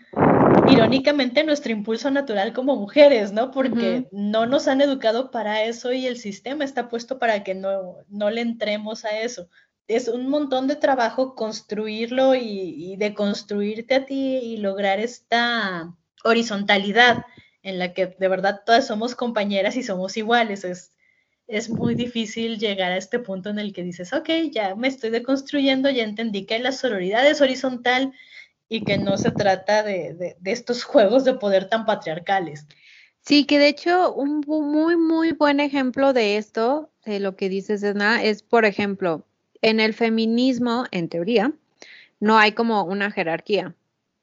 irónicamente, 0.68 1.42
nuestro 1.42 1.72
impulso 1.72 2.10
natural 2.10 2.52
como 2.52 2.76
mujeres, 2.76 3.32
¿no? 3.32 3.50
Porque 3.50 4.06
no 4.12 4.44
nos 4.44 4.68
han 4.68 4.82
educado 4.82 5.30
para 5.30 5.64
eso 5.64 5.92
y 5.94 6.06
el 6.06 6.18
sistema 6.18 6.64
está 6.64 6.90
puesto 6.90 7.18
para 7.18 7.42
que 7.42 7.54
no, 7.54 7.96
no 8.08 8.28
le 8.28 8.42
entremos 8.42 9.06
a 9.06 9.18
eso. 9.20 9.48
Es 9.88 10.06
un 10.06 10.28
montón 10.28 10.68
de 10.68 10.76
trabajo 10.76 11.34
construirlo 11.34 12.34
y, 12.34 12.92
y 12.92 12.96
deconstruirte 12.96 13.94
a 13.94 14.04
ti 14.06 14.36
y 14.36 14.58
lograr 14.58 15.00
esta 15.00 15.96
horizontalidad 16.24 17.24
en 17.62 17.78
la 17.78 17.94
que 17.94 18.06
de 18.06 18.28
verdad 18.28 18.62
todas 18.66 18.86
somos 18.86 19.14
compañeras 19.14 19.76
y 19.76 19.82
somos 19.82 20.18
iguales. 20.18 20.64
Es, 20.64 20.92
es 21.50 21.68
muy 21.68 21.94
difícil 21.94 22.58
llegar 22.58 22.92
a 22.92 22.96
este 22.96 23.18
punto 23.18 23.50
en 23.50 23.58
el 23.58 23.72
que 23.72 23.82
dices, 23.82 24.12
ok, 24.12 24.28
ya 24.52 24.74
me 24.76 24.88
estoy 24.88 25.10
deconstruyendo, 25.10 25.90
ya 25.90 26.04
entendí 26.04 26.46
que 26.46 26.58
la 26.58 26.72
sororidad 26.72 27.26
es 27.26 27.40
horizontal 27.40 28.12
y 28.68 28.84
que 28.84 28.98
no 28.98 29.18
se 29.18 29.32
trata 29.32 29.82
de, 29.82 30.36
de, 30.38 30.52
estos 30.52 30.84
juegos 30.84 31.24
de 31.24 31.34
poder 31.34 31.68
tan 31.68 31.84
patriarcales. 31.86 32.66
Sí, 33.22 33.44
que 33.44 33.58
de 33.58 33.68
hecho 33.68 34.14
un 34.14 34.44
muy, 34.46 34.96
muy 34.96 35.32
buen 35.32 35.58
ejemplo 35.58 36.12
de 36.12 36.36
esto, 36.36 36.90
de 37.04 37.18
lo 37.18 37.34
que 37.34 37.48
dices, 37.48 37.82
Edna, 37.82 38.22
es, 38.22 38.42
por 38.42 38.64
ejemplo, 38.64 39.26
en 39.60 39.80
el 39.80 39.92
feminismo, 39.92 40.84
en 40.92 41.08
teoría, 41.08 41.52
no 42.20 42.38
hay 42.38 42.52
como 42.52 42.84
una 42.84 43.10
jerarquía, 43.10 43.74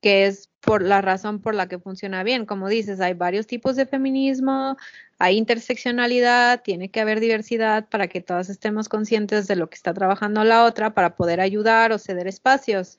que 0.01 0.27
es 0.27 0.49
por 0.67 0.81
la 0.81 0.99
razón 0.99 1.39
por 1.39 1.55
la 1.55 1.69
que 1.69 1.79
funciona 1.79 2.23
bien. 2.23 2.45
Como 2.45 2.67
dices, 2.67 2.99
hay 2.99 3.13
varios 3.13 3.47
tipos 3.47 3.77
de 3.77 3.85
feminismo, 3.85 4.75
hay 5.17 5.37
interseccionalidad, 5.37 6.61
tiene 6.61 6.91
que 6.91 6.99
haber 6.99 7.21
diversidad 7.21 7.87
para 7.87 8.09
que 8.09 8.19
todas 8.19 8.49
estemos 8.49 8.89
conscientes 8.89 9.47
de 9.47 9.55
lo 9.55 9.69
que 9.69 9.75
está 9.75 9.93
trabajando 9.93 10.43
la 10.43 10.65
otra, 10.65 10.93
para 10.93 11.15
poder 11.15 11.39
ayudar 11.39 11.93
o 11.93 11.97
ceder 11.97 12.27
espacios. 12.27 12.97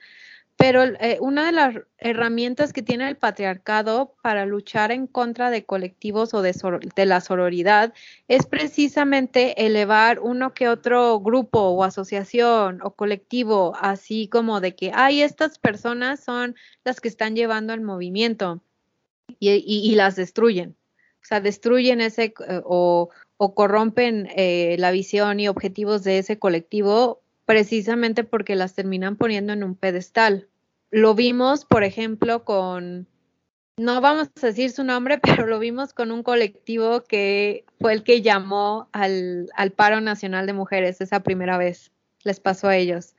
Pero 0.58 0.82
eh, 0.82 1.18
una 1.20 1.46
de 1.46 1.52
las 1.52 1.76
herramientas 1.98 2.72
que 2.72 2.82
tiene 2.82 3.08
el 3.08 3.16
patriarcado 3.16 4.16
para 4.22 4.44
luchar 4.44 4.90
en 4.90 5.06
contra 5.06 5.50
de 5.50 5.64
colectivos 5.64 6.34
o 6.34 6.42
de, 6.42 6.52
la 7.06 7.20
sororidad 7.20 7.94
es 8.26 8.44
precisamente 8.44 9.64
elevar 9.64 10.18
uno 10.18 10.54
que 10.54 10.68
otro 10.68 11.20
grupo 11.20 11.60
o 11.60 11.84
asociación 11.84 12.80
o 12.82 12.90
colectivo, 12.90 13.72
así 13.80 14.26
como 14.26 14.60
de 14.60 14.74
que, 14.74 14.90
ay, 14.92 15.22
estas 15.22 15.60
personas 15.60 16.24
son 16.24 16.56
las 16.82 17.00
que 17.00 17.06
están 17.06 17.36
llevando 17.36 17.72
el 17.72 17.80
movimiento 17.80 18.60
y 19.38 19.94
las 19.94 20.16
destruyen. 20.16 20.76
O 21.22 21.26
sea, 21.28 21.40
destruyen 21.40 22.00
ese 22.00 22.34
eh, 22.48 22.62
o, 22.64 23.10
o, 23.36 23.54
corrompen 23.54 24.28
eh, 24.34 24.76
la 24.78 24.90
visión 24.90 25.38
y 25.38 25.48
objetivos 25.48 26.02
de 26.02 26.18
ese 26.18 26.38
colectivo 26.38 27.22
precisamente 27.48 28.24
porque 28.24 28.56
las 28.56 28.74
terminan 28.74 29.16
poniendo 29.16 29.54
en 29.54 29.64
un 29.64 29.74
pedestal. 29.74 30.48
Lo 30.90 31.14
vimos, 31.14 31.64
por 31.64 31.82
ejemplo, 31.82 32.44
con, 32.44 33.08
no 33.78 34.02
vamos 34.02 34.28
a 34.36 34.46
decir 34.46 34.70
su 34.70 34.84
nombre, 34.84 35.18
pero 35.22 35.46
lo 35.46 35.58
vimos 35.58 35.94
con 35.94 36.12
un 36.12 36.22
colectivo 36.22 37.04
que 37.04 37.64
fue 37.80 37.94
el 37.94 38.02
que 38.02 38.20
llamó 38.20 38.90
al, 38.92 39.48
al 39.54 39.72
paro 39.72 40.02
nacional 40.02 40.46
de 40.46 40.52
mujeres 40.52 41.00
esa 41.00 41.20
primera 41.20 41.56
vez. 41.56 41.90
Les 42.22 42.38
pasó 42.38 42.68
a 42.68 42.76
ellos. 42.76 43.14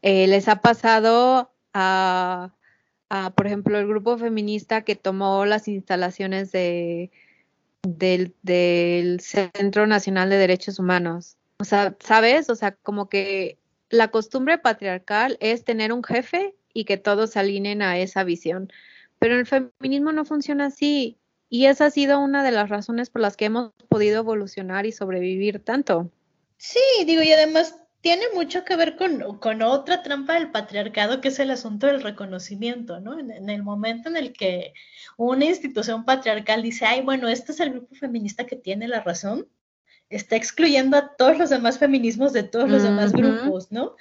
Eh, 0.00 0.26
les 0.28 0.48
ha 0.48 0.62
pasado 0.62 1.52
a, 1.74 2.54
a, 3.10 3.30
por 3.34 3.46
ejemplo, 3.48 3.78
el 3.78 3.86
grupo 3.86 4.16
feminista 4.16 4.80
que 4.80 4.96
tomó 4.96 5.44
las 5.44 5.68
instalaciones 5.68 6.52
de, 6.52 7.10
del, 7.82 8.34
del 8.40 9.20
Centro 9.20 9.86
Nacional 9.86 10.30
de 10.30 10.38
Derechos 10.38 10.78
Humanos. 10.78 11.36
O 11.60 11.64
sea, 11.64 11.94
¿sabes? 12.00 12.48
O 12.48 12.54
sea, 12.54 12.72
como 12.72 13.10
que 13.10 13.57
la 13.90 14.08
costumbre 14.08 14.58
patriarcal 14.58 15.36
es 15.40 15.64
tener 15.64 15.92
un 15.92 16.04
jefe 16.04 16.54
y 16.72 16.84
que 16.84 16.96
todos 16.96 17.30
se 17.30 17.38
alineen 17.38 17.82
a 17.82 17.98
esa 17.98 18.24
visión. 18.24 18.72
Pero 19.18 19.36
el 19.38 19.46
feminismo 19.46 20.12
no 20.12 20.24
funciona 20.24 20.66
así. 20.66 21.18
Y 21.50 21.66
esa 21.66 21.86
ha 21.86 21.90
sido 21.90 22.20
una 22.20 22.44
de 22.44 22.50
las 22.50 22.68
razones 22.68 23.08
por 23.08 23.22
las 23.22 23.36
que 23.36 23.46
hemos 23.46 23.72
podido 23.88 24.18
evolucionar 24.18 24.84
y 24.84 24.92
sobrevivir 24.92 25.64
tanto. 25.64 26.10
Sí, 26.58 26.80
digo, 27.06 27.22
y 27.22 27.32
además 27.32 27.74
tiene 28.00 28.24
mucho 28.34 28.64
que 28.64 28.76
ver 28.76 28.96
con, 28.96 29.62
otra 29.62 30.02
trampa 30.02 30.34
del 30.34 30.50
patriarcado, 30.50 31.20
que 31.20 31.28
es 31.28 31.38
el 31.38 31.50
asunto 31.50 31.86
del 31.86 32.02
reconocimiento, 32.02 33.00
¿no? 33.00 33.18
En, 33.18 33.30
en, 33.30 33.48
el 33.48 33.62
momento 33.62 34.08
en 34.08 34.16
el 34.16 34.32
que 34.32 34.74
una 35.16 35.46
institución 35.46 36.04
patriarcal 36.04 36.62
dice, 36.62 36.84
ay, 36.84 37.00
bueno, 37.00 37.28
este 37.28 37.52
es 37.52 37.60
el 37.60 37.70
grupo 37.70 37.94
feminista 37.94 38.46
que 38.46 38.56
tiene 38.56 38.86
la 38.86 39.00
razón, 39.00 39.48
está 40.10 40.36
excluyendo 40.36 40.96
a 40.96 41.16
todos 41.16 41.38
los 41.38 41.50
demás 41.50 41.78
feminismos 41.78 42.32
de 42.32 42.42
todos 42.42 42.68
los 42.70 42.82
uh 42.82 42.86
-huh. 42.86 42.88
demás 42.88 43.12
grupos, 43.12 43.70
¿no? 43.70 43.96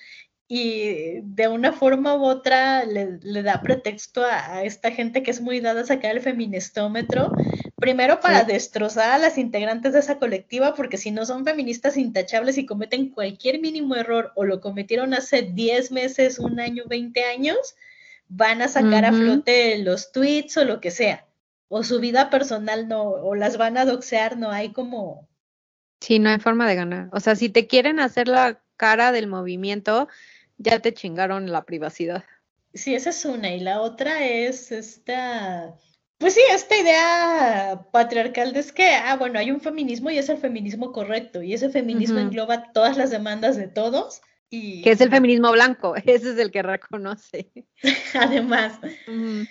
Y 0.50 1.20
de 1.24 1.50
una 1.50 1.74
forma 1.74 2.16
u 2.16 2.24
otra 2.24 2.86
le, 2.86 3.20
le 3.22 3.44
da 3.44 3.62
pretexto 3.62 4.24
a, 4.24 4.54
a, 4.54 4.64
esta 4.64 4.92
gente 4.92 5.22
que 5.22 5.32
es 5.32 5.42
muy 5.42 5.60
dada 5.60 5.82
a 5.82 5.86
sacar 5.86 6.12
el 6.12 6.22
feministómetro, 6.22 7.34
primero 7.76 8.22
para 8.22 8.46
sí. 8.46 8.54
destrozar 8.54 9.12
a 9.12 9.18
las 9.18 9.38
integrantes 9.38 9.92
de 9.92 10.00
esa 10.00 10.20
colectiva, 10.20 10.74
porque 10.74 10.98
si 10.98 11.12
no 11.12 11.26
son 11.26 11.44
feministas 11.44 11.98
intachables 11.98 12.58
y 12.58 12.66
cometen 12.66 13.10
cualquier 13.10 13.60
mínimo 13.60 13.96
error 13.96 14.32
o 14.36 14.46
lo 14.46 14.62
cometieron 14.62 15.14
hace 15.14 15.42
10 15.42 15.92
meses, 15.92 16.40
un 16.40 16.62
año, 16.62 16.86
20 16.88 17.26
años, 17.26 17.76
van 18.30 18.62
a 18.62 18.70
sacar 18.70 19.04
uh 19.04 19.08
-huh. 19.08 19.10
a 19.10 19.14
flote 19.14 19.78
los 19.80 20.14
tweets 20.14 20.56
o 20.56 20.64
lo 20.64 20.80
que 20.80 20.92
sea. 20.92 21.26
O 21.68 21.84
su 21.84 22.00
vida 22.00 22.30
personal 22.30 22.88
no, 22.88 23.04
o 23.04 23.36
las 23.36 23.58
van 23.58 23.78
a 23.78 23.84
doxear, 23.84 24.38
no 24.38 24.52
hay 24.52 24.72
como 24.72 25.28
Sí, 26.00 26.20
no 26.20 26.30
hay 26.30 26.40
forma 26.40 26.68
de 26.68 26.76
ganar. 26.76 27.10
O 27.12 27.20
sea, 27.20 27.36
si 27.36 27.50
te 27.50 27.68
quieren 27.68 28.00
hacer 28.00 28.28
la 28.28 28.62
cara 28.78 29.12
del 29.12 29.28
movimiento, 29.28 30.08
ya 30.58 30.80
te 30.80 30.94
chingaron 30.94 31.52
la 31.52 31.66
privacidad. 31.66 32.24
Sí, 32.74 32.94
esa 32.96 33.10
es 33.10 33.26
una. 33.26 33.54
Y 33.54 33.60
la 33.60 33.82
otra 33.82 34.26
es 34.26 34.72
esta, 34.72 35.76
pues 36.18 36.34
sí, 36.34 36.42
esta 36.52 36.76
idea 36.76 37.88
patriarcal 37.92 38.54
de 38.54 38.60
es 38.60 38.72
que, 38.72 38.88
ah, 38.88 39.16
bueno, 39.18 39.38
hay 39.38 39.52
un 39.52 39.62
feminismo 39.62 40.10
y 40.10 40.18
es 40.18 40.30
el 40.30 40.38
feminismo 40.38 40.92
correcto. 40.92 41.44
Y 41.44 41.54
ese 41.54 41.70
feminismo 41.70 42.18
uh 42.18 42.20
-huh. 42.20 42.24
engloba 42.24 42.72
todas 42.72 42.98
las 42.98 43.12
demandas 43.12 43.56
de 43.56 43.68
todos. 43.68 44.22
Y... 44.50 44.82
Que 44.82 44.92
es 44.92 45.02
el 45.02 45.12
feminismo 45.12 45.52
blanco, 45.52 45.96
ese 46.06 46.32
es 46.32 46.38
el 46.40 46.52
que 46.52 46.64
reconoce. 46.64 47.52
Además. 48.14 48.80
Uh 49.08 49.12
-huh. 49.12 49.50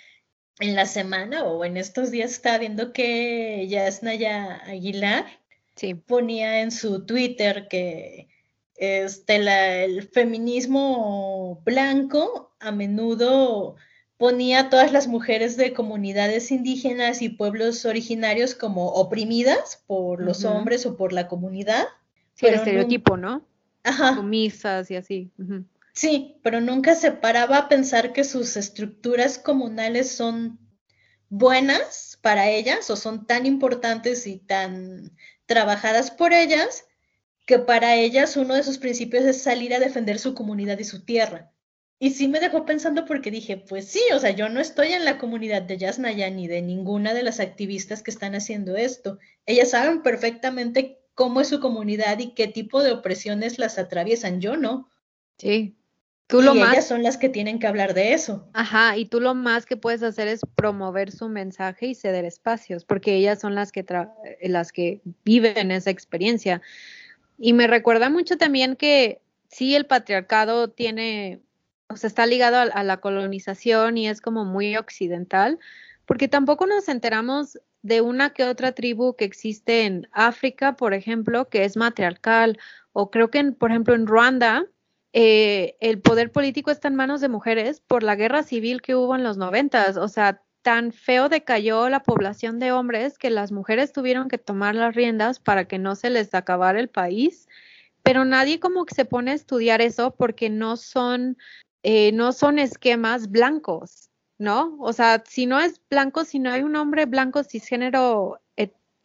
En 0.59 0.74
la 0.74 0.86
semana 0.86 1.44
o 1.44 1.64
en 1.66 1.76
estos 1.76 2.11
días 2.11 2.30
estaba 2.30 2.57
viendo 2.57 2.94
que 2.94 3.66
Yasnaya 3.68 4.57
Aguilar 4.64 5.26
sí. 5.77 5.95
ponía 5.95 6.61
en 6.61 6.70
su 6.70 7.07
Twitter 7.07 7.68
que 7.68 8.29
este, 8.77 9.39
la, 9.39 9.85
el 9.85 10.03
feminismo 10.03 11.62
blanco 11.64 12.55
a 12.61 12.72
menudo 12.72 13.77
ponía 14.16 14.61
a 14.61 14.70
todas 14.70 14.93
las 14.93 15.09
mujeres 15.09 15.57
de 15.57 15.72
comunidades 15.72 16.51
indígenas 16.51 17.22
y 17.22 17.29
pueblos 17.29 17.85
originarios 17.85 18.55
como 18.55 18.89
oprimidas 18.89 19.83
por 19.87 20.22
los 20.22 20.45
uh 20.45 20.49
-huh. 20.49 20.57
hombres 20.57 20.87
o 20.87 20.97
por 20.97 21.12
la 21.12 21.29
comunidad. 21.29 21.87
Sí, 22.35 22.47
el 22.47 22.55
estereotipo, 22.55 23.16
¿no? 23.16 23.47
Ajá. 23.83 24.14
Sumisas 24.14 24.91
y 24.91 24.97
así. 24.97 25.31
Uh 25.39 25.43
-huh. 25.43 25.64
Sí, 25.93 26.37
pero 26.43 26.61
nunca 26.61 26.95
se 26.95 27.11
paraba 27.12 27.57
a 27.57 27.68
pensar 27.68 28.12
que 28.12 28.24
sus 28.24 28.57
estructuras 28.57 29.39
comunales 29.39 30.11
son 30.11 30.59
buenas 31.31 32.18
para 32.20 32.51
ellas 32.51 32.91
o 32.91 32.97
son 32.97 33.27
tan 33.27 33.47
importantes 33.47 34.27
y 34.27 34.39
tan 34.39 35.12
trabajadas 35.47 36.11
por 36.11 36.32
ellas, 36.32 36.84
que 37.47 37.59
para 37.59 37.94
ellas 37.94 38.36
uno 38.36 38.55
de 38.55 38.62
sus 38.62 38.78
principios 38.78 39.24
es 39.24 39.42
salir 39.42 39.74
a 39.74 39.78
defender 39.78 40.18
su 40.18 40.34
comunidad 40.34 40.78
y 40.78 40.84
su 40.84 41.05
tierra. 41.05 41.53
Y 41.99 42.11
sí 42.11 42.28
me 42.28 42.40
dejó 42.40 42.66
pensando 42.66 43.07
porque 43.07 43.30
dije, 43.30 43.57
pues 43.57 43.86
sí, 43.88 44.03
o 44.12 44.18
sea, 44.18 44.30
yo 44.30 44.51
no 44.51 44.61
estoy 44.61 44.88
en 44.88 45.05
la 45.05 45.16
comunidad 45.16 45.62
de 45.62 45.78
Yasnaya 45.78 46.28
ni 46.28 46.47
de 46.47 46.61
ninguna 46.61 47.14
de 47.14 47.22
las 47.22 47.40
activistas 47.40 48.03
que 48.03 48.11
están 48.11 48.34
haciendo 48.34 48.76
esto. 48.76 49.18
Ellas 49.47 49.70
saben 49.70 50.03
perfectamente 50.03 50.99
cómo 51.14 51.40
es 51.40 51.49
su 51.49 51.59
comunidad 51.59 52.18
y 52.18 52.34
qué 52.34 52.49
tipo 52.49 52.82
de 52.82 52.92
opresiones 52.92 53.59
las 53.59 53.78
atraviesan, 53.78 54.42
yo 54.42 54.59
no. 54.59 54.90
Sí. 55.38 55.78
Tú 56.27 56.43
lo 56.43 56.55
y 56.55 56.61
más... 56.61 56.72
ellas 56.72 56.89
son 56.89 57.03
las 57.03 57.16
que 57.16 57.29
tienen 57.29 57.59
que 57.59 57.66
hablar 57.66 57.95
de 57.95 58.12
eso. 58.12 58.49
Ajá, 58.53 58.97
y 58.97 59.07
tú 59.07 59.20
lo 59.20 59.35
más 59.35 59.64
que 59.64 59.77
puedes 59.77 60.03
hacer 60.03 60.27
es 60.27 60.41
promover 60.57 61.12
su 61.12 61.29
mensaje 61.29 61.87
y 61.87 61.95
ceder 61.95 62.24
espacios, 62.24 62.85
porque 62.85 63.14
ellas 63.14 63.41
son 63.41 63.55
las 63.55 63.70
que, 63.70 63.85
las 64.43 64.72
que 64.72 65.01
viven 65.24 65.70
esa 65.70 65.91
experiencia. 65.91 66.62
Y 67.39 67.53
me 67.53 67.68
recuerda 67.68 68.11
mucho 68.11 68.37
también 68.37 68.74
que 68.74 69.20
sí, 69.49 69.77
el 69.77 69.87
patriarcado 69.87 70.68
tiene, 70.68 71.41
o 71.89 71.97
sea, 71.97 72.09
está 72.09 72.27
ligado 72.27 72.57
a, 72.57 72.62
a 72.62 72.83
la 72.83 72.97
colonización 72.97 73.97
y 73.97 74.09
es 74.09 74.20
como 74.20 74.45
muy 74.45 74.77
occidental, 74.77 75.61
porque 76.07 76.27
tampoco 76.27 76.66
nos 76.66 76.89
enteramos 76.89 77.59
de 77.83 78.01
una 78.01 78.31
que 78.31 78.43
otra 78.43 78.72
tribu 78.72 79.14
que 79.14 79.24
existe 79.24 79.85
en 79.85 80.09
África, 80.11 80.74
por 80.74 80.93
ejemplo, 80.93 81.49
que 81.49 81.64
es 81.64 81.77
matriarcal, 81.77 82.59
o 82.93 83.12
creo 83.12 83.31
que, 83.31 83.39
en, 83.39 83.55
por 83.55 83.70
ejemplo, 83.70 83.95
en 83.95 84.09
Ruanda, 84.09 84.66
eh, 85.19 85.79
el 85.81 86.03
poder 86.03 86.31
político 86.31 86.71
está 86.71 86.89
en 86.89 86.95
manos 86.95 87.23
de 87.23 87.31
mujeres 87.31 87.81
por 87.81 88.03
la 88.03 88.17
guerra 88.17 88.43
civil 88.43 88.83
que 88.83 88.95
hubo 88.95 89.17
en 89.17 89.25
los 89.25 89.39
noventas. 89.39 89.97
O 89.97 90.09
sea, 90.09 90.43
tan 90.61 90.93
feo 90.93 91.31
decayó 91.31 91.89
la 91.89 92.03
población 92.03 92.59
de 92.59 92.73
hombres 92.73 93.17
que 93.17 93.31
las 93.31 93.51
mujeres 93.51 93.95
tuvieron 93.95 94.29
que 94.29 94.37
tomar 94.37 94.75
las 94.75 94.95
riendas 94.95 95.41
para 95.41 95.67
que 95.67 95.79
no 95.79 95.95
se 95.95 96.11
les 96.11 96.35
acabara 96.35 96.81
el 96.81 96.91
país. 96.91 97.49
Pero 98.03 98.27
nadie 98.27 98.61
como 98.61 98.85
que 98.85 98.95
se 98.95 99.07
pone 99.07 99.31
a 99.31 99.35
estudiar 99.35 99.81
eso 99.81 100.14
porque 100.14 100.51
no 100.51 100.77
son, 100.77 101.39
eh, 101.83 102.12
no 102.12 102.33
son 102.33 102.59
esquemas 102.59 103.31
blancos, 103.31 104.11
¿no? 104.37 104.77
O 104.81 104.93
sea, 104.93 105.25
si 105.27 105.47
no 105.47 105.59
es 105.59 105.81
blanco, 105.89 106.27
si 106.27 106.41
no 106.41 106.51
hay 106.51 106.61
un 106.61 106.77
hombre 106.77 107.07
blanco 107.07 107.43
cisgénero 107.43 108.39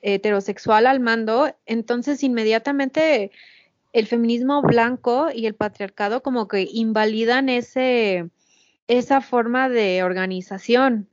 heterosexual 0.02 0.88
al 0.88 1.00
mando, 1.00 1.56
entonces 1.66 2.22
inmediatamente 2.22 3.32
el 3.94 4.08
feminismo 4.08 4.62
blanco 4.62 5.30
y 5.34 5.46
el 5.46 5.56
patriarcado 5.56 6.24
como 6.24 6.48
que 6.48 6.68
invalidan 6.72 7.50
ese, 7.50 8.30
esa 8.88 9.22
forma 9.22 9.70
de 9.70 10.04
organización. 10.04 11.10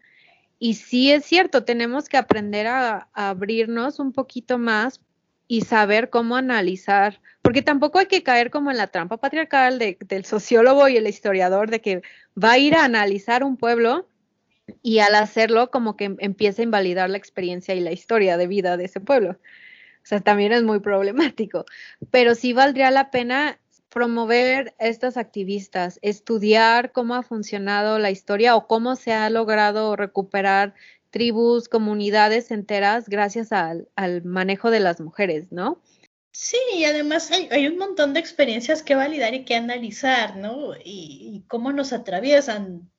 Y 0.58 0.74
sí 0.74 1.10
es 1.10 1.24
cierto, 1.24 1.64
tenemos 1.64 2.08
que 2.08 2.16
aprender 2.16 2.66
a, 2.66 3.08
a, 3.12 3.30
abrirnos 3.30 3.98
un 3.98 4.12
poquito 4.12 4.58
más 4.58 5.00
y 5.46 5.62
saber 5.62 6.10
cómo 6.10 6.36
analizar, 6.36 7.20
porque 7.42 7.62
tampoco 7.62 7.98
hay 7.98 8.06
que 8.06 8.22
caer 8.22 8.50
como 8.50 8.70
en 8.70 8.76
la 8.76 8.88
trampa 8.88 9.16
patriarcal 9.16 9.78
de, 9.78 9.96
del 10.06 10.24
sociólogo 10.24 10.88
y 10.88 10.96
el 10.96 11.06
historiador 11.06 11.70
de 11.70 11.80
que 11.80 12.02
va 12.42 12.52
a 12.52 12.58
ir 12.58 12.74
a 12.74 12.84
analizar 12.84 13.42
un 13.42 13.56
pueblo 13.56 14.06
y 14.82 14.98
al 14.98 15.14
hacerlo 15.14 15.70
como 15.70 15.96
que 15.96 16.14
empieza 16.18 16.62
a 16.62 16.64
invalidar 16.64 17.08
la 17.08 17.16
experiencia 17.16 17.74
y 17.74 17.80
la 17.80 17.92
historia 17.92 18.36
de 18.36 18.46
vida 18.46 18.76
de 18.76 18.84
ese 18.84 19.00
pueblo. 19.00 19.38
O 20.02 20.06
sea, 20.06 20.20
también 20.20 20.52
es 20.52 20.62
muy 20.62 20.80
problemático. 20.80 21.64
Pero 22.10 22.34
sí 22.34 22.52
valdría 22.52 22.90
la 22.90 23.10
pena 23.10 23.58
promover 23.88 24.74
estas 24.78 25.16
activistas, 25.16 25.98
estudiar 26.02 26.92
cómo 26.92 27.14
ha 27.14 27.22
funcionado 27.22 27.98
la 27.98 28.10
historia 28.10 28.56
o 28.56 28.66
cómo 28.66 28.96
se 28.96 29.12
ha 29.12 29.28
logrado 29.30 29.96
recuperar 29.96 30.74
tribus, 31.10 31.68
comunidades 31.68 32.50
enteras 32.50 33.08
gracias 33.08 33.50
al, 33.52 33.88
manejo 34.24 34.70
de 34.70 34.80
las 34.80 35.00
mujeres, 35.00 35.52
¿no? 35.52 35.82
Sí, 36.32 36.58
y 36.74 36.84
además 36.84 37.30
hay, 37.30 37.66
un 37.66 37.78
montón 37.78 38.12
de 38.12 38.20
experiencias 38.20 38.82
que 38.82 38.94
validar 38.94 39.34
y 39.34 39.44
que 39.44 39.56
analizar, 39.56 40.36
¿no? 40.36 40.74
Y 40.84 41.44
cómo 41.48 41.72
nos 41.72 41.92
atraviesan. 41.92 42.90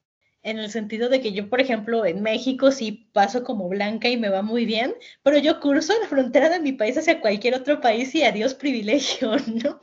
En 0.43 0.57
el 0.57 0.69
sentido 0.69 1.09
de 1.09 1.21
que 1.21 1.31
yo, 1.33 1.49
por 1.49 1.59
ejemplo, 1.59 2.05
en 2.05 2.21
México 2.21 2.71
sí 2.71 3.09
paso 3.13 3.43
como 3.43 3.67
blanca 3.67 4.09
y 4.09 4.17
me 4.17 4.29
va 4.29 4.41
muy 4.41 4.65
bien, 4.65 4.95
pero 5.23 5.37
yo 5.37 5.59
curso 5.59 5.93
la 6.01 6.07
frontera 6.07 6.49
de 6.49 6.59
mi 6.59 6.71
país 6.71 6.97
hacia 6.97 7.21
cualquier 7.21 7.55
otro 7.55 7.81
país 7.81 8.13
y 8.15 8.23
adiós 8.23 8.53
privilegio, 8.53 9.31
¿no? 9.47 9.79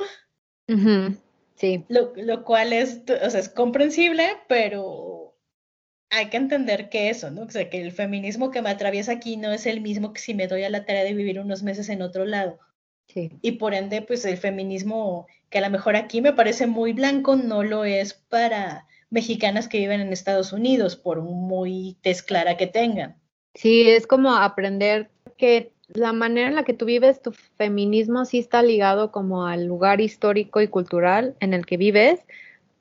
Sí. 1.55 1.85
Lo, 1.89 2.13
lo, 2.17 2.45
cual 2.45 2.73
es, 2.73 3.03
o 3.25 3.31
sea, 3.31 3.41
es 3.41 3.49
comprensible, 3.49 4.29
pero 4.49 5.37
hay 6.11 6.29
que 6.29 6.37
entender 6.37 6.89
que 6.89 7.11
eso, 7.11 7.31
¿no? 7.31 7.43
O 7.43 7.51
sea, 7.51 7.69
que 7.69 7.81
el 7.81 7.93
feminismo 7.93 8.51
que 8.51 8.63
me 8.63 8.71
atraviesa 8.71 9.13
aquí 9.13 9.37
no 9.37 9.53
es 9.53 9.67
el 9.67 9.81
mismo 9.81 10.13
que 10.13 10.21
si 10.21 10.35
me 10.35 10.49
doy 10.49 10.65
a 10.65 10.71
la 10.71 10.85
tarea 10.85 11.05
de 11.05 11.15
vivir 11.15 11.41
unos 11.41 11.63
meses 11.63 11.89
en 11.89 12.03
otro 12.03 12.25
lado. 12.25 12.59
Sí. 13.09 13.31
Y 13.41 13.53
por 13.53 13.75
ende, 13.75 14.03
pues 14.03 14.25
el 14.25 14.37
feminismo 14.37 15.27
que 15.51 15.59
a 15.59 15.61
lo 15.63 15.71
mejor 15.71 15.97
aquí 15.97 16.21
me 16.21 16.33
parece 16.33 16.67
muy 16.67 16.93
blanco, 16.93 17.37
no 17.37 17.63
lo 17.63 17.85
es 17.85 18.15
para 18.15 18.87
mexicanas 19.17 19.67
que 19.67 19.79
viven 19.79 20.03
en 20.03 20.13
Estados 20.13 20.53
Unidos, 20.53 20.95
por 20.95 21.23
muy 21.23 21.97
tez 22.03 22.23
clara 22.23 22.59
que 22.59 22.67
tengan. 22.67 23.17
Sí, 23.55 23.89
es 23.89 24.07
como 24.07 24.37
aprender 24.37 25.09
que 25.39 25.73
la 25.89 26.13
manera 26.13 26.49
en 26.49 26.55
la 26.55 26.65
que 26.65 26.75
tú 26.75 26.85
vives 26.85 27.23
tu 27.23 27.33
feminismo 27.33 28.27
sí 28.27 28.39
está 28.39 28.63
ligado 28.63 29.13
como 29.13 29.47
al 29.47 29.65
lugar 29.65 30.03
histórico 30.03 30.61
y 30.61 30.69
cultural 30.69 31.35
en 31.41 31.55
el 31.55 31.65
que 31.65 31.79
vives, 31.79 32.21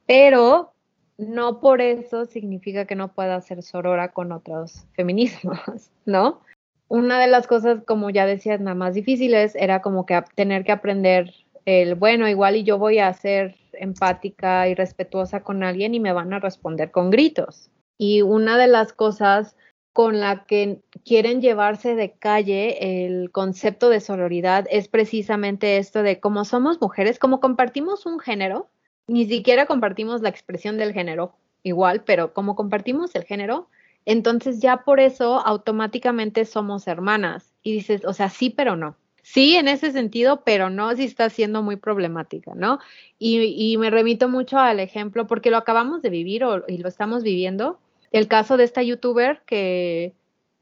pero 0.06 0.74
no 1.18 1.62
por 1.62 1.80
eso 1.80 2.26
significa 2.26 2.84
que 2.84 2.96
no 2.96 3.14
puedas 3.14 3.46
ser 3.46 3.64
sorora 3.64 4.12
con 4.12 4.34
otros 4.34 4.86
feminismos, 4.94 5.90
¿no? 6.06 6.42
Una 6.90 7.18
de 7.18 7.28
las 7.28 7.48
cosas, 7.48 7.82
como 7.88 8.10
ya 8.10 8.26
decías, 8.26 8.60
nada 8.60 8.76
más 8.76 8.94
difíciles 8.94 9.56
era 9.56 9.82
como 9.82 10.06
que 10.06 10.22
tener 10.36 10.66
que 10.66 10.74
aprender 10.74 11.34
el, 11.64 11.96
bueno, 11.96 12.28
igual 12.28 12.58
y 12.58 12.64
yo 12.64 12.78
voy 12.78 13.00
a 13.00 13.14
ser 13.14 13.56
empática 13.80 14.68
y 14.68 14.76
respetuosa 14.76 15.44
con 15.44 15.64
alguien 15.64 15.94
y 15.94 16.00
me 16.00 16.14
van 16.14 16.34
a 16.34 16.40
responder 16.40 16.92
con 16.92 17.10
gritos. 17.10 17.70
Y 17.98 18.22
una 18.22 18.58
de 18.58 18.68
las 18.68 18.94
cosas 18.94 19.56
con 19.94 20.20
la 20.20 20.46
que 20.46 20.82
quieren 21.06 21.42
llevarse 21.42 21.96
de 21.96 22.12
calle 22.12 23.06
el 23.06 23.32
concepto 23.32 23.90
de 23.90 24.02
sororidad 24.02 24.66
es 24.70 24.90
precisamente 24.90 25.78
esto 25.78 26.04
de 26.04 26.20
como 26.20 26.44
somos 26.44 26.82
mujeres, 26.82 27.18
como 27.18 27.40
compartimos 27.40 28.06
un 28.06 28.20
género, 28.20 28.68
ni 29.08 29.26
siquiera 29.26 29.66
compartimos 29.66 30.22
la 30.22 30.30
expresión 30.30 30.78
del 30.78 30.92
género 30.92 31.36
igual, 31.64 32.04
pero 32.04 32.34
como 32.34 32.56
compartimos 32.56 33.16
el 33.16 33.24
género, 33.24 33.70
entonces 34.06 34.60
ya 34.60 34.84
por 34.84 35.00
eso 35.00 35.40
automáticamente 35.40 36.46
somos 36.46 36.88
hermanas. 36.88 37.54
Y 37.64 37.74
dices, 37.74 38.06
o 38.06 38.14
sea, 38.14 38.30
sí, 38.30 38.50
pero 38.50 38.76
no. 38.76 38.96
Sí, 39.28 39.56
en 39.56 39.68
ese 39.68 39.92
sentido, 39.92 40.44
pero 40.46 40.70
no 40.70 40.96
si 40.96 41.06
está 41.06 41.32
siendo 41.32 41.64
muy 41.64 41.78
problemática, 41.78 42.54
¿no? 42.56 42.78
Y, 43.18 43.56
y 43.58 43.76
me 43.78 43.90
remito 43.90 44.30
mucho 44.30 44.60
al 44.60 44.80
ejemplo, 44.80 45.26
porque 45.26 45.50
lo 45.50 45.58
acabamos 45.58 46.04
de 46.04 46.12
vivir 46.12 46.44
o, 46.44 46.64
y 46.68 46.78
lo 46.78 46.88
estamos 46.88 47.24
viviendo, 47.24 47.80
el 48.12 48.28
caso 48.28 48.56
de 48.56 48.66
esta 48.66 48.84
youtuber 48.84 49.42
que, 49.48 50.14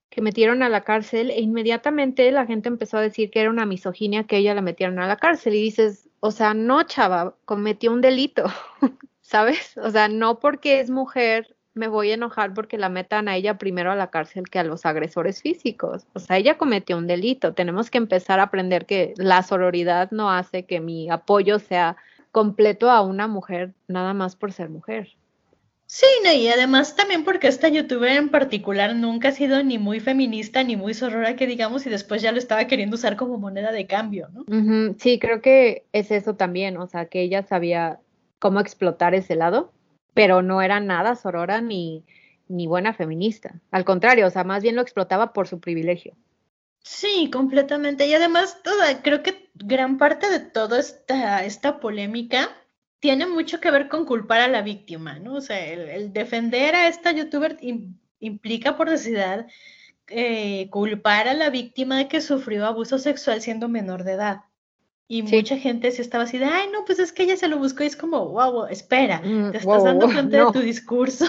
que 0.10 0.22
metieron 0.22 0.64
a 0.64 0.70
la 0.70 0.86
cárcel 0.86 1.30
e 1.30 1.42
inmediatamente 1.42 2.32
la 2.32 2.46
gente 2.46 2.70
empezó 2.70 2.98
a 2.98 3.02
decir 3.02 3.32
que 3.32 3.42
era 3.42 3.50
una 3.50 3.66
misoginia 3.66 4.24
que 4.24 4.38
ella 4.38 4.56
la 4.56 4.62
metieron 4.62 4.98
a 5.00 5.08
la 5.08 5.18
cárcel 5.18 5.56
y 5.56 5.62
dices, 5.62 6.10
o 6.22 6.32
sea, 6.32 6.54
no, 6.54 6.84
chava, 6.84 7.36
cometió 7.44 7.92
un 7.92 8.00
delito, 8.00 8.46
¿sabes? 9.22 9.78
O 9.78 9.92
sea, 9.92 10.08
no 10.08 10.40
porque 10.40 10.80
es 10.80 10.90
mujer 10.90 11.58
me 11.74 11.88
voy 11.88 12.12
a 12.12 12.16
enojar 12.16 12.54
porque 12.54 12.78
la 12.78 12.90
metan 12.90 13.28
a 13.28 13.36
ella 13.36 13.58
primero 13.58 13.92
a 13.92 13.96
la 13.96 14.12
cárcel 14.12 14.50
que 14.50 14.60
a 14.60 14.64
los 14.64 14.86
agresores 14.86 15.42
físicos. 15.42 16.06
O 16.14 16.20
sea, 16.20 16.38
ella 16.38 16.58
cometió 16.58 16.98
un 16.98 17.08
delito. 17.08 17.54
Tenemos 17.54 17.90
que 17.90 17.98
empezar 17.98 18.40
a 18.40 18.44
aprender 18.44 18.86
que 18.86 19.14
la 19.18 19.42
sororidad 19.44 20.12
no 20.12 20.32
hace 20.32 20.66
que 20.66 20.80
mi 20.80 21.10
apoyo 21.10 21.60
sea 21.60 21.98
completo 22.32 22.90
a 22.92 23.02
una 23.02 23.28
mujer 23.28 23.74
nada 23.88 24.14
más 24.14 24.36
por 24.36 24.52
ser 24.52 24.70
mujer. 24.70 25.16
Sí, 25.86 26.08
no, 26.24 26.32
y 26.32 26.48
además 26.48 26.96
también 26.96 27.24
porque 27.24 27.48
esta 27.48 27.68
youtuber 27.68 28.14
en 28.14 28.30
particular 28.30 28.96
nunca 28.96 29.28
ha 29.28 29.32
sido 29.32 29.62
ni 29.64 29.78
muy 29.78 30.00
feminista 30.00 30.64
ni 30.64 30.76
muy 30.76 30.96
sorora 30.96 31.36
que 31.36 31.46
digamos 31.46 31.86
y 31.86 31.92
después 31.92 32.22
ya 32.22 32.32
lo 32.32 32.40
estaba 32.40 32.66
queriendo 32.66 32.96
usar 32.96 33.16
como 33.16 33.38
moneda 33.38 33.72
de 33.72 33.86
cambio, 33.86 34.30
¿no? 34.34 34.44
Sí, 34.98 35.20
creo 35.20 35.42
que 35.42 35.86
es 35.92 36.10
eso 36.10 36.36
también, 36.36 36.78
o 36.78 36.88
sea, 36.88 37.06
que 37.06 37.22
ella 37.22 37.44
sabía 37.44 38.00
cómo 38.40 38.60
explotar 38.60 39.14
ese 39.14 39.36
lado, 39.36 39.72
pero 40.14 40.42
no 40.42 40.62
era 40.62 40.80
nada 40.80 41.16
sorora 41.16 41.62
ni, 41.62 42.04
ni 42.48 42.68
buena 42.68 42.94
feminista. 42.94 43.60
Al 43.72 43.86
contrario, 43.86 44.28
o 44.28 44.30
sea, 44.30 44.44
más 44.44 44.64
bien 44.64 44.76
lo 44.76 44.82
explotaba 44.82 45.34
por 45.34 45.48
su 45.48 45.60
privilegio. 45.60 46.16
Sí, 46.84 47.30
completamente. 47.32 48.08
Y 48.08 48.14
además, 48.14 48.62
toda, 48.62 49.02
creo 49.02 49.24
que 49.24 49.50
gran 49.56 49.98
parte 49.98 50.30
de 50.30 50.40
toda 50.40 50.80
esta, 50.80 51.46
esta 51.46 51.80
polémica 51.80 52.50
tiene 53.00 53.26
mucho 53.26 53.60
que 53.60 53.72
ver 53.72 53.88
con 53.90 54.06
culpar 54.06 54.42
a 54.42 54.48
la 54.48 54.62
víctima, 54.62 55.20
¿no? 55.20 55.36
O 55.36 55.42
sea, 55.42 55.66
el, 55.66 56.14
defender 56.14 56.76
a 56.76 56.88
esta 56.88 57.12
youtuber 57.12 57.58
implica 58.20 58.78
por 58.78 58.90
necesidad 58.90 59.48
eh, 60.08 60.70
culpar 60.70 61.28
a 61.28 61.34
la 61.34 61.50
víctima 61.50 61.98
de 61.98 62.08
que 62.08 62.22
sufrió 62.22 62.66
abuso 62.66 63.00
sexual 63.00 63.42
siendo 63.42 63.70
menor 63.70 64.04
de 64.04 64.14
edad. 64.14 64.42
Y 65.08 65.24
mucha 65.24 65.58
gente 65.58 65.92
se 65.92 66.02
estaba 66.02 66.24
así 66.24 66.38
de, 66.38 66.46
ay, 66.46 66.70
no, 66.72 66.86
pues 66.86 67.00
es 67.00 67.12
que 67.12 67.24
ella 67.24 67.38
se 67.38 67.48
lo 67.48 67.58
buscó 67.58 67.84
y 67.84 67.88
es 67.88 67.96
como, 67.96 68.30
wow, 68.30 68.66
espera, 68.68 69.22
mm, 69.24 69.52
te 69.52 69.58
estás 69.58 69.84
dando 69.84 70.06
cuenta 70.06 70.38
de 70.46 70.52
tu 70.52 70.60
discurso. 70.60 71.26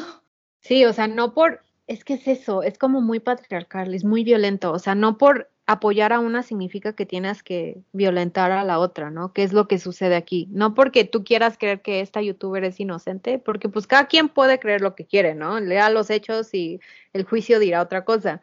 Sí, 0.60 0.84
o 0.84 0.92
sea, 0.92 1.08
no 1.08 1.34
por, 1.34 1.60
es 1.86 2.04
que 2.04 2.14
es 2.14 2.26
eso, 2.26 2.62
es 2.62 2.78
como 2.78 3.00
muy 3.00 3.20
patriarcal, 3.20 3.92
es 3.94 4.04
muy 4.04 4.24
violento, 4.24 4.72
o 4.72 4.78
sea, 4.78 4.94
no 4.94 5.18
por 5.18 5.50
apoyar 5.66 6.12
a 6.12 6.20
una 6.20 6.42
significa 6.42 6.94
que 6.94 7.06
tienes 7.06 7.42
que 7.42 7.82
violentar 7.92 8.52
a 8.52 8.64
la 8.64 8.78
otra, 8.78 9.10
¿no? 9.10 9.32
¿Qué 9.32 9.42
es 9.42 9.52
lo 9.52 9.66
que 9.66 9.78
sucede 9.78 10.14
aquí? 10.14 10.46
No 10.50 10.74
porque 10.74 11.04
tú 11.04 11.24
quieras 11.24 11.56
creer 11.58 11.80
que 11.80 12.00
esta 12.00 12.20
youtuber 12.20 12.64
es 12.64 12.80
inocente, 12.80 13.38
porque 13.38 13.68
pues 13.68 13.86
cada 13.86 14.06
quien 14.06 14.28
puede 14.28 14.58
creer 14.58 14.82
lo 14.82 14.94
que 14.94 15.06
quiere, 15.06 15.34
¿no? 15.34 15.58
Lea 15.60 15.88
los 15.88 16.10
hechos 16.10 16.52
y 16.52 16.80
el 17.14 17.24
juicio 17.24 17.58
dirá 17.58 17.80
otra 17.80 18.04
cosa. 18.04 18.42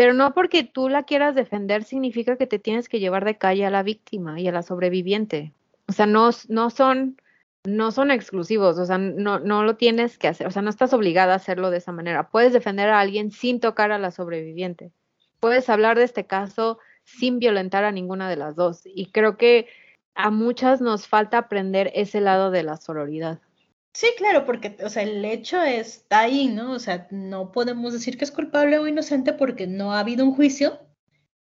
Pero 0.00 0.14
no 0.14 0.32
porque 0.32 0.64
tú 0.64 0.88
la 0.88 1.02
quieras 1.02 1.34
defender 1.34 1.84
significa 1.84 2.36
que 2.36 2.46
te 2.46 2.58
tienes 2.58 2.88
que 2.88 3.00
llevar 3.00 3.26
de 3.26 3.36
calle 3.36 3.66
a 3.66 3.70
la 3.70 3.82
víctima 3.82 4.40
y 4.40 4.48
a 4.48 4.52
la 4.52 4.62
sobreviviente. 4.62 5.52
O 5.88 5.92
sea, 5.92 6.06
no, 6.06 6.30
no 6.48 6.70
son 6.70 7.20
no 7.66 7.92
son 7.92 8.10
exclusivos, 8.10 8.78
o 8.78 8.86
sea, 8.86 8.96
no, 8.96 9.38
no 9.38 9.64
lo 9.64 9.76
tienes 9.76 10.16
que 10.16 10.28
hacer, 10.28 10.46
o 10.46 10.50
sea, 10.50 10.62
no 10.62 10.70
estás 10.70 10.94
obligada 10.94 11.34
a 11.34 11.36
hacerlo 11.36 11.70
de 11.70 11.76
esa 11.76 11.92
manera. 11.92 12.30
Puedes 12.30 12.54
defender 12.54 12.88
a 12.88 13.00
alguien 13.00 13.30
sin 13.30 13.60
tocar 13.60 13.92
a 13.92 13.98
la 13.98 14.10
sobreviviente 14.10 14.92
puedes 15.40 15.68
hablar 15.68 15.98
de 15.98 16.04
este 16.04 16.26
caso 16.26 16.78
sin 17.04 17.38
violentar 17.38 17.82
a 17.84 17.92
ninguna 17.92 18.28
de 18.28 18.36
las 18.36 18.54
dos. 18.54 18.82
Y 18.84 19.06
creo 19.06 19.36
que 19.36 19.66
a 20.14 20.30
muchas 20.30 20.80
nos 20.80 21.08
falta 21.08 21.38
aprender 21.38 21.90
ese 21.94 22.20
lado 22.20 22.50
de 22.50 22.62
la 22.62 22.76
sororidad. 22.76 23.40
Sí, 23.92 24.08
claro, 24.16 24.44
porque, 24.44 24.76
o 24.84 24.88
sea, 24.88 25.02
el 25.02 25.24
hecho 25.24 25.60
está 25.62 26.20
ahí, 26.20 26.48
¿no? 26.48 26.72
O 26.72 26.78
sea, 26.78 27.08
no 27.10 27.50
podemos 27.50 27.92
decir 27.92 28.16
que 28.16 28.24
es 28.24 28.30
culpable 28.30 28.78
o 28.78 28.86
inocente 28.86 29.32
porque 29.32 29.66
no 29.66 29.92
ha 29.92 30.00
habido 30.00 30.24
un 30.24 30.34
juicio, 30.34 30.78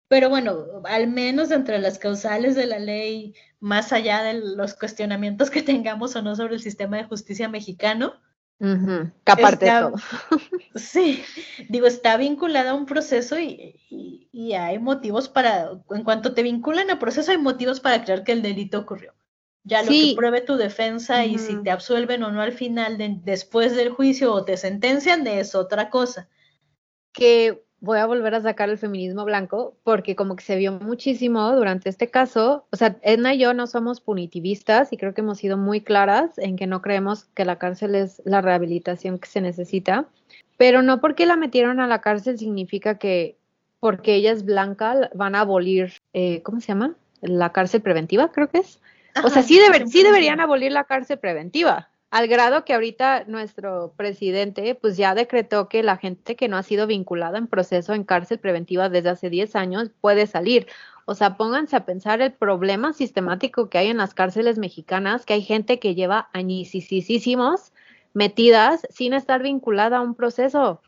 pero 0.08 0.30
bueno, 0.30 0.82
al 0.86 1.08
menos 1.08 1.52
entre 1.52 1.80
las 1.80 2.00
causales 2.00 2.56
de 2.56 2.66
la 2.66 2.80
ley, 2.80 3.36
más 3.60 3.92
allá 3.92 4.24
de 4.24 4.36
los 4.36 4.74
cuestionamientos 4.76 5.50
que 5.50 5.62
tengamos 5.62 6.16
o 6.16 6.22
no 6.22 6.36
sobre 6.36 6.56
el 6.56 6.62
sistema 6.62 6.98
de 6.98 7.04
justicia 7.04 7.50
mexicano, 7.50 8.14
que 8.60 9.32
aparte 9.32 9.66
de 9.66 9.72
todo. 9.72 9.96
Sí, 10.76 11.24
digo, 11.70 11.86
está 11.86 12.18
vinculada 12.18 12.72
a 12.72 12.76
un 12.76 12.86
proceso 12.86 13.40
y, 13.40 13.76
y, 14.32 14.54
hay 14.54 14.80
motivos 14.80 15.30
para, 15.30 15.72
en 15.90 16.04
cuanto 16.04 16.34
te 16.34 16.44
vinculan 16.44 16.90
a 16.90 17.00
proceso, 17.00 17.32
hay 17.32 17.38
motivos 17.38 17.80
para 17.80 18.04
creer 18.04 18.24
que 18.24 18.32
el 18.32 18.42
delito 18.42 18.80
ocurrió. 18.80 19.14
Ya 19.68 19.84
lo 19.84 19.90
que 19.90 20.14
pruebe 20.16 20.40
tu 20.40 20.56
defensa 20.56 21.26
y 21.26 21.38
si 21.38 21.62
te 21.62 21.72
absuelven 21.72 22.24
o 22.24 22.32
no 22.32 22.42
al 22.42 22.54
final, 22.54 22.98
después 23.26 23.76
del 23.76 23.90
juicio 23.90 24.32
o 24.34 24.46
te 24.46 24.56
sentencian, 24.56 25.28
es 25.28 25.56
otra 25.56 25.90
cosa. 25.90 26.30
Que 27.12 27.66
voy 27.82 27.98
a 28.00 28.06
volver 28.06 28.34
a 28.34 28.42
sacar 28.42 28.70
el 28.70 28.78
feminismo 28.78 29.26
blanco 29.26 29.76
porque 29.84 30.16
como 30.16 30.38
que 30.38 30.44
se 30.46 30.56
vio 30.56 30.72
muchísimo 30.72 31.52
durante 31.54 31.90
este 31.90 32.10
caso, 32.10 32.66
o 32.72 32.78
sea, 32.78 32.98
Edna 33.02 33.34
y 33.34 33.40
yo 33.40 33.54
no 33.54 33.68
somos 33.68 34.00
punitivistas 34.00 34.94
y 34.94 34.98
creo 34.98 35.14
que 35.14 35.22
hemos 35.22 35.38
sido 35.38 35.58
muy 35.58 35.82
claras 35.82 36.38
en 36.38 36.56
que 36.56 36.66
no 36.66 36.82
creemos 36.82 37.26
que 37.36 37.44
la 37.44 37.60
cárcel 37.60 37.96
es 37.96 38.22
la 38.24 38.42
rehabilitación 38.42 39.20
que 39.20 39.28
se 39.28 39.42
necesita, 39.42 40.08
pero 40.56 40.82
no 40.82 41.02
porque 41.02 41.26
la 41.26 41.36
metieron 41.36 41.82
a 41.82 41.88
la 41.88 42.00
cárcel 42.00 42.40
significa 42.40 42.98
que 42.98 43.38
porque 43.82 44.16
ella 44.16 44.32
es 44.32 44.46
blanca 44.46 45.10
van 45.14 45.36
a 45.36 45.42
abolir, 45.42 45.92
eh, 46.14 46.42
¿cómo 46.42 46.62
se 46.62 46.68
llama? 46.68 46.96
La 47.22 47.52
cárcel 47.52 47.82
preventiva, 47.82 48.32
creo 48.32 48.50
que 48.50 48.60
es. 48.60 48.80
O 49.24 49.30
sea, 49.30 49.44
sí, 49.44 49.60
sí 49.88 50.04
deberían 50.04 50.40
abolir 50.40 50.72
la 50.72 50.86
cárcel 50.86 51.20
preventiva, 51.20 51.90
al 52.10 52.28
grado 52.28 52.64
que 52.64 52.74
ahorita 52.74 53.26
nuestro 53.28 53.94
presidente 53.98 54.76
pues 54.76 54.98
ya 54.98 55.14
decretó 55.14 55.68
que 55.68 55.84
la 55.84 55.98
gente 55.98 56.36
que 56.36 56.48
no 56.48 56.58
ha 56.58 56.64
sido 56.64 56.88
vinculada 56.88 57.38
en 57.38 57.48
proceso 57.48 57.94
en 57.94 58.04
cárcel 58.04 58.40
preventiva 58.40 58.90
desde 58.90 59.10
hace 59.10 59.30
10 59.30 59.56
años 59.56 59.92
puede 60.02 60.28
salir. 60.28 60.68
O 61.06 61.16
sea, 61.16 61.38
pónganse 61.38 61.76
a 61.76 61.86
pensar 61.86 62.22
el 62.22 62.34
problema 62.34 62.94
sistemático 62.94 63.70
que 63.70 63.78
hay 63.78 63.88
en 63.88 63.98
las 63.98 64.14
cárceles 64.14 64.58
mexicanas, 64.58 65.26
que 65.26 65.34
hay 65.34 65.42
gente 65.42 65.80
que 65.80 65.96
lleva 65.96 66.30
añisísimos 66.34 67.72
metidas 68.14 68.82
sin 68.90 69.14
estar 69.14 69.42
vinculada 69.44 69.98
a 69.98 70.02
un 70.02 70.16
proceso. 70.16 70.82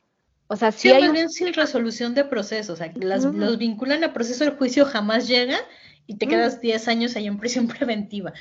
O 0.47 0.55
sea, 0.55 0.71
sí, 0.71 0.89
hay 0.89 1.07
un... 1.07 1.29
sin 1.29 1.53
resolución 1.53 2.15
de 2.15 2.25
proceso, 2.25 2.73
o 2.73 2.75
sea, 2.75 2.91
las, 2.95 3.23
los 3.23 3.59
vinculan 3.59 4.03
a 4.03 4.13
proceso, 4.13 4.43
el 4.43 4.57
juicio 4.57 4.83
jamás 4.83 5.27
llega 5.27 5.59
y 6.09 6.15
te 6.15 6.27
quedas 6.27 6.59
10 6.59 6.87
años 6.87 7.15
ahí 7.15 7.27
en 7.27 7.37
prisión 7.37 7.67
preventiva. 7.77 8.33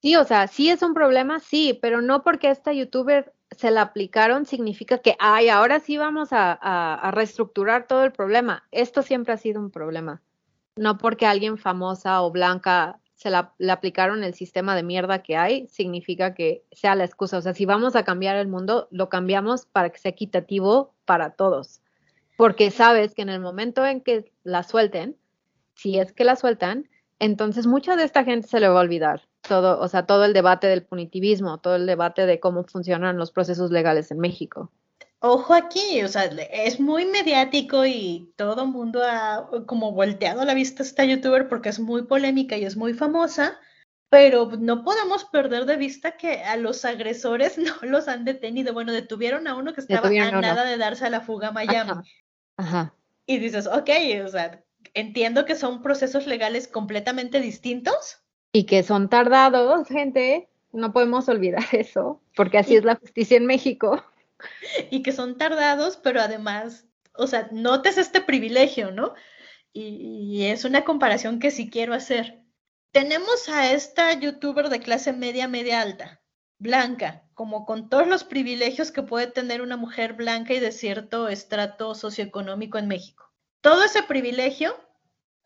Sí, 0.00 0.16
o 0.16 0.24
sea, 0.24 0.46
sí 0.46 0.70
es 0.70 0.80
un 0.80 0.94
problema, 0.94 1.40
sí, 1.40 1.78
pero 1.80 2.00
no 2.00 2.24
porque 2.24 2.48
esta 2.48 2.72
youtuber 2.72 3.34
se 3.50 3.70
la 3.70 3.82
aplicaron 3.82 4.46
significa 4.46 4.96
que, 4.96 5.14
ay, 5.18 5.50
ahora 5.50 5.78
sí 5.78 5.98
vamos 5.98 6.30
a, 6.32 7.10
reestructurar 7.12 7.86
todo 7.86 8.04
el 8.04 8.12
problema. 8.12 8.64
Esto 8.72 9.02
siempre 9.02 9.34
ha 9.34 9.36
sido 9.36 9.60
un 9.60 9.70
problema. 9.70 10.22
No 10.74 10.96
porque 10.96 11.26
alguien 11.26 11.58
famosa 11.58 12.22
o 12.22 12.30
blanca 12.30 12.98
se 13.14 13.28
la, 13.28 13.52
le 13.58 13.72
aplicaron 13.72 14.24
el 14.24 14.32
sistema 14.32 14.74
de 14.74 14.82
mierda 14.82 15.22
que 15.22 15.36
hay, 15.36 15.68
significa 15.68 16.32
que 16.32 16.64
sea 16.72 16.94
la 16.94 17.04
excusa. 17.04 17.36
O 17.36 17.42
sea, 17.42 17.52
si 17.52 17.66
vamos 17.66 17.94
a 17.94 18.04
cambiar 18.04 18.36
el 18.36 18.48
mundo, 18.48 18.88
lo 18.90 19.10
cambiamos 19.10 19.66
para 19.66 19.90
que 19.90 19.98
sea 19.98 20.12
equitativo 20.12 20.94
para 21.04 21.34
todos. 21.34 21.82
Porque 22.38 22.70
sabes 22.70 23.14
que 23.14 23.20
en 23.20 23.28
el 23.28 23.40
momento 23.40 23.84
en 23.84 24.00
que 24.00 24.32
la 24.44 24.62
suelten, 24.62 25.18
si 25.74 25.98
es 25.98 26.14
que 26.14 26.24
la 26.24 26.36
sueltan, 26.36 26.88
entonces 27.22 27.68
mucha 27.68 27.94
de 27.94 28.02
esta 28.02 28.24
gente 28.24 28.48
se 28.48 28.58
le 28.58 28.68
va 28.68 28.80
a 28.80 28.82
olvidar 28.82 29.22
todo, 29.42 29.78
o 29.78 29.86
sea, 29.86 30.06
todo 30.06 30.24
el 30.24 30.32
debate 30.32 30.66
del 30.66 30.82
punitivismo, 30.82 31.58
todo 31.58 31.76
el 31.76 31.86
debate 31.86 32.26
de 32.26 32.40
cómo 32.40 32.64
funcionan 32.64 33.16
los 33.16 33.30
procesos 33.30 33.70
legales 33.70 34.10
en 34.10 34.18
México. 34.18 34.72
Ojo 35.20 35.54
aquí, 35.54 36.02
o 36.02 36.08
sea, 36.08 36.24
es 36.24 36.80
muy 36.80 37.06
mediático 37.06 37.86
y 37.86 38.32
todo 38.34 38.64
el 38.64 38.70
mundo 38.70 39.02
ha 39.04 39.48
como 39.66 39.92
volteado 39.92 40.44
la 40.44 40.54
vista 40.54 40.82
a 40.82 40.86
esta 40.86 41.04
youtuber 41.04 41.48
porque 41.48 41.68
es 41.68 41.78
muy 41.78 42.02
polémica 42.02 42.56
y 42.56 42.64
es 42.64 42.76
muy 42.76 42.92
famosa, 42.92 43.56
pero 44.08 44.50
no 44.58 44.82
podemos 44.82 45.24
perder 45.26 45.64
de 45.64 45.76
vista 45.76 46.16
que 46.16 46.42
a 46.42 46.56
los 46.56 46.84
agresores 46.84 47.56
no 47.56 47.74
los 47.82 48.08
han 48.08 48.24
detenido. 48.24 48.74
Bueno, 48.74 48.90
detuvieron 48.90 49.46
a 49.46 49.54
uno 49.54 49.74
que 49.74 49.80
estaba 49.80 50.08
a 50.08 50.40
nada 50.40 50.64
de 50.64 50.76
darse 50.76 51.06
a 51.06 51.10
la 51.10 51.20
fuga 51.20 51.48
a 51.48 51.52
Miami. 51.52 51.92
Ajá. 52.56 52.96
Y 53.26 53.38
dices, 53.38 53.68
ok, 53.68 53.90
o 54.24 54.28
sea, 54.28 54.64
entiendo 54.94 55.44
que 55.44 55.56
son 55.56 55.82
procesos 55.82 56.26
legales 56.26 56.68
completamente 56.68 57.40
distintos, 57.40 58.22
y 58.52 58.64
que 58.64 58.82
son 58.82 59.08
tardados, 59.08 59.88
gente, 59.88 60.50
no 60.72 60.92
podemos 60.92 61.28
olvidar 61.28 61.64
eso, 61.72 62.20
porque 62.36 62.58
así 62.58 62.76
es 62.76 62.84
la 62.84 62.96
justicia 62.96 63.36
en 63.36 63.46
México. 63.46 64.04
Y 64.90 65.04
que 65.04 65.12
son 65.12 65.38
tardados, 65.38 65.96
pero 65.98 66.20
además, 66.20 66.84
o 67.14 67.28
sea, 67.28 67.48
notes 67.52 67.96
este 67.96 68.20
privilegio, 68.20 68.90
¿no? 68.90 69.14
Y, 69.72 70.46
es 70.46 70.64
una 70.64 70.82
comparación 70.82 71.38
que 71.38 71.52
sí 71.52 71.70
quiero 71.70 71.94
hacer. 71.94 72.42
Tenemos 72.90 73.48
a 73.48 73.70
esta 73.70 74.12
youtuber 74.14 74.68
de 74.68 74.80
clase 74.80 75.12
media, 75.12 75.46
media 75.46 75.80
alta, 75.80 76.20
blanca, 76.58 77.22
como 77.34 77.66
con 77.66 77.88
todos 77.88 78.08
los 78.08 78.24
privilegios 78.24 78.90
que 78.90 79.04
puede 79.04 79.28
tener 79.28 79.62
una 79.62 79.76
mujer 79.76 80.14
blanca 80.14 80.54
y 80.54 80.58
de 80.58 80.72
cierto 80.72 81.28
estrato 81.28 81.94
socioeconómico 81.94 82.78
en 82.78 82.88
México. 82.88 83.31
Todo 83.62 83.84
ese 83.84 84.02
privilegio, 84.02 84.76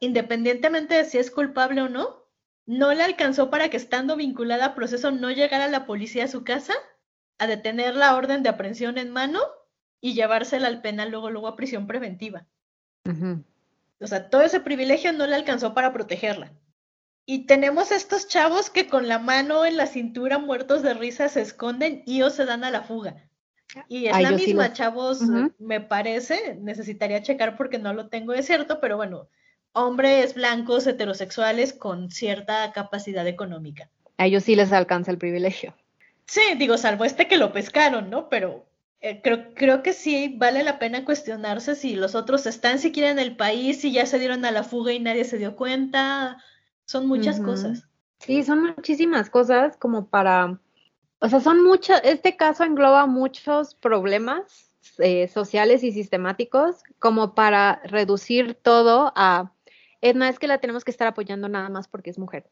independientemente 0.01 0.95
de 0.95 1.05
si 1.05 1.19
es 1.19 1.31
culpable 1.31 1.83
o 1.83 1.89
no, 1.89 2.27
no 2.65 2.93
le 2.93 3.05
alcanzó 3.05 3.51
para 3.51 3.69
que 3.69 3.77
estando 3.77 4.17
vinculada 4.17 4.65
a 4.65 4.75
proceso 4.75 5.13
no 5.13 5.31
llegara 5.31 5.69
la 5.69 5.87
policía 5.87 6.25
a 6.25 6.29
su 6.29 6.43
casa 6.43 6.75
a 7.39 7.47
detener 7.47 7.95
la 7.95 8.17
orden 8.17 8.43
de 8.43 8.49
aprehensión 8.49 8.99
en 8.99 9.11
mano 9.11 9.41
y 10.01 10.15
llevársela 10.15 10.67
al 10.67 10.81
penal 10.81 11.11
luego, 11.11 11.31
luego 11.31 11.47
a 11.47 11.57
prisión 11.57 11.87
preventiva. 11.87 12.47
O 14.01 14.07
sea, 14.07 14.31
todo 14.31 14.43
ese 14.43 14.61
privilegio 14.61 15.13
no 15.13 15.27
le 15.27 15.37
alcanzó 15.37 15.75
para 15.75 15.93
protegerla. 15.93 16.53
Y 17.27 17.47
tenemos 17.47 17.91
estos 17.91 18.29
chavos 18.29 18.71
que 18.71 18.89
con 18.89 19.09
la 19.09 19.19
mano 19.19 19.67
en 19.67 19.77
la 19.77 19.87
cintura 19.87 20.39
muertos 20.39 20.83
de 20.83 20.95
risa 20.95 21.29
se 21.29 21.43
esconden 21.43 22.03
y 22.07 22.23
o 22.23 22.31
se 22.31 22.47
dan 22.47 22.65
a 22.65 22.71
la 22.71 22.83
fuga. 22.83 23.26
Y 23.89 24.07
es 24.07 24.21
la 24.21 24.33
misma, 24.33 24.73
chavos, 24.73 25.21
me 25.59 25.81
parece, 25.81 26.57
necesitaría 26.61 27.23
checar 27.23 27.57
porque 27.57 27.79
no 27.79 27.93
lo 27.93 28.09
tengo 28.09 28.33
de 28.33 28.43
cierto, 28.43 28.81
pero 28.81 28.97
bueno, 28.97 29.29
hombres 29.73 30.35
blancos 30.35 30.87
heterosexuales 30.87 31.73
con 31.73 32.11
cierta 32.11 32.73
capacidad 32.73 33.27
económica. 33.27 33.91
A 34.17 34.27
ellos 34.27 34.45
sí 34.45 34.57
les 34.57 34.73
alcanza 34.73 35.11
el 35.11 35.19
privilegio. 35.19 35.75
Sí, 36.27 36.41
digo, 36.59 36.79
salvo 36.79 37.05
este 37.05 37.29
que 37.29 37.37
lo 37.37 37.53
pescaron, 37.53 38.11
¿no? 38.11 38.29
Pero 38.29 38.67
eh, 39.01 39.21
creo, 39.23 39.53
creo 39.55 39.83
que 39.83 39.93
sí 39.93 40.35
vale 40.37 40.65
la 40.65 40.79
pena 40.79 41.05
cuestionarse 41.05 41.75
si 41.75 41.95
los 41.95 42.15
otros 42.15 42.47
están 42.47 42.79
siquiera 42.79 43.11
en 43.11 43.19
el 43.19 43.37
país, 43.37 43.81
si 43.81 43.93
ya 43.93 44.07
se 44.07 44.19
dieron 44.19 44.45
a 44.45 44.51
la 44.51 44.65
fuga 44.65 44.93
y 44.93 45.01
nadie 45.01 45.25
se 45.25 45.39
dio 45.39 45.55
cuenta. 45.55 46.43
Son 46.87 47.07
muchas 47.07 47.41
cosas. 47.41 47.87
Sí, 48.19 48.43
son 48.43 48.63
muchísimas 48.63 49.29
cosas 49.29 49.77
como 49.77 50.09
para, 50.09 50.59
o 51.21 51.29
sea, 51.29 51.41
son 51.41 51.63
muchas, 51.65 52.01
este 52.05 52.37
caso 52.37 52.65
engloba 52.65 53.07
muchos 53.07 53.75
problemas 53.75 54.71
eh, 54.99 55.29
sociales 55.29 55.83
y 55.83 55.93
sistemáticos 55.93 56.83
como 56.99 57.35
para 57.35 57.81
reducir 57.85 58.55
todo 58.55 59.13
a 59.17 59.53
Edna, 60.01 60.29
es 60.29 60.39
que 60.39 60.47
la 60.47 60.59
tenemos 60.59 60.85
que 60.85 60.91
estar 60.91 61.09
apoyando 61.09 61.49
nada 61.49 61.69
más 61.69 61.89
porque 61.89 62.11
es 62.11 62.19
mujer. 62.19 62.49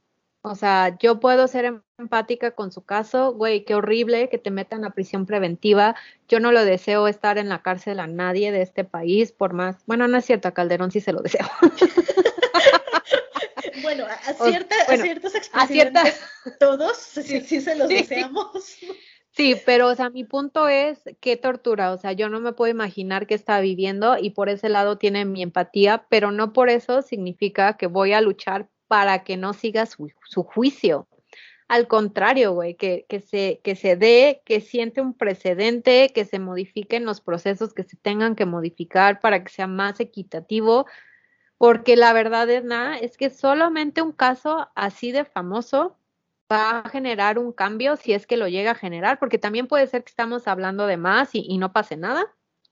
O 0.47 0.57
sea, 0.57 0.99
yo 0.99 1.21
puedo 1.21 1.49
ser 1.49 1.81
empática 1.97 2.51
con 2.51 2.71
su 2.71 2.85
caso, 2.85 3.33
güey, 3.33 3.65
qué 3.65 3.75
horrible 3.75 4.29
que 4.29 4.37
te 4.37 4.51
metan 4.51 4.85
a 4.85 4.91
prisión 4.91 5.25
preventiva. 5.25 5.97
Yo 6.29 6.39
no 6.39 6.53
lo 6.53 6.67
deseo 6.67 7.09
estar 7.09 7.39
en 7.39 7.49
la 7.49 7.63
cárcel 7.63 7.99
a 7.99 8.07
nadie 8.07 8.53
de 8.53 8.61
este 8.61 8.85
país, 8.85 9.33
por 9.33 9.55
más. 9.55 9.79
Bueno, 9.87 10.07
no 10.07 10.19
es 10.19 10.27
cierto, 10.27 10.49
a 10.49 10.53
Calderón 10.53 10.91
sí 10.91 11.01
se 11.01 11.15
lo 11.15 11.23
deseo. 11.23 11.47
bueno, 13.85 14.07
a, 14.07 14.33
cierta, 14.33 14.75
a 14.89 14.97
ciertos 14.97 15.35
expresidentes, 15.35 16.21
todos 16.59 16.97
sí, 16.99 17.41
sí, 17.41 17.61
se 17.61 17.77
los 17.77 17.89
deseamos. 17.89 18.79
Sí, 19.37 19.57
pero 19.67 19.89
o 19.89 19.95
sea, 19.97 20.11
mi 20.11 20.23
punto 20.23 20.69
es 20.69 21.03
qué 21.21 21.37
tortura, 21.37 21.91
o 21.93 21.99
sea, 21.99 22.13
yo 22.13 22.29
no 22.29 22.39
me 22.39 22.53
puedo 22.53 22.71
imaginar 22.71 23.27
qué 23.27 23.35
está 23.35 23.59
viviendo 23.59 24.17
y 24.17 24.31
por 24.31 24.49
ese 24.49 24.69
lado 24.69 24.97
tiene 24.97 25.25
mi 25.25 25.43
empatía, 25.43 26.07
pero 26.09 26.31
no 26.31 26.53
por 26.53 26.71
eso 26.71 27.03
significa 27.03 27.77
que 27.77 27.89
voy 27.89 28.13
a 28.13 28.21
luchar 28.21 28.69
para 28.87 29.25
que 29.25 29.37
no 29.37 29.53
siga 29.53 29.87
su, 29.87 30.13
juicio. 30.45 31.09
Al 31.67 31.89
contrario, 31.89 32.53
güey, 32.53 32.77
que, 32.77 33.07
que, 33.09 33.19
se, 33.19 33.61
que 33.65 33.75
se 33.75 33.97
dé, 33.97 34.41
que 34.45 34.61
siente 34.61 35.01
un 35.01 35.15
precedente, 35.15 36.13
que 36.15 36.25
se 36.25 36.39
modifiquen 36.39 37.05
los 37.05 37.21
procesos 37.21 37.75
que 37.75 37.83
se 37.83 37.97
tengan 37.97 38.37
que 38.37 38.47
modificar 38.47 39.19
para 39.19 39.43
que 39.43 39.51
sea 39.51 39.67
más 39.67 39.99
equitativo, 39.99 40.87
porque 41.59 41.97
la 41.97 42.13
verdad 42.13 42.49
es 42.51 42.65
nada, 42.65 42.99
es 42.99 43.17
que 43.17 43.31
solamente 43.31 44.03
un 44.03 44.13
caso 44.13 44.69
así 44.75 45.13
de 45.13 45.25
famoso 45.25 45.97
va 46.51 46.81
a 46.81 46.89
generar 46.89 47.39
un 47.39 47.53
cambio 47.53 47.97
si 47.97 48.13
es 48.13 48.27
que 48.27 48.37
lo 48.37 48.49
llega 48.49 48.73
a 48.73 48.77
generar, 48.77 49.19
porque 49.19 49.39
también 49.39 49.67
puede 49.67 49.87
ser 49.87 50.05
que 50.05 50.11
estamos 50.11 50.47
hablando 50.49 50.87
de 50.87 50.97
más 50.97 51.31
y, 51.33 51.57
no 51.59 51.73
pase 51.73 51.97
nada. 51.97 52.27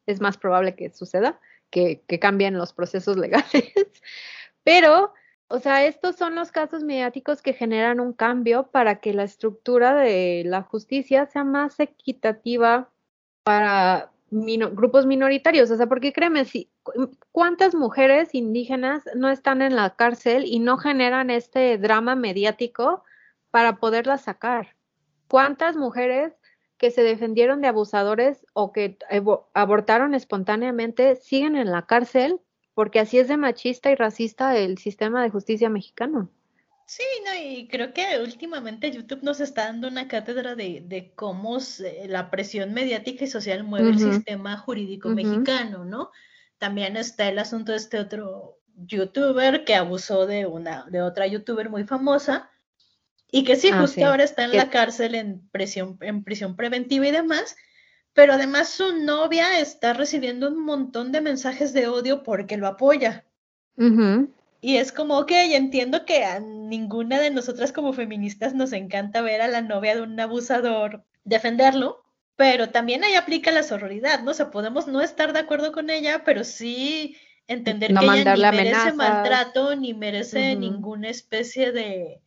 Es 0.06 0.20
más 0.20 0.36
probable 0.36 0.74
que 0.74 0.90
suceda, 0.90 1.40
que, 1.70 2.02
cambien 2.20 2.58
los 2.58 2.72
procesos 2.72 3.16
legales. 3.18 3.72
Pero, 4.64 5.14
o 5.48 5.58
sea, 5.58 5.84
estos 5.86 6.16
son 6.16 6.34
los 6.34 6.52
casos 6.52 6.82
mediáticos 6.84 7.42
que 7.42 7.52
generan 7.54 8.00
un 8.00 8.12
cambio 8.12 8.70
para 8.70 9.00
que 9.00 9.14
la 9.14 9.24
estructura 9.24 9.94
de 9.94 10.42
la 10.44 10.62
justicia 10.62 11.26
sea 11.26 11.44
más 11.44 11.78
equitativa 11.80 12.90
para 13.42 14.12
grupos 14.30 15.06
minoritarios. 15.06 15.70
O 15.70 15.76
sea, 15.76 15.86
porque 15.86 16.12
créeme, 16.12 16.44
si, 16.44 16.71
¿cuántas 17.30 17.74
mujeres 17.74 18.34
indígenas 18.34 19.02
no 19.14 19.28
están 19.28 19.62
en 19.62 19.76
la 19.76 19.96
cárcel 19.96 20.44
y 20.46 20.58
no 20.58 20.78
generan 20.78 21.30
este 21.30 21.78
drama 21.78 22.14
mediático 22.14 23.04
para 23.52 23.76
poderla 23.76 24.18
sacar. 24.18 24.74
¿Cuántas 25.28 25.76
mujeres 25.76 26.32
que 26.78 26.90
se 26.90 27.04
defendieron 27.04 27.60
de 27.60 27.68
abusadores 27.68 28.44
o 28.54 28.72
que 28.72 28.98
abortaron 29.54 30.14
espontáneamente 30.14 31.14
siguen 31.14 31.54
en 31.54 31.70
la 31.70 31.86
cárcel? 31.86 32.40
Porque 32.74 32.98
así 32.98 33.18
es 33.18 33.28
de 33.28 33.36
machista 33.36 33.90
y 33.90 33.94
racista 33.94 34.56
el 34.56 34.78
sistema 34.78 35.22
de 35.22 35.30
justicia 35.30 35.68
mexicano. 35.68 36.30
Sí, 36.86 37.04
no, 37.24 37.34
y 37.34 37.68
creo 37.68 37.92
que 37.92 38.18
últimamente 38.20 38.90
YouTube 38.90 39.22
nos 39.22 39.40
está 39.40 39.66
dando 39.66 39.88
una 39.88 40.08
cátedra 40.08 40.54
de, 40.54 41.12
cómo 41.14 41.58
la 42.06 42.30
presión 42.30 42.72
mediática 42.72 43.24
y 43.24 43.28
social 43.28 43.64
mueve 43.64 43.90
el 43.90 43.98
sistema 43.98 44.56
jurídico 44.56 45.10
mexicano, 45.10 45.84
¿no? 45.84 46.10
También 46.62 46.96
está 46.96 47.28
el 47.28 47.40
asunto 47.40 47.72
de 47.72 47.78
este 47.78 47.98
otro 47.98 48.60
youtuber 48.86 49.64
que 49.64 49.74
abusó 49.74 50.28
de 50.28 50.46
una, 50.46 50.86
de 50.88 51.02
otra 51.02 51.26
youtuber 51.26 51.68
muy 51.68 51.82
famosa, 51.82 52.52
y 53.32 53.42
que 53.42 53.56
sí, 53.56 53.70
ah, 53.72 53.80
justo 53.80 54.06
ahora 54.06 54.22
está 54.22 54.44
en 54.44 54.56
la 54.56 54.70
cárcel 54.70 55.16
en 55.16 55.40
prisión, 55.48 55.98
en 56.02 56.22
prisión 56.22 56.54
preventiva 56.54 57.08
y 57.08 57.10
demás, 57.10 57.56
pero 58.12 58.34
además 58.34 58.68
su 58.68 58.94
novia 58.94 59.58
está 59.58 59.92
recibiendo 59.92 60.46
un 60.46 60.64
montón 60.64 61.10
de 61.10 61.20
mensajes 61.20 61.72
de 61.72 61.88
odio 61.88 62.22
porque 62.22 62.56
lo 62.56 62.68
apoya. 62.68 63.24
Y 64.60 64.76
es 64.76 64.92
como, 64.92 65.18
ok, 65.18 65.32
entiendo 65.32 66.04
que 66.04 66.22
a 66.22 66.38
ninguna 66.38 67.18
de 67.18 67.30
nosotras 67.30 67.72
como 67.72 67.92
feministas 67.92 68.54
nos 68.54 68.72
encanta 68.72 69.20
ver 69.20 69.42
a 69.42 69.48
la 69.48 69.62
novia 69.62 69.96
de 69.96 70.02
un 70.02 70.20
abusador 70.20 71.04
defenderlo, 71.24 72.01
pero 72.42 72.70
también 72.70 73.04
ahí 73.04 73.14
aplica 73.14 73.52
la 73.52 73.62
sororidad, 73.62 74.24
¿no? 74.24 74.32
O 74.32 74.34
sea, 74.34 74.50
podemos 74.50 74.88
no 74.88 75.00
estar 75.00 75.32
de 75.32 75.38
acuerdo 75.38 75.70
con 75.70 75.90
ella, 75.90 76.24
pero 76.24 76.42
sí 76.42 77.16
entender 77.46 77.94
que 77.94 78.04
ella 78.04 78.34
ni 78.34 78.56
merece 78.56 78.92
maltrato, 78.94 79.76
ni 79.76 79.94
merece 79.94 80.56
ninguna 80.56 81.08
especie 81.08 81.70
de, 81.70 82.20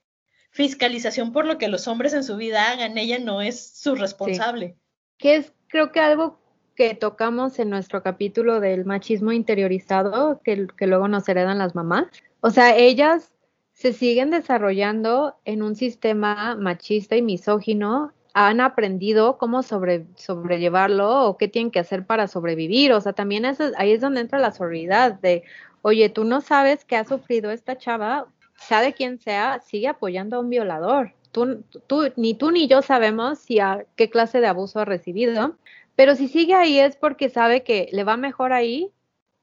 fiscalización 0.52 1.34
por 1.34 1.46
lo 1.46 1.58
que 1.58 1.68
los 1.68 1.86
hombres 1.90 2.14
en 2.14 2.24
su 2.24 2.38
vida 2.38 2.72
hagan, 2.72 2.98
ella 2.98 3.20
no 3.20 3.42
es 3.42 3.78
su 3.78 3.94
responsable. 3.94 4.78
Que 5.18 5.36
es 5.36 5.52
creo 5.68 5.92
que 5.92 6.00
algo 6.00 6.40
que 6.78 6.96
tocamos 6.96 7.60
en 7.60 7.70
nuestro 7.70 8.02
capítulo 8.02 8.62
del 8.62 8.86
machismo 8.86 9.34
interiorizado, 9.34 10.40
que, 10.46 10.68
que 10.78 10.88
luego 10.88 11.10
nos 11.10 11.28
heredan 11.28 11.58
las 11.58 11.76
mamás. 11.76 12.06
O 12.40 12.52
sea, 12.52 12.74
ellas 12.74 13.34
se 13.74 13.92
siguen 13.92 14.32
desarrollando 14.32 15.36
en 15.44 15.62
un 15.62 15.76
sistema 15.76 16.56
machista 16.56 17.18
y 17.18 17.22
misógino 17.22 18.14
han 18.38 18.60
aprendido 18.60 19.38
cómo 19.38 19.64
sobre, 19.64 20.06
sobrellevarlo 20.18 21.24
o 21.26 21.38
qué 21.38 21.48
tienen 21.48 21.72
que 21.72 21.80
hacer 21.80 22.06
para 22.06 22.28
sobrevivir. 22.28 22.92
O 22.92 23.00
sea, 23.00 23.14
también 23.14 23.46
ahí 23.78 23.92
es 23.94 24.02
donde 24.02 24.20
entra 24.20 24.40
la 24.40 24.52
sororidad 24.52 25.14
de, 25.14 25.44
oye, 25.84 26.10
tú 26.10 26.26
no 26.26 26.42
sabes 26.42 26.84
qué 26.84 26.98
ha 26.98 27.06
sufrido 27.06 27.50
esta 27.50 27.78
chava, 27.78 28.28
sea 28.58 28.82
de 28.82 28.92
quien 28.92 29.20
sea, 29.20 29.62
sigue 29.62 29.88
apoyando 29.88 30.36
a 30.36 30.40
un 30.42 30.50
violador. 30.50 31.14
Tú, 31.32 31.64
tú, 31.88 32.12
ni 32.18 32.34
tú 32.34 32.52
ni 32.52 32.68
yo 32.68 32.82
sabemos 32.82 33.40
si 33.40 33.60
a 33.60 33.86
qué 33.96 34.10
clase 34.10 34.42
de 34.42 34.48
abuso 34.48 34.82
ha 34.82 34.86
recibido, 34.86 35.56
pero 35.96 36.16
si 36.16 36.28
sigue 36.28 36.56
ahí 36.56 36.78
es 36.78 36.98
porque 36.98 37.30
sabe 37.30 37.64
que 37.64 37.88
le 37.94 38.04
va 38.04 38.18
mejor 38.18 38.52
ahí 38.52 38.92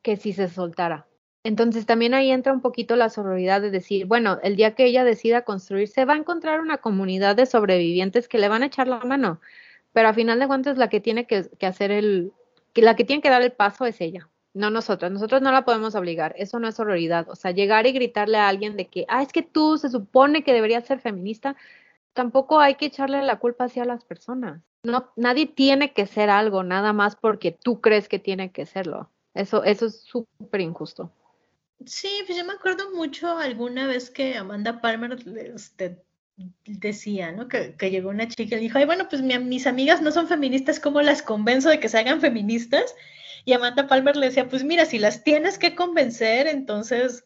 que 0.03 0.19
si 0.19 0.35
se 0.35 0.49
soltara. 0.49 1.07
Entonces 1.45 1.87
también 1.87 2.15
ahí 2.15 2.31
entra 2.31 2.53
un 2.53 2.61
poquito 2.61 2.95
la 2.95 3.09
sororidad 3.09 3.61
de 3.61 3.71
decir, 3.71 4.07
bueno, 4.07 4.39
el 4.43 4.55
día 4.55 4.75
que 4.75 4.85
ella 4.85 5.05
decida 5.05 5.43
construirse, 5.43 6.05
va 6.05 6.15
a 6.15 6.19
encontrar 6.19 6.61
una 6.61 6.79
comunidad 6.79 7.35
de 7.35 7.47
sobrevivientes 7.47 8.29
que 8.29 8.39
le 8.39 8.49
van 8.49 8.63
a 8.63 8.67
echar 8.67 8.87
la 8.87 9.01
mano, 9.01 9.41
pero 9.93 10.09
a 10.09 10.15
final 10.15 10.39
de 10.39 10.47
cuentas 10.47 10.79
la 10.79 10.89
que 10.89 11.01
tiene 11.01 11.27
que, 11.27 11.49
hacer 11.67 11.91
el, 11.91 12.33
la 12.75 12.95
que 12.95 13.05
tiene 13.05 13.23
que 13.23 13.31
dar 13.31 13.43
el 13.43 13.53
paso 13.53 13.87
es 13.87 14.01
ella, 14.01 14.29
no 14.55 14.71
nosotros. 14.71 15.11
Nosotros 15.11 15.43
no 15.43 15.51
la 15.51 15.65
podemos 15.65 15.97
obligar, 15.97 16.35
eso 16.39 16.61
no 16.61 16.69
es 16.69 16.77
sororidad. 16.77 17.29
O 17.29 17.35
sea, 17.35 17.51
llegar 17.51 17.87
y 17.87 17.93
gritarle 17.93 18.39
a 18.39 18.49
alguien 18.49 18.77
de 18.77 18.87
que, 18.87 19.05
ah, 19.09 19.23
es 19.23 19.33
que 19.33 19.43
tú 19.43 19.79
se 19.79 19.91
supone 19.91 20.45
que 20.45 20.53
deberías 20.53 20.87
ser 20.87 21.01
feminista, 21.01 21.57
tampoco 22.13 22.61
hay 22.61 22.77
que 22.77 22.87
echarle 22.87 23.21
la 23.23 23.41
culpa 23.41 23.65
hacia 23.65 23.85
las 23.85 24.05
personas. 24.05 24.63
No, 24.85 25.11
nadie 25.17 25.47
tiene 25.47 25.93
que 25.93 26.07
ser 26.07 26.31
algo 26.31 26.63
nada 26.63 26.93
más 26.93 27.17
porque 27.17 27.53
tú 27.53 27.81
crees 27.81 28.09
que 28.09 28.21
tiene 28.21 28.53
que 28.53 28.67
serlo. 28.67 29.11
Eso, 29.35 29.65
eso 29.65 29.87
es 29.87 30.03
súper 30.03 30.61
injusto. 30.61 31.11
Sí, 31.87 32.09
pues 32.27 32.39
yo 32.39 32.45
me 32.45 32.53
acuerdo 32.53 32.91
mucho 32.95 33.37
alguna 33.37 33.87
vez 33.87 34.11
que 34.11 34.37
Amanda 34.37 34.81
Palmer 34.81 35.17
este, 35.55 36.03
decía, 36.67 37.33
¿no? 37.33 37.49
Que, 37.49 37.75
llegó 37.91 38.11
una 38.11 38.29
chica 38.29 38.57
y 38.57 38.59
le 38.59 38.63
dijo, 38.63 38.79
ay, 38.79 38.85
bueno, 38.85 39.09
pues 39.09 39.23
mis 39.23 39.67
amigas 39.67 40.03
no 40.03 40.11
son 40.11 40.29
feministas, 40.29 40.81
¿cómo 40.81 41.03
las 41.03 41.23
convenzo 41.23 41.69
de 41.69 41.81
que 41.81 41.89
se 41.89 41.99
hagan 41.99 42.21
feministas? 42.21 42.95
Y 43.45 43.53
Amanda 43.53 43.87
Palmer 43.87 44.17
le 44.17 44.27
decía, 44.27 44.49
pues 44.49 44.65
mira, 44.65 44.85
si 44.87 44.99
las 44.99 45.25
tienes 45.25 45.59
que 45.59 45.75
convencer, 45.75 46.47
entonces 46.47 47.25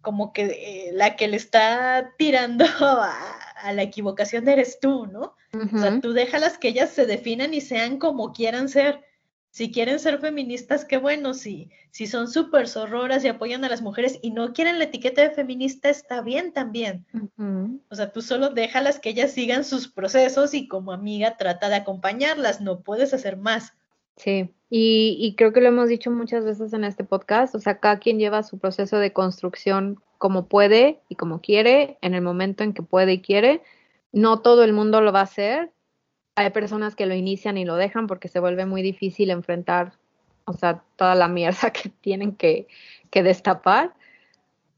como 0.00 0.32
que 0.32 0.44
eh, 0.44 0.90
la 0.92 1.16
que 1.16 1.28
le 1.28 1.36
está 1.36 2.14
tirando 2.16 2.64
a, 2.80 3.72
la 3.72 3.82
equivocación 3.82 4.48
eres 4.48 4.80
tú, 4.80 5.06
¿no? 5.06 5.36
O 5.52 5.78
sea, 5.78 6.00
tú 6.00 6.12
déjalas 6.12 6.58
que 6.58 6.68
ellas 6.68 6.90
se 6.90 7.06
definan 7.06 7.52
y 7.52 7.60
sean 7.60 7.98
como 7.98 8.32
quieran 8.32 8.68
ser 8.68 9.04
si 9.50 9.72
quieren 9.72 9.98
ser 9.98 10.18
feministas, 10.18 10.84
qué 10.84 10.96
bueno, 10.96 11.34
si, 11.34 11.70
si 11.90 12.06
son 12.06 12.28
súper 12.28 12.68
zorroras 12.68 13.24
y 13.24 13.28
apoyan 13.28 13.64
a 13.64 13.68
las 13.68 13.82
mujeres 13.82 14.18
y 14.22 14.30
no 14.30 14.52
quieren 14.52 14.78
la 14.78 14.84
etiqueta 14.84 15.22
de 15.22 15.30
feminista, 15.30 15.88
está 15.88 16.22
bien 16.22 16.52
también. 16.52 17.04
O 17.88 17.94
sea, 17.94 18.12
tú 18.12 18.22
solo 18.22 18.50
déjalas 18.50 19.00
que 19.00 19.10
ellas 19.10 19.32
sigan 19.32 19.64
sus 19.64 19.88
procesos 19.88 20.54
y 20.54 20.68
como 20.68 20.92
amiga 20.92 21.36
trata 21.36 21.68
de 21.68 21.76
acompañarlas, 21.76 22.60
no 22.60 22.80
puedes 22.80 23.12
hacer 23.12 23.36
más. 23.36 23.72
Sí, 24.16 24.54
y, 24.68 25.16
y 25.18 25.34
creo 25.34 25.52
que 25.52 25.60
lo 25.60 25.68
hemos 25.68 25.88
dicho 25.88 26.10
muchas 26.10 26.44
veces 26.44 26.72
en 26.72 26.84
este 26.84 27.02
podcast, 27.04 27.54
o 27.54 27.58
sea, 27.58 27.80
cada 27.80 27.98
quien 27.98 28.18
lleva 28.18 28.42
su 28.44 28.58
proceso 28.58 28.98
de 28.98 29.12
construcción 29.12 30.00
como 30.18 30.46
puede 30.46 31.00
y 31.08 31.16
como 31.16 31.40
quiere, 31.40 31.98
en 32.02 32.14
el 32.14 32.22
momento 32.22 32.62
en 32.62 32.74
que 32.74 32.82
puede 32.82 33.14
y 33.14 33.22
quiere. 33.22 33.62
No 34.12 34.42
todo 34.42 34.62
el 34.62 34.74
mundo 34.74 35.00
lo 35.00 35.12
va 35.12 35.20
a 35.20 35.24
hacer, 35.24 35.72
hay 36.40 36.50
personas 36.50 36.96
que 36.96 37.04
lo 37.04 37.14
inician 37.14 37.58
y 37.58 37.66
lo 37.66 37.76
dejan 37.76 38.06
porque 38.06 38.28
se 38.28 38.40
vuelve 38.40 38.64
muy 38.64 38.80
difícil 38.80 39.30
enfrentar, 39.30 39.92
o 40.46 40.54
sea, 40.54 40.82
toda 40.96 41.14
la 41.14 41.28
mierda 41.28 41.70
que 41.72 41.90
tienen 42.00 42.34
que, 42.34 42.66
destapar. 43.12 43.92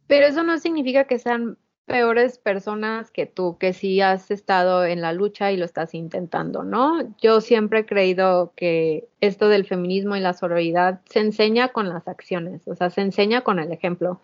Pero 0.08 0.26
eso 0.26 0.42
no 0.42 0.58
significa 0.58 1.04
que 1.04 1.18
sean 1.18 1.56
peores 1.86 2.38
personas 2.38 3.10
que 3.10 3.26
tú, 3.26 3.58
que 3.58 3.72
sí 3.72 4.00
has 4.00 4.30
estado 4.30 4.84
en 4.84 5.00
la 5.00 5.12
lucha 5.12 5.52
y 5.52 5.56
lo 5.56 5.64
estás 5.64 5.94
intentando, 5.94 6.64
¿no? 6.64 7.14
Yo 7.20 7.40
siempre 7.40 7.80
he 7.80 7.86
creído 7.86 8.52
que 8.56 9.08
esto 9.20 9.48
del 9.48 9.64
feminismo 9.64 10.16
y 10.16 10.20
la 10.20 10.32
sororidad 10.32 11.00
se 11.08 11.20
enseña 11.20 11.68
con 11.68 11.88
las 11.88 12.08
acciones, 12.08 12.66
o 12.66 12.74
sea, 12.74 12.90
se 12.90 13.02
enseña 13.02 13.42
con 13.42 13.58
el 13.58 13.70
ejemplo. 13.70 14.20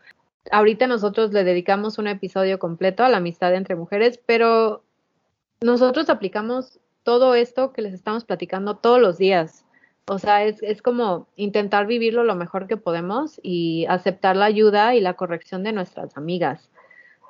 Ahorita 0.51 0.87
nosotros 0.87 1.33
le 1.33 1.45
dedicamos 1.45 1.99
un 1.99 2.09
episodio 2.09 2.59
completo 2.59 3.05
a 3.05 3.09
la 3.09 3.19
amistad 3.19 3.55
entre 3.55 3.77
mujeres, 3.77 4.21
pero 4.25 4.83
nosotros 5.61 6.09
aplicamos 6.09 6.81
todo 7.09 7.35
esto 7.35 7.73
que 7.73 7.81
les 7.81 7.95
estamos 7.95 8.27
platicando 8.27 8.77
todos 8.77 9.01
los 9.01 9.17
días. 9.17 9.65
O 10.05 10.19
sea, 10.19 10.45
es, 10.45 10.83
como 10.83 11.27
intentar 11.37 11.87
vivirlo 11.87 12.23
lo 12.23 12.35
mejor 12.35 12.67
que 12.67 12.77
podemos 12.77 13.41
y 13.43 13.87
aceptar 13.89 14.37
la 14.37 14.45
ayuda 14.45 14.95
y 14.95 15.01
la 15.01 15.15
corrección 15.15 15.65
de 15.65 15.73
nuestras 15.73 16.19
amigas, 16.19 16.69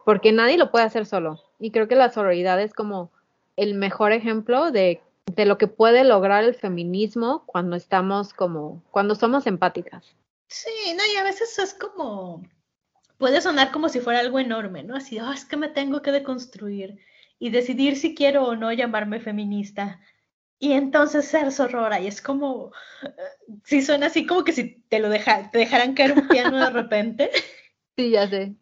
porque 0.05 0.33
nadie 0.33 0.59
lo 0.59 0.73
puede 0.73 0.85
hacer 0.85 1.07
solo. 1.07 1.41
Y 1.61 1.71
creo 1.71 1.87
que 1.87 1.95
la 1.95 2.11
sororidad 2.11 2.61
es 2.61 2.75
como 2.75 3.13
el 3.55 3.75
mejor 3.75 4.11
ejemplo 4.11 4.73
de, 4.73 5.01
de 5.27 5.45
lo 5.47 5.59
que 5.59 5.69
puede 5.69 6.03
lograr 6.03 6.43
el 6.43 6.57
feminismo 6.57 7.45
cuando 7.47 7.77
estamos 7.77 8.35
como, 8.35 8.83
cuando 8.91 9.15
somos 9.15 9.47
empáticas. 9.47 10.17
Sí, 10.49 10.93
no, 10.97 11.05
y 11.15 11.19
a 11.19 11.23
veces 11.23 11.57
es 11.61 11.73
como, 11.73 12.43
puede 13.17 13.41
sonar 13.41 13.71
como 13.71 13.89
si 13.89 14.01
fuera 14.01 14.19
algo 14.19 14.41
enorme, 14.41 14.83
¿no? 14.83 14.97
Así, 14.97 15.21
oh, 15.21 15.31
es 15.31 15.45
que 15.45 15.57
me 15.57 15.69
tengo 15.69 16.03
que 16.03 16.11
deconstruir 16.11 16.99
y 17.39 17.51
decidir 17.51 17.97
si 17.97 18.15
quiero 18.15 18.45
o 18.45 18.57
no 18.57 18.73
llamarme 18.73 19.21
feminista. 19.21 20.01
Y 20.59 20.73
entonces 20.73 21.27
ser 21.27 21.53
sorora, 21.53 22.01
y 22.01 22.09
es 22.09 22.21
como, 22.21 22.73
si 23.65 23.81
suena 23.81 24.07
así 24.07 24.27
como 24.27 24.43
que 24.43 24.53
si 24.53 24.83
te 24.89 24.99
lo 24.99 25.09
deja, 25.09 25.51
te 25.51 25.59
dejaran 25.59 25.95
caer 25.95 26.15
un 26.15 26.29
piano 26.29 26.59
de 26.59 26.71
repente. 26.71 27.31
Sí, 27.97 28.11
ya 28.11 28.29
sé. 28.29 28.55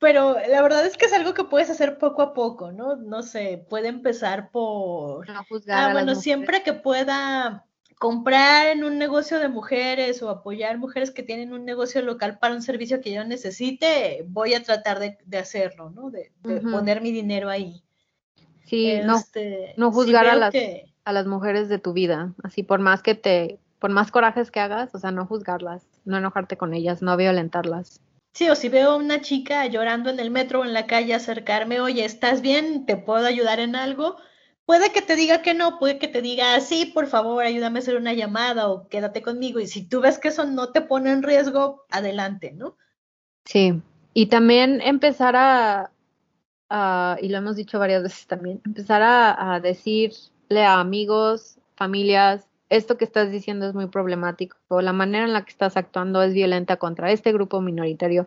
Pero 0.00 0.34
la 0.48 0.60
verdad 0.60 0.84
es 0.84 0.96
que 0.96 1.06
es 1.06 1.12
algo 1.12 1.34
que 1.34 1.44
puedes 1.44 1.70
hacer 1.70 1.98
poco 1.98 2.20
a 2.20 2.34
poco, 2.34 2.72
¿no? 2.72 2.96
No 2.96 3.22
sé, 3.22 3.64
puede 3.70 3.86
empezar 3.86 4.50
por... 4.50 5.28
No 5.28 5.44
juzgar 5.44 5.90
ah, 5.90 5.92
bueno, 5.92 6.16
siempre 6.16 6.64
que 6.64 6.72
pueda 6.72 7.64
comprar 8.02 8.66
en 8.66 8.82
un 8.82 8.98
negocio 8.98 9.38
de 9.38 9.46
mujeres 9.46 10.20
o 10.20 10.28
apoyar 10.28 10.76
mujeres 10.76 11.12
que 11.12 11.22
tienen 11.22 11.52
un 11.52 11.64
negocio 11.64 12.02
local 12.02 12.40
para 12.40 12.54
un 12.54 12.62
servicio 12.62 13.00
que 13.00 13.12
yo 13.12 13.22
necesite, 13.22 14.24
voy 14.26 14.54
a 14.54 14.64
tratar 14.64 14.98
de, 14.98 15.38
hacerlo, 15.38 15.90
¿no? 15.90 16.10
De, 16.10 16.32
poner 16.42 17.00
mi 17.00 17.12
dinero 17.12 17.48
ahí. 17.48 17.84
Sí, 18.72 18.90
no, 19.04 19.18
este, 19.18 19.74
no 19.76 19.92
juzgar 19.92 20.26
a, 20.26 20.34
las, 20.34 20.54
a 21.04 21.12
las 21.12 21.26
mujeres 21.26 21.68
de 21.68 21.78
tu 21.78 21.92
vida, 21.92 22.32
así 22.42 22.62
por 22.62 22.80
más 22.80 23.02
que 23.02 23.14
te, 23.14 23.58
por 23.78 23.90
más 23.90 24.10
corajes 24.10 24.50
que 24.50 24.60
hagas, 24.60 24.94
o 24.94 24.98
sea, 24.98 25.10
no 25.10 25.26
juzgarlas, 25.26 25.86
no 26.06 26.16
enojarte 26.16 26.56
con 26.56 26.72
ellas, 26.72 27.02
no 27.02 27.14
violentarlas. 27.18 28.00
Sí, 28.32 28.48
o 28.48 28.54
si 28.54 28.70
veo 28.70 28.92
a 28.92 28.96
una 28.96 29.20
chica 29.20 29.66
llorando 29.66 30.08
en 30.08 30.18
el 30.20 30.30
metro 30.30 30.60
o 30.60 30.64
en 30.64 30.72
la 30.72 30.86
calle, 30.86 31.12
acercarme, 31.12 31.82
oye, 31.82 32.02
¿estás 32.06 32.40
bien? 32.40 32.86
¿Te 32.86 32.96
puedo 32.96 33.26
ayudar 33.26 33.60
en 33.60 33.76
algo? 33.76 34.16
Puede 34.64 34.90
que 34.90 35.02
te 35.02 35.16
diga 35.16 35.42
que 35.42 35.52
no, 35.52 35.78
puede 35.78 35.98
que 35.98 36.08
te 36.08 36.22
diga, 36.22 36.58
sí, 36.60 36.86
por 36.86 37.08
favor, 37.08 37.44
ayúdame 37.44 37.78
a 37.78 37.82
hacer 37.82 37.96
una 37.96 38.14
llamada 38.14 38.70
o 38.70 38.88
quédate 38.88 39.20
conmigo. 39.20 39.60
Y 39.60 39.66
si 39.66 39.86
tú 39.86 40.00
ves 40.00 40.18
que 40.18 40.28
eso 40.28 40.46
no 40.46 40.70
te 40.70 40.80
pone 40.80 41.10
en 41.10 41.22
riesgo, 41.22 41.84
adelante, 41.90 42.52
¿no? 42.52 42.78
Sí, 43.44 43.82
y 44.14 44.26
también 44.28 44.80
empezar 44.80 45.36
a, 45.36 45.90
y 47.20 47.28
lo 47.28 47.38
hemos 47.38 47.56
dicho 47.56 47.78
varias 47.78 48.02
veces 48.02 48.26
también, 48.26 48.60
empezar 48.64 49.02
a, 49.02 49.60
decirle 49.60 50.64
a 50.64 50.80
amigos, 50.80 51.58
familias, 51.74 52.48
esto 52.70 52.96
que 52.96 53.04
estás 53.04 53.30
diciendo 53.30 53.66
es 53.68 53.74
muy 53.74 53.88
problemático, 53.88 54.56
la 54.80 54.92
manera 54.94 55.24
en 55.24 55.34
la 55.34 55.44
que 55.44 55.50
estás 55.50 55.76
actuando 55.76 56.22
es 56.22 56.32
violenta 56.32 56.78
contra 56.78 57.12
este 57.12 57.32
grupo 57.32 57.60
minoritario. 57.60 58.26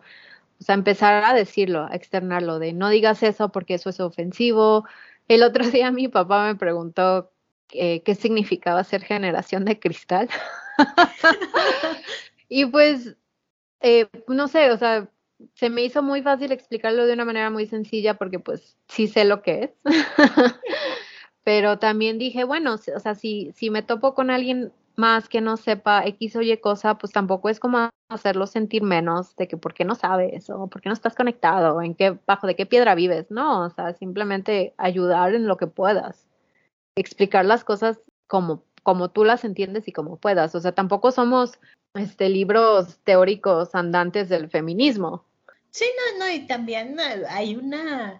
O 0.60 0.64
sea, 0.64 0.74
empezar 0.74 1.24
a 1.24 1.34
decirlo, 1.34 1.86
a 1.90 1.94
externarlo, 1.94 2.58
de 2.58 2.72
no 2.72 2.88
digas 2.88 3.22
eso 3.22 3.50
porque 3.50 3.74
eso 3.74 3.90
es 3.90 4.00
ofensivo. 4.00 4.86
El 5.28 5.42
otro 5.42 5.64
día 5.70 5.90
mi 5.90 6.08
papá 6.08 6.46
me 6.46 6.54
preguntó 6.54 7.32
qué 7.68 8.16
significaba 8.18 8.84
ser 8.84 9.02
generación 9.02 9.64
de 9.64 9.80
cristal. 9.80 10.28
y 12.48 12.66
pues, 12.66 13.16
eh, 13.80 14.08
no 14.28 14.46
sé, 14.46 14.70
o 14.70 14.78
sea, 14.78 15.08
se 15.54 15.70
me 15.70 15.82
hizo 15.82 16.02
muy 16.02 16.22
fácil 16.22 16.52
explicarlo 16.52 17.06
de 17.06 17.12
una 17.12 17.24
manera 17.24 17.50
muy 17.50 17.66
sencilla 17.66 18.14
porque 18.14 18.38
pues 18.38 18.76
sí 18.88 19.06
sé 19.06 19.24
lo 19.24 19.42
que 19.42 19.64
es. 19.64 19.70
Pero 21.44 21.78
también 21.78 22.18
dije, 22.18 22.44
bueno, 22.44 22.74
o 22.74 22.78
sea, 22.78 23.14
si, 23.14 23.52
si 23.54 23.70
me 23.70 23.82
topo 23.82 24.14
con 24.14 24.30
alguien 24.30 24.72
más 24.96 25.28
que 25.28 25.40
no 25.40 25.56
sepa 25.56 26.04
X 26.04 26.36
o 26.36 26.42
Y 26.42 26.56
cosa, 26.56 26.98
pues 26.98 27.12
tampoco 27.12 27.48
es 27.48 27.60
como 27.60 27.90
hacerlo 28.08 28.46
sentir 28.46 28.82
menos 28.82 29.36
de 29.36 29.46
que 29.46 29.56
por 29.56 29.74
qué 29.74 29.84
no 29.84 29.94
sabes 29.94 30.50
o 30.50 30.66
por 30.68 30.80
qué 30.80 30.88
no 30.88 30.94
estás 30.94 31.14
conectado, 31.14 31.80
en 31.82 31.94
qué, 31.94 32.18
bajo 32.26 32.46
de 32.46 32.56
qué 32.56 32.66
piedra 32.66 32.94
vives, 32.94 33.30
no, 33.30 33.66
o 33.66 33.70
sea, 33.70 33.92
simplemente 33.92 34.74
ayudar 34.78 35.34
en 35.34 35.46
lo 35.46 35.56
que 35.56 35.66
puedas, 35.66 36.26
explicar 36.96 37.44
las 37.44 37.62
cosas 37.62 38.00
como, 38.26 38.64
como 38.82 39.10
tú 39.10 39.24
las 39.24 39.44
entiendes 39.44 39.86
y 39.86 39.92
como 39.92 40.16
puedas, 40.16 40.54
o 40.54 40.60
sea, 40.60 40.72
tampoco 40.72 41.10
somos 41.10 41.58
este 41.98 42.28
libros 42.28 42.98
teóricos 43.04 43.74
andantes 43.74 44.28
del 44.28 44.48
feminismo, 44.48 45.24
Sí, 45.76 45.84
no, 46.18 46.24
no, 46.24 46.32
y 46.32 46.46
también 46.46 46.96
hay 47.28 47.54
una, 47.54 48.18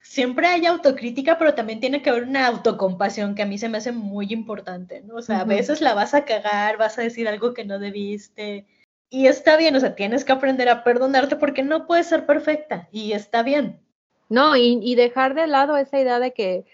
siempre 0.00 0.46
hay 0.46 0.66
autocrítica, 0.66 1.36
pero 1.36 1.52
también 1.52 1.80
tiene 1.80 2.00
que 2.00 2.10
haber 2.10 2.22
una 2.22 2.46
autocompasión 2.46 3.34
que 3.34 3.42
a 3.42 3.46
mí 3.46 3.58
se 3.58 3.68
me 3.68 3.78
hace 3.78 3.90
muy 3.90 4.32
importante, 4.32 5.00
¿no? 5.00 5.16
O 5.16 5.22
sea, 5.22 5.40
a 5.40 5.44
veces 5.44 5.80
la 5.80 5.94
vas 5.94 6.14
a 6.14 6.24
cagar, 6.24 6.76
vas 6.76 6.96
a 6.96 7.02
decir 7.02 7.26
algo 7.26 7.54
que 7.54 7.64
no 7.64 7.80
debiste, 7.80 8.66
y 9.10 9.26
está 9.26 9.56
bien, 9.56 9.74
o 9.74 9.80
sea, 9.80 9.96
tienes 9.96 10.24
que 10.24 10.30
aprender 10.30 10.68
a 10.68 10.84
perdonarte 10.84 11.34
porque 11.34 11.64
no 11.64 11.88
puedes 11.88 12.06
ser 12.06 12.24
perfecta, 12.24 12.88
y 12.92 13.14
está 13.14 13.42
bien. 13.42 13.80
No, 14.28 14.56
y, 14.56 14.78
y 14.80 14.94
dejar 14.94 15.34
de 15.34 15.48
lado 15.48 15.76
esa 15.76 15.98
idea 15.98 16.20
de 16.20 16.32
que 16.34 16.66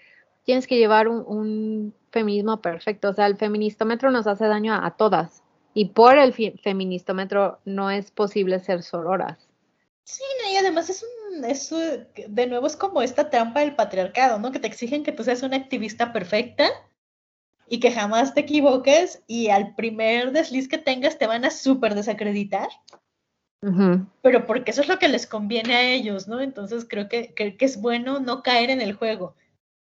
tienes 0.43 0.67
que 0.67 0.77
llevar 0.77 1.07
un, 1.07 1.23
un 1.25 1.95
feminismo 2.11 2.61
perfecto. 2.61 3.09
O 3.09 3.13
sea, 3.13 3.25
el 3.25 3.37
feministómetro 3.37 4.11
nos 4.11 4.27
hace 4.27 4.45
daño 4.45 4.73
a, 4.73 4.85
a 4.85 4.91
todas. 4.91 5.42
Y 5.73 5.85
por 5.85 6.17
el 6.17 6.33
feministómetro 6.33 7.59
no 7.65 7.89
es 7.89 8.11
posible 8.11 8.59
ser 8.59 8.83
sororas. 8.83 9.47
Sí, 10.03 10.23
no, 10.41 10.53
y 10.53 10.57
además 10.57 10.89
es 10.89 11.03
un, 11.03 11.45
es, 11.45 11.73
de 12.27 12.47
nuevo 12.47 12.67
es 12.67 12.75
como 12.75 13.01
esta 13.01 13.29
trampa 13.29 13.61
del 13.61 13.75
patriarcado, 13.75 14.37
¿no? 14.39 14.51
Que 14.51 14.59
te 14.59 14.67
exigen 14.67 15.03
que 15.03 15.11
tú 15.11 15.23
seas 15.23 15.43
una 15.43 15.57
activista 15.57 16.11
perfecta 16.11 16.69
y 17.69 17.79
que 17.79 17.91
jamás 17.91 18.33
te 18.33 18.41
equivoques 18.41 19.23
y 19.27 19.49
al 19.49 19.75
primer 19.75 20.31
desliz 20.31 20.67
que 20.67 20.77
tengas 20.77 21.17
te 21.17 21.27
van 21.27 21.45
a 21.45 21.51
súper 21.51 21.95
desacreditar. 21.95 22.67
Pero 24.21 24.45
porque 24.45 24.71
eso 24.71 24.81
es 24.81 24.89
lo 24.89 24.99
que 24.99 25.07
les 25.07 25.25
conviene 25.25 25.73
a 25.73 25.81
ellos, 25.81 26.27
¿no? 26.27 26.41
Entonces 26.41 26.85
creo 26.87 27.07
que, 27.07 27.33
que, 27.33 27.55
es 27.59 27.79
bueno 27.79 28.19
no 28.19 28.43
caer 28.43 28.69
en 28.69 28.81
el 28.81 28.91
juego. 28.91 29.35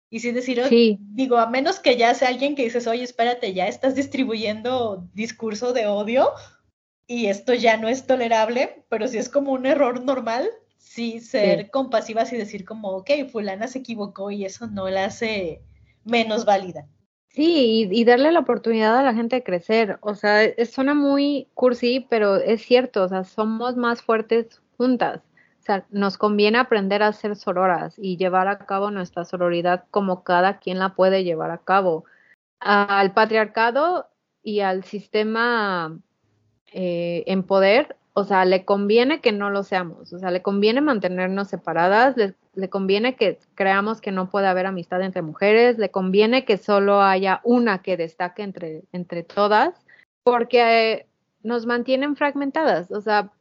Y 0.09 0.21
sin 0.21 0.35
decir, 0.35 0.63
digo, 0.99 1.37
a 1.39 1.51
menos 1.51 1.81
que 1.81 1.97
ya 1.97 2.15
sea 2.15 2.29
alguien 2.29 2.55
que 2.55 2.63
dices, 2.63 2.87
oye, 2.87 3.03
espérate, 3.03 3.53
ya 3.55 3.67
estás 3.67 3.95
distribuyendo 3.95 5.09
discurso 5.15 5.73
de 5.73 5.87
odio 5.87 6.31
y 7.09 7.27
esto 7.27 7.55
ya 7.55 7.77
no 7.77 7.89
es 7.89 8.07
tolerable, 8.07 8.85
pero 8.89 9.09
si 9.09 9.19
es 9.19 9.29
como 9.29 9.53
un 9.53 9.67
error 9.67 10.05
normal, 10.05 10.49
sí 10.79 11.21
ser 11.21 11.71
compasivas 11.71 12.33
y 12.33 12.37
decir 12.37 12.65
como, 12.65 12.91
ok, 12.91 13.11
fulana 13.31 13.67
se 13.67 13.81
equivocó 13.81 14.31
y 14.31 14.45
eso 14.45 14.69
no 14.69 14.89
la 14.89 15.07
hace 15.07 15.63
menos 16.05 16.45
válida. 16.45 16.87
Sí, 17.29 17.89
y, 17.93 18.05
darle 18.05 18.33
la 18.33 18.41
oportunidad 18.41 18.97
a 18.97 19.03
la 19.03 19.13
gente 19.13 19.37
de 19.37 19.43
crecer. 19.43 19.99
O 20.01 20.15
sea, 20.15 20.41
suena 20.65 20.95
muy 20.95 21.49
cursi, 21.53 22.07
pero 22.09 22.37
es 22.37 22.63
cierto, 22.63 23.03
o 23.03 23.09
sea, 23.09 23.25
somos 23.25 23.77
más 23.77 24.01
fuertes 24.01 24.63
juntas. 24.79 25.21
Sea, 25.67 25.85
nos 25.91 26.17
conviene 26.17 26.59
aprender 26.59 27.03
a 27.03 27.13
ser 27.13 27.35
sororas 27.35 27.97
y 27.99 28.17
llevar 28.17 28.47
a 28.47 28.59
cabo 28.59 28.93
nuestra 28.93 29.25
sororidad 29.25 29.85
como 29.91 30.23
cada 30.23 30.61
quien 30.61 30.79
la 30.79 30.95
puede 30.95 31.25
llevar 31.25 31.51
a 31.51 31.59
cabo. 31.59 32.05
Al 32.61 33.13
patriarcado 33.13 34.09
y 34.45 34.61
al 34.61 34.85
sistema 34.85 35.99
eh, 36.73 37.25
en 37.27 37.43
poder, 37.43 37.97
o 38.13 38.23
sea, 38.23 38.45
le 38.45 38.65
conviene 38.65 39.21
que 39.21 39.33
no 39.33 39.51
lo 39.51 39.65
seamos, 39.65 40.13
o 40.13 40.21
sea, 40.21 40.31
le 40.31 40.41
conviene 40.41 40.81
mantenernos 40.81 41.49
separadas, 41.49 42.15
le, 42.17 42.69
conviene 42.71 43.17
que 43.17 43.41
creamos 43.57 44.01
que 44.01 44.13
no 44.13 44.31
puede 44.31 44.47
haber 44.47 44.67
amistad 44.67 45.03
entre 45.03 45.23
mujeres, 45.23 45.79
le 45.79 45.91
conviene 45.91 46.45
que 46.45 46.59
solo 46.59 47.03
haya 47.03 47.41
una 47.43 47.83
que 47.83 47.97
destaque 47.97 48.45
entre, 48.45 48.85
entre 48.93 49.25
todas, 49.25 49.75
porque 50.23 51.07
nos 51.43 51.67
mantienen 51.67 52.15
fragmentadas, 52.15 52.93
o 52.93 53.01
sea, 53.01 53.33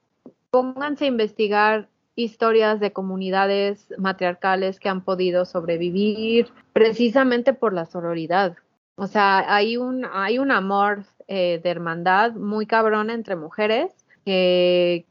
pónganse 0.50 1.06
a 1.06 1.10
investigar 1.10 1.88
historias 2.16 2.80
de 2.80 2.94
comunidades 2.94 3.94
matriarcales 3.98 4.80
que 4.80 4.90
han 4.90 5.02
podido 5.02 5.46
sobrevivir 5.46 6.48
precisamente 6.74 7.54
por 7.54 7.74
la 7.74 7.86
sororidad. 7.86 8.56
O 8.96 9.08
sea, 9.08 9.54
hay 9.54 9.76
un, 9.78 10.06
hay 10.14 10.40
un 10.40 10.52
amor 10.52 11.04
eh, 11.28 11.60
de 11.62 11.70
hermandad 11.70 12.34
muy 12.34 12.66
cabrón 12.66 13.10
entre 13.10 13.36
mujeres 13.36 13.92
que, 14.26 15.06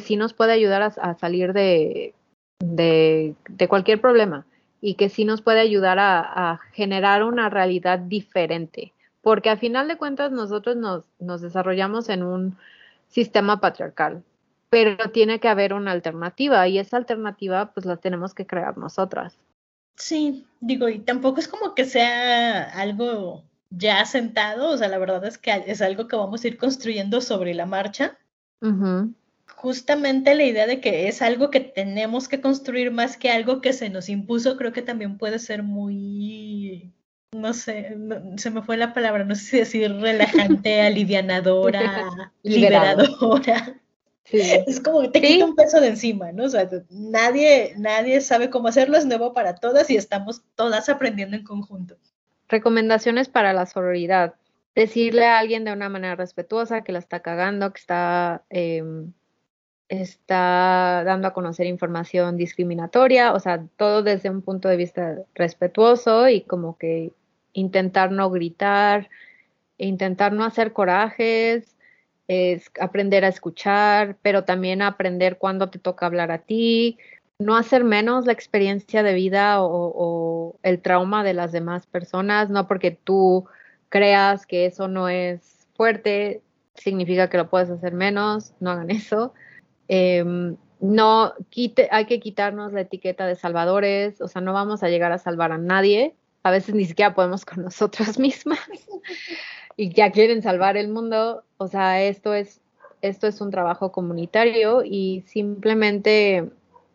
sí 0.00 0.16
nos 0.16 0.34
puede 0.34 0.52
ayudar 0.52 0.82
a, 0.82 1.14
salir 1.14 1.52
de, 1.52 2.14
de, 2.60 3.34
cualquier 3.68 4.00
problema 4.00 4.46
y 4.80 4.94
que 4.94 5.08
sí 5.08 5.24
nos 5.24 5.42
puede 5.42 5.60
ayudar 5.60 5.98
a, 6.00 6.60
generar 6.72 7.24
una 7.24 7.50
realidad 7.50 7.98
diferente. 7.98 8.92
Porque 9.22 9.50
al 9.50 9.58
final 9.58 9.88
de 9.88 9.96
cuentas 9.96 10.30
nosotros 10.32 10.76
nos, 10.76 11.04
nos 11.18 11.40
desarrollamos 11.40 12.08
en 12.08 12.22
un 12.22 12.56
sistema 13.08 13.60
patriarcal, 13.60 14.22
pero 14.70 15.10
tiene 15.10 15.40
que 15.40 15.48
haber 15.48 15.74
una 15.74 15.90
alternativa 15.90 16.66
y 16.68 16.78
esa 16.78 16.96
alternativa 16.96 17.72
pues 17.72 17.84
la 17.84 17.96
tenemos 17.96 18.34
que 18.34 18.46
crear 18.46 18.78
nosotras. 18.78 19.36
Sí, 19.96 20.46
digo, 20.60 20.88
y 20.88 21.00
tampoco 21.00 21.40
es 21.40 21.48
como 21.48 21.74
que 21.74 21.84
sea 21.84 22.62
algo 22.80 23.44
ya 23.68 24.04
sentado, 24.06 24.70
o 24.70 24.78
sea, 24.78 24.88
la 24.88 24.98
verdad 24.98 25.24
es 25.26 25.36
que 25.38 25.64
es 25.66 25.82
algo 25.82 26.08
que 26.08 26.16
vamos 26.16 26.42
a 26.42 26.48
ir 26.48 26.56
construyendo 26.56 27.20
sobre 27.20 27.52
la 27.52 27.66
marcha. 27.66 28.16
Justamente 29.56 30.34
la 30.34 30.44
idea 30.44 30.66
de 30.66 30.80
que 30.80 31.08
es 31.08 31.20
algo 31.20 31.50
que 31.50 31.60
tenemos 31.60 32.28
que 32.28 32.40
construir 32.40 32.92
más 32.92 33.16
que 33.16 33.30
algo 33.30 33.60
que 33.60 33.72
se 33.72 33.90
nos 33.90 34.08
impuso, 34.08 34.56
creo 34.56 34.72
que 34.72 34.82
también 34.82 35.18
puede 35.18 35.38
ser 35.38 35.62
muy, 35.62 36.92
no 37.32 37.52
sé, 37.52 37.96
se 38.36 38.50
me 38.50 38.62
fue 38.62 38.76
la 38.76 38.94
palabra, 38.94 39.24
no 39.24 39.34
sé 39.34 39.42
si 39.42 39.58
decir 39.58 39.92
relajante, 39.96 40.80
alivianadora, 40.82 42.32
liberadora. 42.42 43.80
Es 44.32 44.80
como 44.80 45.02
que 45.02 45.08
te 45.08 45.20
quita 45.20 45.44
un 45.44 45.56
peso 45.56 45.80
de 45.80 45.88
encima, 45.88 46.30
¿no? 46.32 46.44
O 46.44 46.48
sea, 46.48 46.68
nadie, 46.90 47.74
nadie 47.76 48.20
sabe 48.20 48.48
cómo 48.48 48.68
hacerlo, 48.68 48.96
es 48.96 49.06
nuevo 49.06 49.32
para 49.32 49.56
todas 49.56 49.90
y 49.90 49.96
estamos 49.96 50.42
todas 50.54 50.88
aprendiendo 50.88 51.36
en 51.36 51.44
conjunto. 51.44 51.96
Recomendaciones 52.48 53.28
para 53.28 53.52
la 53.52 53.66
sororidad 53.66 54.34
decirle 54.74 55.26
a 55.26 55.38
alguien 55.38 55.64
de 55.64 55.72
una 55.72 55.88
manera 55.88 56.16
respetuosa 56.16 56.82
que 56.82 56.92
la 56.92 57.00
está 57.00 57.20
cagando, 57.20 57.72
que 57.72 57.80
está, 57.80 58.44
em, 58.50 59.12
está 59.88 61.02
dando 61.04 61.28
a 61.28 61.32
conocer 61.32 61.66
información 61.66 62.36
discriminatoria, 62.36 63.32
o 63.32 63.40
sea, 63.40 63.64
todo 63.76 64.02
desde 64.02 64.30
un 64.30 64.42
punto 64.42 64.68
de 64.68 64.76
vista 64.76 65.18
respetuoso 65.34 66.28
y 66.28 66.42
como 66.42 66.78
que 66.78 67.12
intentar 67.52 68.12
no 68.12 68.30
gritar, 68.30 69.10
intentar 69.78 70.32
no 70.32 70.44
hacer 70.44 70.72
corajes, 70.72 71.76
es 72.30 72.70
aprender 72.80 73.24
a 73.24 73.28
escuchar, 73.28 74.16
pero 74.22 74.44
también 74.44 74.82
aprender 74.82 75.36
cuándo 75.36 75.68
te 75.68 75.80
toca 75.80 76.06
hablar 76.06 76.30
a 76.30 76.38
ti, 76.38 76.96
no 77.40 77.56
hacer 77.56 77.82
menos 77.82 78.24
la 78.24 78.32
experiencia 78.32 79.02
de 79.02 79.14
vida 79.14 79.56
o, 79.58 80.54
el 80.62 80.80
trauma 80.80 81.24
de 81.24 81.34
las 81.34 81.50
demás 81.50 81.88
personas, 81.88 82.48
no 82.48 82.68
porque 82.68 82.92
tú 82.92 83.46
creas 83.88 84.46
que 84.46 84.66
eso 84.66 84.86
no 84.86 85.08
es 85.08 85.66
fuerte, 85.74 86.40
significa 86.76 87.28
que 87.28 87.36
lo 87.36 87.50
puedes 87.50 87.68
hacer 87.68 87.94
menos, 87.94 88.52
no 88.60 88.70
hagan 88.70 88.92
eso. 88.92 89.34
Em, 89.88 90.56
no 90.78 91.34
quite, 91.48 91.88
hay 91.90 92.04
que 92.04 92.20
quitarnos 92.20 92.72
la 92.72 92.82
etiqueta 92.82 93.26
de 93.26 93.34
salvadores, 93.34 94.20
o 94.20 94.28
sea, 94.28 94.40
no 94.40 94.52
vamos 94.52 94.84
a 94.84 94.88
llegar 94.88 95.10
a 95.10 95.18
salvar 95.18 95.50
a 95.50 95.58
nadie, 95.58 96.14
a 96.44 96.52
veces 96.52 96.76
ni 96.76 96.84
siquiera 96.84 97.12
podemos 97.12 97.44
con 97.44 97.64
nosotras 97.64 98.20
mismas 98.20 98.60
y 99.80 99.94
ya 99.94 100.12
quieren 100.12 100.42
salvar 100.42 100.76
el 100.76 100.88
mundo, 100.88 101.42
o 101.56 101.66
sea, 101.66 102.02
esto 102.02 102.34
es 102.34 102.60
esto 103.00 103.26
es 103.26 103.40
un 103.40 103.50
trabajo 103.50 103.92
comunitario 103.92 104.82
y 104.84 105.24
simplemente 105.26 106.50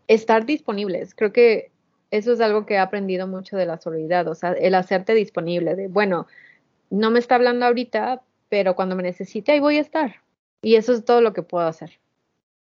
estar 0.07 0.45
disponibles. 0.45 1.15
Creo 1.15 1.33
que 1.33 1.71
eso 2.11 2.31
es 2.33 2.41
algo 2.41 2.67
que 2.67 2.75
he 2.75 2.77
aprendido 2.77 3.25
mucho 3.25 3.57
de 3.57 3.65
la 3.65 3.79
solidaridad, 3.79 4.27
o 4.27 4.35
sea, 4.35 4.51
el 4.51 4.75
hacerte 4.75 5.15
disponible, 5.15 5.73
de, 5.73 5.87
bueno, 5.87 6.27
no 6.91 7.09
me 7.09 7.17
está 7.17 7.33
hablando 7.33 7.65
ahorita, 7.65 8.21
pero 8.49 8.75
cuando 8.75 8.95
me 8.95 9.01
necesite 9.01 9.53
ahí 9.53 9.59
voy 9.59 9.77
a 9.77 9.81
estar. 9.81 10.21
Y 10.61 10.75
eso 10.75 10.93
es 10.93 11.03
todo 11.03 11.21
lo 11.21 11.33
que 11.33 11.41
puedo 11.41 11.65
hacer. 11.65 11.99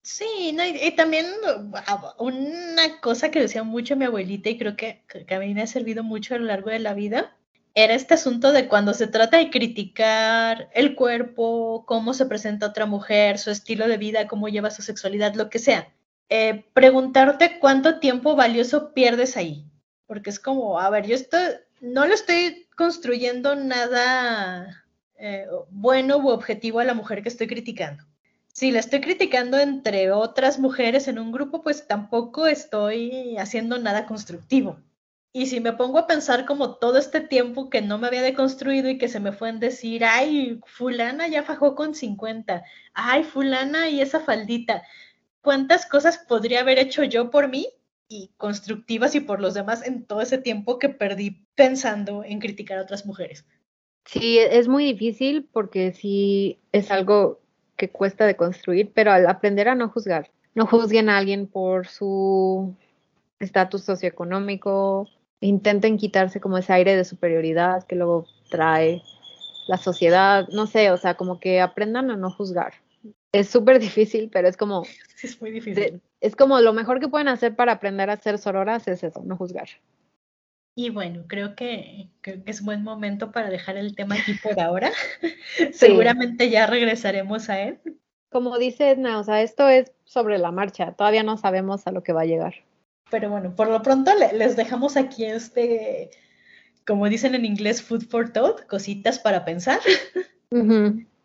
Sí, 0.03 0.55
y, 0.57 0.91
también 0.93 1.27
ah, 1.75 2.15
una 2.21 3.01
cosa 3.01 3.33
que 3.33 3.41
decía 3.41 3.65
mucho 3.65 3.97
mi 3.97 4.05
abuelita 4.05 4.49
y 4.49 4.59
creo 4.59 4.77
que, 4.77 5.03
que, 5.09 5.35
a 5.35 5.41
mí 5.41 5.55
me 5.55 5.63
ha 5.63 5.67
servido 5.67 6.05
mucho 6.05 6.37
a 6.37 6.39
lo 6.39 6.45
largo 6.45 6.71
de 6.71 6.79
la 6.79 6.95
vida, 6.95 7.37
era 7.75 7.95
este 7.95 8.15
asunto 8.15 8.53
de 8.53 8.69
cuando 8.69 8.95
se 8.95 9.09
trata 9.09 9.39
de 9.39 9.51
criticar 9.51 10.69
el 10.75 10.95
cuerpo, 10.95 11.85
cómo 11.87 12.15
se 12.15 12.27
presenta 12.27 12.69
otra 12.69 12.87
mujer, 12.87 13.39
su 13.39 13.51
estilo 13.51 13.89
de 13.89 13.97
vida, 13.97 14.29
cómo 14.29 14.49
lleva 14.49 14.71
su 14.71 14.83
sexualidad, 14.83 15.35
lo 15.35 15.51
que 15.51 15.59
sea. 15.59 15.93
Eh, 16.29 16.65
preguntarte 16.73 17.59
cuánto 17.59 17.99
tiempo 17.99 18.37
valioso 18.37 18.95
pierdes 18.95 19.37
ahí. 19.37 19.67
Porque 20.07 20.31
es 20.31 20.39
como, 20.39 20.79
a 20.79 20.89
ver, 20.91 21.07
yo 21.07 21.17
estoy, 21.17 21.41
no 21.81 22.07
lo 22.07 22.15
estoy 22.15 22.69
construyendo 22.77 23.57
nada 23.57 24.85
eh, 25.17 25.47
bueno 25.71 26.19
u 26.19 26.29
objetivo 26.29 26.79
a 26.79 26.85
la 26.85 26.95
mujer 26.95 27.23
que 27.23 27.29
estoy 27.29 27.49
criticando. 27.49 28.05
Si 28.53 28.71
la 28.71 28.79
estoy 28.79 29.01
criticando 29.01 29.59
entre 29.59 30.13
otras 30.13 30.61
mujeres 30.61 31.09
en 31.09 31.19
un 31.19 31.33
grupo, 31.33 31.63
pues 31.63 31.89
tampoco 31.89 32.47
estoy 32.47 33.37
haciendo 33.37 33.79
nada 33.79 34.07
constructivo. 34.07 34.79
Y 35.37 35.47
si 35.47 35.61
me 35.61 35.73
pongo 35.73 35.99
a 35.99 36.07
pensar 36.07 36.47
como 36.47 36.77
todo 36.77 36.97
este 36.97 37.21
tiempo 37.21 37.69
que 37.69 37.83
no 37.83 37.99
me 37.99 38.07
había 38.07 38.23
deconstruido 38.23 38.89
y 38.89 38.97
que 38.97 39.09
se 39.09 39.21
me 39.21 39.33
fue 39.33 39.51
en 39.51 39.61
decir, 39.61 40.05
ay, 40.05 40.61
fulana 40.65 41.29
ya 41.29 41.43
fajó 41.43 41.75
con 41.75 41.95
50, 41.95 42.63
ay, 42.95 43.25
fulana 43.25 43.91
y 43.91 44.01
esa 44.01 44.21
faldita, 44.21 44.85
¿cuántas 45.43 45.87
cosas 45.87 46.19
podría 46.19 46.61
haber 46.61 46.79
hecho 46.79 47.05
yo 47.05 47.31
por 47.31 47.49
mí 47.49 47.67
y 48.09 48.31
constructivas 48.37 49.15
y 49.15 49.21
por 49.21 49.41
los 49.41 49.55
demás 49.55 49.87
en 49.87 50.05
todo 50.05 50.21
ese 50.21 50.39
tiempo 50.39 50.79
que 50.79 50.89
perdí 50.89 51.45
pensando 51.55 52.25
en 52.25 52.39
criticar 52.39 52.79
a 52.79 52.83
otras 52.83 53.07
mujeres. 53.07 53.45
Sí, 54.05 54.39
es 54.39 54.69
muy 54.69 54.85
difícil 54.85 55.49
porque 55.51 55.93
sí 55.93 56.59
es 56.73 56.91
algo 56.91 57.41
que 57.77 57.91
cuesta 57.91 58.27
de 58.27 58.37
construir, 58.37 58.93
pero 58.95 59.13
al 59.13 59.27
aprender 59.27 59.69
a 59.69 59.75
no 59.75 59.89
juzgar, 59.89 60.31
no 60.55 60.67
juzguen 60.67 61.09
a 61.09 61.19
alguien 61.19 61.47
por 61.47 61.89
su 61.89 62.75
estatus 63.41 63.83
socioeconómico, 63.83 65.09
intenten 65.47 65.97
quitarse 65.97 66.41
como 66.41 66.59
ese 66.59 66.73
aire 66.73 66.97
de 66.97 67.05
superioridad 67.05 67.85
que 67.85 67.97
luego 67.97 68.27
trae 68.51 69.03
la 69.69 69.79
sociedad, 69.79 70.49
no 70.49 70.67
sé, 70.67 70.91
o 70.91 70.97
sea, 70.97 71.15
como 71.15 71.41
que 71.41 71.61
aprendan 71.61 72.11
a 72.11 72.17
no 72.17 72.31
juzgar 72.31 72.75
es 73.35 73.49
súper 73.49 73.81
difícil, 73.81 74.31
pero 74.33 74.49
es 74.49 74.57
como... 74.57 74.85
es 75.23 75.41
muy 75.41 75.51
difícil. 75.51 76.01
es 76.21 76.37
como 76.37 76.61
lo 76.61 76.73
mejor 76.73 77.01
que 77.01 77.09
pueden 77.09 77.29
hacer 77.29 77.57
para 77.57 77.73
aprender 77.73 78.09
a 78.09 78.17
ser 78.17 78.39
sororas 78.39 78.87
es 78.87 79.03
eso, 79.03 79.23
no 79.25 79.37
juzgar. 79.37 79.69
Y 80.77 80.91
bueno, 80.91 81.25
creo 81.29 81.55
que, 81.55 82.09
creo 82.21 82.43
que 82.45 82.51
es 82.51 82.65
buen 82.65 82.83
momento 82.83 83.33
para 83.33 83.51
dejar 83.51 83.77
el 83.77 83.95
tema 83.95 84.17
aquí 84.17 84.35
por 84.43 84.59
ahora. 84.61 84.93
Seguramente 85.73 86.51
ya 86.51 86.67
regresaremos 86.67 87.49
a 87.49 87.61
él. 87.61 87.81
Como 88.31 88.59
dice 88.59 88.91
Edna, 88.91 89.19
o 89.19 89.25
sea, 89.25 89.43
esto 89.43 89.69
es 89.69 89.93
sobre 90.05 90.39
la 90.39 90.51
marcha, 90.51 90.93
todavía 90.93 91.23
no 91.23 91.37
sabemos 91.37 91.87
a 91.87 91.93
lo 91.93 92.03
que 92.03 92.13
va 92.13 92.23
a 92.23 92.27
llegar. 92.27 92.55
Pero 93.15 93.31
bueno, 93.31 93.55
por 93.55 93.69
lo 93.69 93.81
pronto 93.81 94.11
les 94.33 94.57
dejamos 94.57 94.97
aquí 94.97 95.25
este, 95.25 96.11
como 96.85 97.09
dicen 97.09 97.37
en 97.37 97.45
inglés, 97.45 97.81
food 97.81 98.09
for 98.09 98.33
thought, 98.33 98.67
cositas 98.67 99.21
para 99.21 99.45
pensar. 99.45 99.79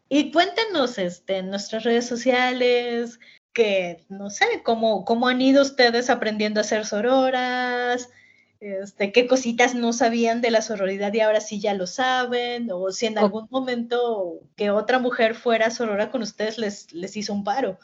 Y 0.07 0.31
cuéntenos 0.31 0.99
este, 0.99 1.37
en 1.37 1.49
nuestras 1.49 1.83
redes 1.85 2.05
sociales, 2.05 3.19
que 3.53 4.05
no 4.07 4.29
sé, 4.29 4.45
cómo, 4.63 5.03
cómo 5.03 5.27
han 5.27 5.41
ido 5.41 5.63
ustedes 5.63 6.11
aprendiendo 6.11 6.59
a 6.59 6.61
hacer 6.61 6.85
sororas, 6.85 8.09
este, 8.59 9.11
qué 9.11 9.25
cositas 9.25 9.73
no 9.73 9.91
sabían 9.91 10.41
de 10.41 10.51
la 10.51 10.61
sororidad 10.61 11.11
y 11.13 11.21
ahora 11.21 11.41
sí 11.41 11.59
ya 11.59 11.73
lo 11.73 11.87
saben, 11.87 12.69
o 12.71 12.91
si 12.91 13.07
en 13.07 13.17
algún 13.17 13.47
momento 13.49 14.41
que 14.55 14.69
otra 14.69 14.99
mujer 14.99 15.33
fuera 15.33 15.71
sorora 15.71 16.11
con 16.11 16.21
ustedes 16.21 16.59
les, 16.59 16.93
les 16.93 17.17
hizo 17.17 17.33
un 17.33 17.43
paro. 17.43 17.79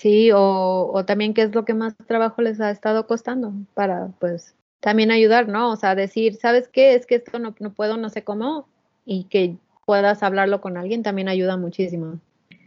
Sí, 0.00 0.32
o, 0.32 0.90
o 0.94 1.04
también 1.04 1.34
qué 1.34 1.42
es 1.42 1.54
lo 1.54 1.66
que 1.66 1.74
más 1.74 1.94
trabajo 2.06 2.40
les 2.40 2.58
ha 2.58 2.70
estado 2.70 3.06
costando 3.06 3.52
para, 3.74 4.08
pues, 4.18 4.54
también 4.80 5.10
ayudar, 5.10 5.46
¿no? 5.46 5.70
O 5.70 5.76
sea, 5.76 5.94
decir, 5.94 6.36
¿sabes 6.36 6.68
qué? 6.68 6.94
Es 6.94 7.04
que 7.04 7.16
esto 7.16 7.38
no, 7.38 7.54
no 7.58 7.74
puedo, 7.74 7.98
no 7.98 8.08
sé 8.08 8.24
cómo, 8.24 8.66
y 9.04 9.24
que 9.24 9.56
puedas 9.84 10.22
hablarlo 10.22 10.62
con 10.62 10.78
alguien 10.78 11.02
también 11.02 11.28
ayuda 11.28 11.58
muchísimo. 11.58 12.18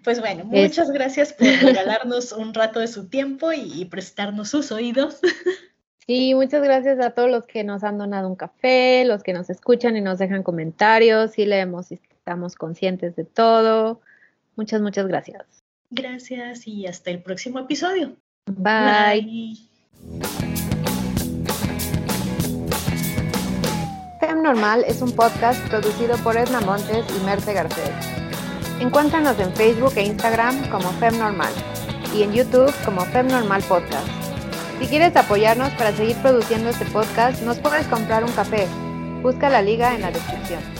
Pues 0.03 0.19
bueno, 0.19 0.45
muchas 0.45 0.91
gracias 0.91 1.33
por 1.33 1.47
regalarnos 1.63 2.33
un 2.33 2.53
rato 2.53 2.79
de 2.79 2.87
su 2.87 3.07
tiempo 3.07 3.51
y 3.51 3.85
prestarnos 3.85 4.49
sus 4.49 4.71
oídos. 4.71 5.19
Sí, 6.05 6.35
muchas 6.35 6.61
gracias 6.61 6.99
a 6.99 7.11
todos 7.11 7.31
los 7.31 7.47
que 7.47 7.63
nos 7.63 7.81
han 7.85 7.97
donado 7.97 8.27
un 8.27 8.35
café, 8.35 9.05
los 9.05 9.23
que 9.23 9.31
nos 9.31 9.49
escuchan 9.49 9.95
y 9.95 10.01
nos 10.01 10.19
dejan 10.19 10.43
comentarios, 10.43 11.31
sí 11.31 11.45
leemos 11.45 11.93
y 11.93 12.01
estamos 12.11 12.55
conscientes 12.55 13.15
de 13.15 13.23
todo. 13.23 14.01
Muchas, 14.57 14.81
muchas 14.81 15.07
gracias. 15.07 15.62
Gracias 15.95 16.67
y 16.67 16.87
hasta 16.87 17.11
el 17.11 17.21
próximo 17.21 17.59
episodio. 17.59 18.15
Bye. 18.47 19.57
Fem 24.19 24.41
Normal 24.41 24.85
es 24.87 25.03
un 25.03 25.11
podcast 25.11 25.63
producido 25.67 26.17
por 26.23 26.35
Edna 26.35 26.61
Montes 26.61 27.05
y 27.15 27.23
Merte 27.25 27.53
Garcés. 27.53 27.91
Encuéntranos 28.79 29.39
en 29.39 29.53
Facebook 29.53 29.93
e 29.95 30.05
Instagram 30.05 30.67
como 30.71 30.89
Fem 30.93 31.15
Normal 31.19 31.53
y 32.15 32.23
en 32.23 32.33
YouTube 32.33 32.73
como 32.83 33.01
Fem 33.01 33.27
Normal 33.27 33.61
Podcast. 33.69 34.07
Si 34.79 34.87
quieres 34.87 35.15
apoyarnos 35.15 35.69
para 35.73 35.95
seguir 35.95 36.17
produciendo 36.23 36.69
este 36.69 36.85
podcast, 36.85 37.39
nos 37.43 37.59
puedes 37.59 37.85
comprar 37.85 38.23
un 38.23 38.31
café. 38.31 38.65
Busca 39.21 39.47
la 39.47 39.61
liga 39.61 39.93
en 39.93 40.01
la 40.01 40.09
descripción. 40.09 40.72